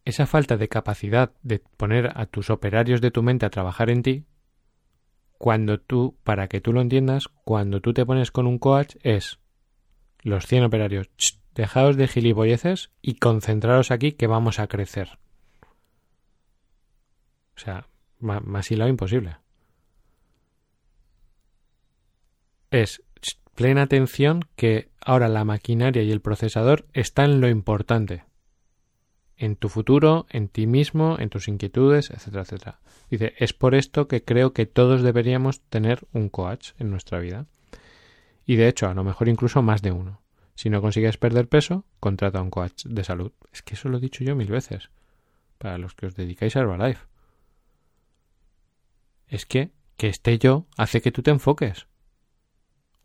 esa 0.05 0.27
falta 0.27 0.55
de 0.55 0.69
capacidad 0.69 1.31
de 1.41 1.59
poner 1.59 2.11
a 2.15 2.27
tus 2.27 2.51
operarios 2.51 3.01
de 3.01 3.09
tu 3.09 3.23
mente 3.23 3.45
a 3.45 3.49
trabajar 3.49 3.89
en 3.89 4.03
ti, 4.03 4.25
cuando 5.39 5.79
tú, 5.79 6.15
para 6.23 6.47
que 6.47 6.61
tú 6.61 6.71
lo 6.71 6.81
entiendas, 6.81 7.27
cuando 7.43 7.81
tú 7.81 7.93
te 7.93 8.05
pones 8.05 8.31
con 8.31 8.47
un 8.47 8.59
coach 8.59 8.95
es 9.01 9.39
los 10.21 10.45
100 10.45 10.65
operarios, 10.65 11.09
dejaos 11.55 11.97
de 11.97 12.07
gilipolleces 12.07 12.91
y 13.01 13.15
concentraros 13.15 13.91
aquí 13.91 14.13
que 14.13 14.27
vamos 14.27 14.59
a 14.59 14.67
crecer. 14.67 15.17
O 17.55 17.59
sea, 17.59 17.87
más 18.19 18.71
hilado 18.71 18.89
imposible. 18.89 19.37
Es 22.69 23.01
plena 23.55 23.83
atención 23.83 24.41
que 24.55 24.89
ahora 24.99 25.29
la 25.29 25.45
maquinaria 25.45 26.03
y 26.03 26.11
el 26.11 26.21
procesador 26.21 26.85
están 26.93 27.31
en 27.31 27.41
lo 27.41 27.49
importante 27.49 28.23
en 29.37 29.55
tu 29.55 29.69
futuro, 29.69 30.25
en 30.29 30.47
ti 30.47 30.67
mismo, 30.67 31.17
en 31.19 31.29
tus 31.29 31.47
inquietudes, 31.47 32.09
etcétera, 32.09 32.43
etcétera. 32.43 32.79
Dice, 33.09 33.33
es 33.37 33.53
por 33.53 33.75
esto 33.75 34.07
que 34.07 34.23
creo 34.23 34.53
que 34.53 34.65
todos 34.65 35.01
deberíamos 35.01 35.61
tener 35.61 36.05
un 36.13 36.29
coach 36.29 36.71
en 36.79 36.89
nuestra 36.89 37.19
vida. 37.19 37.45
Y 38.45 38.55
de 38.55 38.67
hecho, 38.67 38.87
a 38.87 38.93
lo 38.93 39.03
mejor 39.03 39.27
incluso 39.27 39.61
más 39.61 39.81
de 39.81 39.91
uno. 39.91 40.21
Si 40.55 40.69
no 40.69 40.81
consigues 40.81 41.17
perder 41.17 41.49
peso, 41.49 41.85
contrata 41.99 42.39
a 42.39 42.41
un 42.41 42.49
coach 42.49 42.85
de 42.85 43.03
salud. 43.03 43.31
Es 43.51 43.61
que 43.61 43.73
eso 43.73 43.89
lo 43.89 43.97
he 43.97 44.01
dicho 44.01 44.23
yo 44.23 44.35
mil 44.35 44.47
veces. 44.47 44.89
Para 45.57 45.77
los 45.77 45.95
que 45.95 46.05
os 46.05 46.15
dedicáis 46.15 46.55
a 46.55 46.61
Herbalife. 46.61 47.05
Es 49.27 49.45
que 49.45 49.71
que 49.97 50.07
esté 50.07 50.37
yo 50.37 50.65
hace 50.77 51.01
que 51.01 51.11
tú 51.11 51.21
te 51.21 51.31
enfoques. 51.31 51.87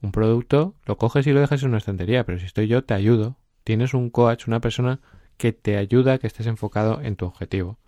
Un 0.02 0.12
producto 0.12 0.74
lo 0.84 0.96
coges 0.96 1.26
y 1.26 1.32
lo 1.32 1.40
dejas 1.40 1.62
en 1.62 1.70
una 1.70 1.78
estantería, 1.78 2.24
pero 2.24 2.38
si 2.38 2.46
estoy 2.46 2.66
yo 2.68 2.84
te 2.84 2.94
ayudo. 2.94 3.36
Tienes 3.64 3.94
un 3.94 4.10
coach, 4.10 4.46
una 4.46 4.60
persona 4.60 5.00
que 5.40 5.54
te 5.54 5.78
ayuda 5.78 6.12
a 6.12 6.18
que 6.18 6.26
estés 6.26 6.46
enfocado 6.46 7.00
en 7.00 7.16
tu 7.16 7.24
objetivo. 7.24 7.78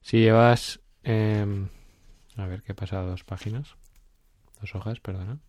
Si 0.00 0.18
llevas... 0.18 0.80
Em, 1.04 1.68
a 2.36 2.46
ver, 2.46 2.62
¿qué 2.62 2.72
pasa? 2.72 3.02
Dos 3.02 3.22
páginas. 3.22 3.76
Dos 4.58 4.74
hojas, 4.74 4.98
perdona. 5.00 5.40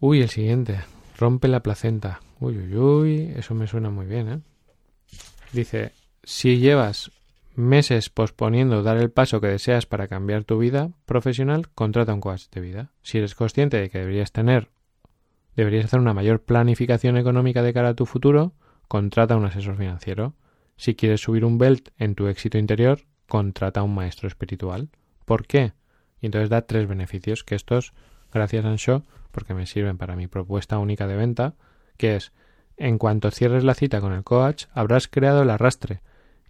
Uy, 0.00 0.20
el 0.20 0.28
siguiente. 0.28 0.80
Rompe 1.16 1.48
la 1.48 1.60
placenta. 1.60 2.20
Uy, 2.40 2.58
uy, 2.58 2.76
uy. 2.76 3.32
Eso 3.34 3.54
me 3.54 3.66
suena 3.66 3.88
muy 3.88 4.04
bien, 4.04 4.28
¿eh? 4.28 4.40
Dice, 5.52 5.92
si 6.22 6.58
llevas 6.58 7.10
meses 7.56 8.10
posponiendo 8.10 8.82
dar 8.82 8.98
el 8.98 9.10
paso 9.10 9.40
que 9.40 9.46
deseas 9.46 9.86
para 9.86 10.08
cambiar 10.08 10.44
tu 10.44 10.58
vida 10.58 10.90
profesional, 11.06 11.70
contrata 11.70 12.12
un 12.12 12.20
coach 12.20 12.50
de 12.50 12.60
vida. 12.60 12.90
Si 13.00 13.16
eres 13.16 13.34
consciente 13.34 13.78
de 13.78 13.88
que 13.88 14.00
deberías 14.00 14.30
tener 14.30 14.68
deberías 15.56 15.84
hacer 15.84 16.00
una 16.00 16.14
mayor 16.14 16.42
planificación 16.42 17.16
económica 17.16 17.62
de 17.62 17.72
cara 17.72 17.90
a 17.90 17.94
tu 17.94 18.06
futuro, 18.06 18.54
contrata 18.88 19.34
a 19.34 19.36
un 19.36 19.44
asesor 19.44 19.76
financiero. 19.76 20.34
Si 20.76 20.94
quieres 20.94 21.20
subir 21.20 21.44
un 21.44 21.58
belt 21.58 21.90
en 21.98 22.14
tu 22.14 22.26
éxito 22.28 22.58
interior, 22.58 23.00
contrata 23.26 23.80
a 23.80 23.82
un 23.82 23.94
maestro 23.94 24.28
espiritual. 24.28 24.88
¿Por 25.24 25.46
qué? 25.46 25.72
Y 26.20 26.26
entonces 26.26 26.50
da 26.50 26.62
tres 26.62 26.88
beneficios, 26.88 27.44
que 27.44 27.54
estos, 27.54 27.92
gracias 28.32 28.64
Ansho, 28.64 29.04
porque 29.30 29.54
me 29.54 29.66
sirven 29.66 29.98
para 29.98 30.16
mi 30.16 30.26
propuesta 30.26 30.78
única 30.78 31.06
de 31.06 31.16
venta, 31.16 31.54
que 31.96 32.16
es, 32.16 32.32
en 32.76 32.98
cuanto 32.98 33.30
cierres 33.30 33.64
la 33.64 33.74
cita 33.74 34.00
con 34.00 34.12
el 34.12 34.24
coach, 34.24 34.66
habrás 34.72 35.08
creado 35.08 35.42
el 35.42 35.50
arrastre, 35.50 36.02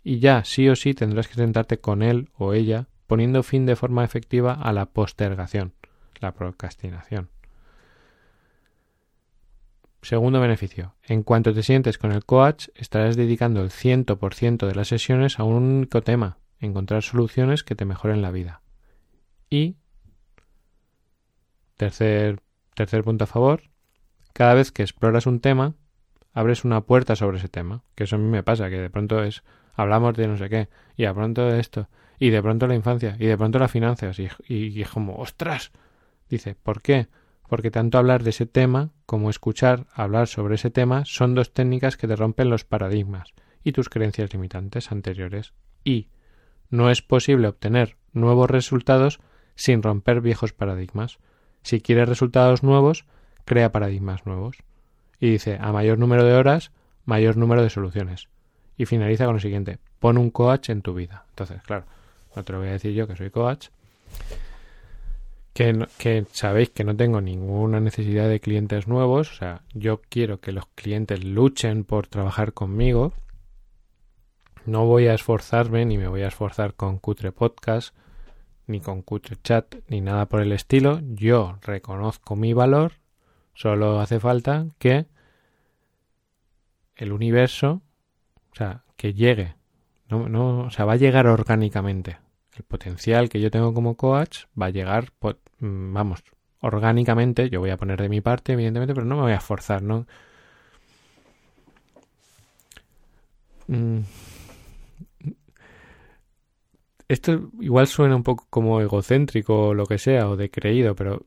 y 0.03 0.19
ya 0.19 0.45
sí 0.45 0.69
o 0.69 0.77
sí 0.77 0.95
tendrás 0.95 1.29
que 1.29 1.35
sentarte 1.35 1.79
con 1.79 2.03
él 2.03 2.31
o 2.37 2.55
ella, 2.55 2.89
poniendo 3.07 3.43
fin 3.43 3.67
de 3.67 3.77
forma 3.77 4.05
efectiva 4.05 4.55
a 4.55 4.73
la 4.73 4.87
postergación, 4.87 5.75
la 6.21 6.33
procrastinación. 6.33 7.29
Segundo 10.03 10.41
beneficio. 10.41 10.95
En 11.03 11.23
cuanto 11.23 11.53
te 11.53 11.63
sientes 11.63 11.99
con 11.99 12.13
el 12.13 12.25
coach, 12.25 12.69
estarás 12.75 13.17
dedicando 13.17 13.63
el 13.63 13.71
100% 13.71 14.67
de 14.67 14.75
las 14.75 14.89
sesiones 14.89 15.39
a 15.39 15.45
un 15.45 15.55
único 15.55 16.03
tema, 16.03 16.39
encontrar 16.59 17.03
soluciones 17.03 17.65
que 17.65 17.75
te 17.75 17.85
mejoren 17.85 18.23
la 18.23 18.31
vida. 18.31 18.63
Y 19.51 19.77
tercer, 21.77 22.41
tercer 22.75 23.05
punto 23.05 23.25
a 23.25 23.27
favor, 23.27 23.65
cada 24.33 24.55
vez 24.55 24.73
que 24.73 24.83
exploras 24.83 25.27
un 25.27 25.41
tema, 25.41 25.75
abres 26.33 26.65
una 26.65 26.81
puerta 26.83 27.15
sobre 27.15 27.39
ese 27.39 27.49
tema, 27.49 27.83
que 27.95 28.05
eso 28.05 28.17
a 28.17 28.19
mí 28.19 28.29
me 28.29 28.43
pasa, 28.43 28.71
que 28.71 28.79
de 28.79 28.91
pronto 28.91 29.23
es, 29.23 29.43
hablamos 29.75 30.15
de 30.15 30.29
no 30.29 30.39
sé 30.39 30.49
qué, 30.49 30.69
y 30.97 31.05
de 31.05 31.13
pronto 31.13 31.45
de 31.47 31.61
esto, 31.61 31.89
y 32.19 32.31
de 32.31 32.43
pronto 32.43 32.67
la 32.67 32.75
infancia, 32.75 33.17
y 33.19 33.27
de 33.27 33.37
pronto 33.37 33.59
las 33.59 33.71
finanzas, 33.71 34.19
y, 34.19 34.29
y 34.49 34.85
como, 34.85 35.17
ostras, 35.17 35.73
dice, 36.29 36.55
¿por 36.55 36.81
qué? 36.81 37.09
Porque 37.51 37.73
tanto 37.73 37.99
hablar 37.99 38.23
de 38.23 38.31
ese 38.31 38.47
tema 38.47 38.91
como 39.07 39.29
escuchar 39.29 39.89
hablar 39.93 40.29
sobre 40.29 40.55
ese 40.55 40.71
tema 40.71 41.05
son 41.05 41.35
dos 41.35 41.53
técnicas 41.53 41.97
que 41.97 42.07
te 42.07 42.15
rompen 42.15 42.49
los 42.49 42.65
paradigmas 42.65 43.35
y 43.65 43.73
tus 43.73 43.89
creencias 43.89 44.33
limitantes 44.33 44.93
anteriores 44.93 45.53
y 45.83 46.11
no 46.69 46.91
es 46.91 47.03
posible 47.03 47.49
obtener 47.49 47.97
nuevos 48.13 48.49
resultados 48.49 49.19
sin 49.57 49.83
romper 49.83 50.21
viejos 50.21 50.53
paradigmas. 50.53 51.19
Si 51.65 51.81
quieres 51.81 52.09
resultados 52.09 52.63
nuevos, 52.63 53.05
crea 53.45 53.73
paradigmas 53.73 54.27
nuevos. 54.27 54.59
Y 55.19 55.33
dice, 55.33 55.59
a 55.61 55.73
mayor 55.73 55.99
número 55.99 56.25
de 56.25 56.35
horas, 56.35 56.71
mayor 57.05 57.37
número 57.37 57.65
de 57.65 57.71
soluciones. 57.71 58.29
Y 58.77 58.87
finaliza 58.87 59.25
con 59.25 59.35
lo 59.35 59.41
siguiente, 59.41 59.79
pon 59.99 60.19
un 60.19 60.31
coach 60.31 60.71
en 60.71 60.83
tu 60.83 60.95
vida. 60.95 61.25
Entonces, 61.31 61.61
claro, 61.63 61.85
no 62.37 62.45
te 62.45 62.53
lo 62.53 62.61
voy 62.61 62.69
a 62.69 62.73
decir 62.73 62.93
yo 62.93 63.09
que 63.09 63.17
soy 63.17 63.31
coach, 63.31 63.71
que, 65.53 66.27
sabéis 66.33 66.71
que 66.71 66.85
no 66.85 66.97
tengo 66.97 67.21
ninguna 67.21 67.81
necesidad 67.81 68.29
de 68.29 68.41
clientes 68.41 68.87
nuevos, 68.87 69.33
o 69.33 69.35
sea, 69.35 69.63
yo 69.75 70.01
quiero 70.09 70.41
que 70.41 70.53
los 70.53 70.67
clientes 70.75 71.25
luchen 71.25 71.85
por 71.85 72.07
trabajar 72.07 72.53
conmigo. 72.53 73.13
No 74.67 74.87
voy 74.87 75.09
a 75.09 75.15
esforzarme 75.15 75.85
ni 75.85 75.99
me 75.99 76.09
voy 76.09 76.23
a 76.23 76.29
esforzar 76.29 76.75
con 76.75 76.99
Cutre 76.99 77.33
Podcast, 77.33 77.95
ni 78.67 78.81
con 78.81 79.03
Cutre 79.03 79.37
Chat, 79.43 79.77
ni 79.89 80.01
nada 80.01 80.27
por 80.27 80.41
el 80.43 80.53
estilo. 80.53 81.01
Yo 81.03 81.59
reconozco 81.63 82.37
mi 82.37 82.53
valor, 82.53 82.93
solo 83.55 84.01
hace 84.01 84.21
falta 84.21 84.67
que 84.79 85.07
el 86.95 87.13
universo, 87.13 87.83
o 88.53 88.55
sea, 88.55 88.85
que 88.97 89.15
llegue, 89.15 89.57
no, 90.09 90.29
no, 90.29 90.61
o 90.61 90.71
sea, 90.71 90.85
va 90.85 90.93
a 90.93 90.97
llegar 90.97 91.27
orgánicamente 91.27 92.19
el 92.61 92.65
potencial 92.65 93.29
que 93.29 93.41
yo 93.41 93.51
tengo 93.51 93.73
como 93.75 93.97
coach 93.97 94.45
va 94.61 94.67
a 94.67 94.71
llegar, 94.71 95.13
mm, 95.61 95.93
vamos, 95.95 96.23
orgánicamente. 96.61 97.49
Yo 97.51 97.61
voy 97.61 97.71
a 97.71 97.77
poner 97.77 98.01
de 98.01 98.09
mi 98.09 98.21
parte, 98.21 98.53
evidentemente, 98.53 98.95
pero 98.95 99.07
no 99.07 99.17
me 99.17 99.23
voy 99.23 99.33
a 99.33 99.37
esforzar, 99.37 99.83
¿no? 99.83 100.07
Mm. 103.67 104.01
Esto 107.09 107.51
igual 107.61 107.87
suena 107.89 108.15
un 108.15 108.23
poco 108.23 108.47
como 108.51 108.81
egocéntrico 108.81 109.69
o 109.69 109.75
lo 109.75 109.87
que 109.87 109.99
sea, 109.99 110.29
o 110.29 110.37
de 110.37 110.51
creído, 110.51 110.95
pero 110.95 111.27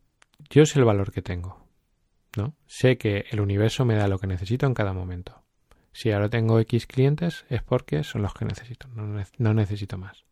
yo 0.49 0.65
sé 0.65 0.79
el 0.79 0.86
valor 0.86 1.11
que 1.11 1.21
tengo, 1.21 1.67
¿no? 2.38 2.55
Sé 2.67 2.97
que 2.97 3.25
el 3.31 3.41
universo 3.41 3.84
me 3.84 3.95
da 3.95 4.07
lo 4.07 4.19
que 4.19 4.27
necesito 4.27 4.65
en 4.65 4.73
cada 4.73 4.93
momento. 4.93 5.43
Si 5.91 6.11
ahora 6.11 6.29
tengo 6.29 6.59
X 6.59 6.88
clientes 6.88 7.45
es 7.49 7.63
porque 7.63 8.03
son 8.03 8.21
los 8.21 8.34
que 8.34 8.45
necesito, 8.45 8.88
no 8.88 9.53
necesito 9.53 9.97
más. 9.97 10.25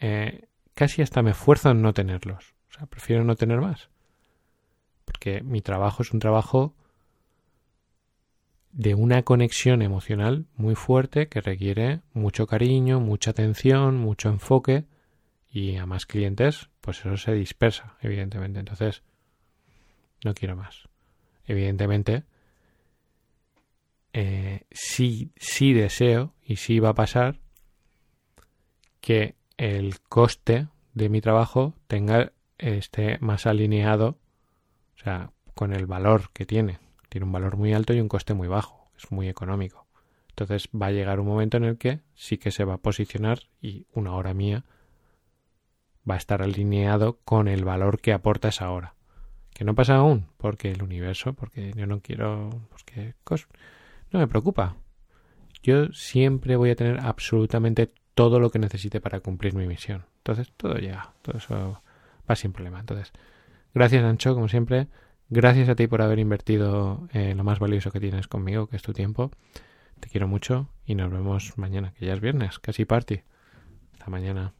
Eh, 0.00 0.48
casi 0.74 1.02
hasta 1.02 1.22
me 1.22 1.30
esfuerzo 1.30 1.70
en 1.70 1.82
no 1.82 1.92
tenerlos. 1.92 2.54
O 2.70 2.72
sea, 2.72 2.86
prefiero 2.86 3.24
no 3.24 3.36
tener 3.36 3.60
más. 3.60 3.88
Porque 5.04 5.40
mi 5.42 5.60
trabajo 5.60 6.02
es 6.02 6.12
un 6.12 6.20
trabajo 6.20 6.74
de 8.72 8.94
una 8.94 9.22
conexión 9.22 9.82
emocional 9.82 10.46
muy 10.54 10.74
fuerte 10.74 11.28
que 11.28 11.40
requiere 11.40 12.02
mucho 12.12 12.46
cariño, 12.46 13.00
mucha 13.00 13.30
atención, 13.30 13.96
mucho 13.96 14.28
enfoque 14.28 14.84
y 15.50 15.76
a 15.76 15.86
más 15.86 16.06
clientes, 16.06 16.68
pues 16.80 17.00
eso 17.00 17.16
se 17.16 17.32
dispersa, 17.32 17.96
evidentemente. 18.02 18.60
Entonces, 18.60 19.02
no 20.24 20.34
quiero 20.34 20.56
más. 20.56 20.88
Evidentemente, 21.46 22.24
eh, 24.12 24.66
sí, 24.70 25.32
sí 25.36 25.72
deseo 25.72 26.34
y 26.44 26.56
sí 26.56 26.78
va 26.78 26.90
a 26.90 26.94
pasar 26.94 27.40
que 29.00 29.37
el 29.58 30.00
coste 30.00 30.68
de 30.94 31.08
mi 31.08 31.20
trabajo 31.20 31.74
tenga 31.86 32.32
esté 32.56 33.18
más 33.20 33.46
alineado, 33.46 34.18
o 34.96 35.02
sea, 35.02 35.32
con 35.54 35.72
el 35.72 35.86
valor 35.86 36.30
que 36.32 36.46
tiene. 36.46 36.78
Tiene 37.08 37.26
un 37.26 37.32
valor 37.32 37.56
muy 37.56 37.72
alto 37.72 37.92
y 37.92 38.00
un 38.00 38.08
coste 38.08 38.34
muy 38.34 38.48
bajo, 38.48 38.90
es 38.96 39.10
muy 39.10 39.28
económico. 39.28 39.86
Entonces 40.30 40.68
va 40.70 40.86
a 40.86 40.92
llegar 40.92 41.20
un 41.20 41.26
momento 41.26 41.56
en 41.56 41.64
el 41.64 41.78
que 41.78 42.00
sí 42.14 42.38
que 42.38 42.50
se 42.50 42.64
va 42.64 42.74
a 42.74 42.78
posicionar 42.78 43.40
y 43.60 43.86
una 43.92 44.14
hora 44.14 44.34
mía 44.34 44.64
va 46.08 46.14
a 46.14 46.18
estar 46.18 46.42
alineado 46.42 47.18
con 47.24 47.48
el 47.48 47.64
valor 47.64 48.00
que 48.00 48.12
aporta 48.12 48.48
esa 48.48 48.70
hora. 48.70 48.94
Que 49.52 49.64
no 49.64 49.74
pasa 49.74 49.96
aún, 49.96 50.26
porque 50.36 50.70
el 50.70 50.82
universo, 50.82 51.32
porque 51.32 51.72
yo 51.74 51.86
no 51.86 52.00
quiero, 52.00 52.50
porque 52.68 53.14
no 54.12 54.20
me 54.20 54.28
preocupa. 54.28 54.76
Yo 55.62 55.92
siempre 55.92 56.54
voy 56.54 56.70
a 56.70 56.76
tener 56.76 57.00
absolutamente 57.00 57.92
todo 58.18 58.40
lo 58.40 58.50
que 58.50 58.58
necesite 58.58 59.00
para 59.00 59.20
cumplir 59.20 59.54
mi 59.54 59.68
misión. 59.68 60.04
Entonces, 60.16 60.52
todo 60.56 60.74
llega, 60.74 61.12
todo 61.22 61.38
eso 61.38 61.80
va 62.28 62.34
sin 62.34 62.52
problema. 62.52 62.80
Entonces, 62.80 63.12
gracias 63.72 64.02
Ancho, 64.02 64.34
como 64.34 64.48
siempre. 64.48 64.88
Gracias 65.28 65.68
a 65.68 65.76
ti 65.76 65.86
por 65.86 66.02
haber 66.02 66.18
invertido 66.18 67.06
en 67.12 67.36
lo 67.36 67.44
más 67.44 67.60
valioso 67.60 67.92
que 67.92 68.00
tienes 68.00 68.26
conmigo, 68.26 68.66
que 68.66 68.74
es 68.74 68.82
tu 68.82 68.92
tiempo. 68.92 69.30
Te 70.00 70.08
quiero 70.08 70.26
mucho 70.26 70.68
y 70.84 70.96
nos 70.96 71.12
vemos 71.12 71.56
mañana, 71.58 71.92
que 71.92 72.06
ya 72.06 72.14
es 72.14 72.20
viernes, 72.20 72.58
casi 72.58 72.84
party. 72.84 73.20
Hasta 73.92 74.10
mañana. 74.10 74.52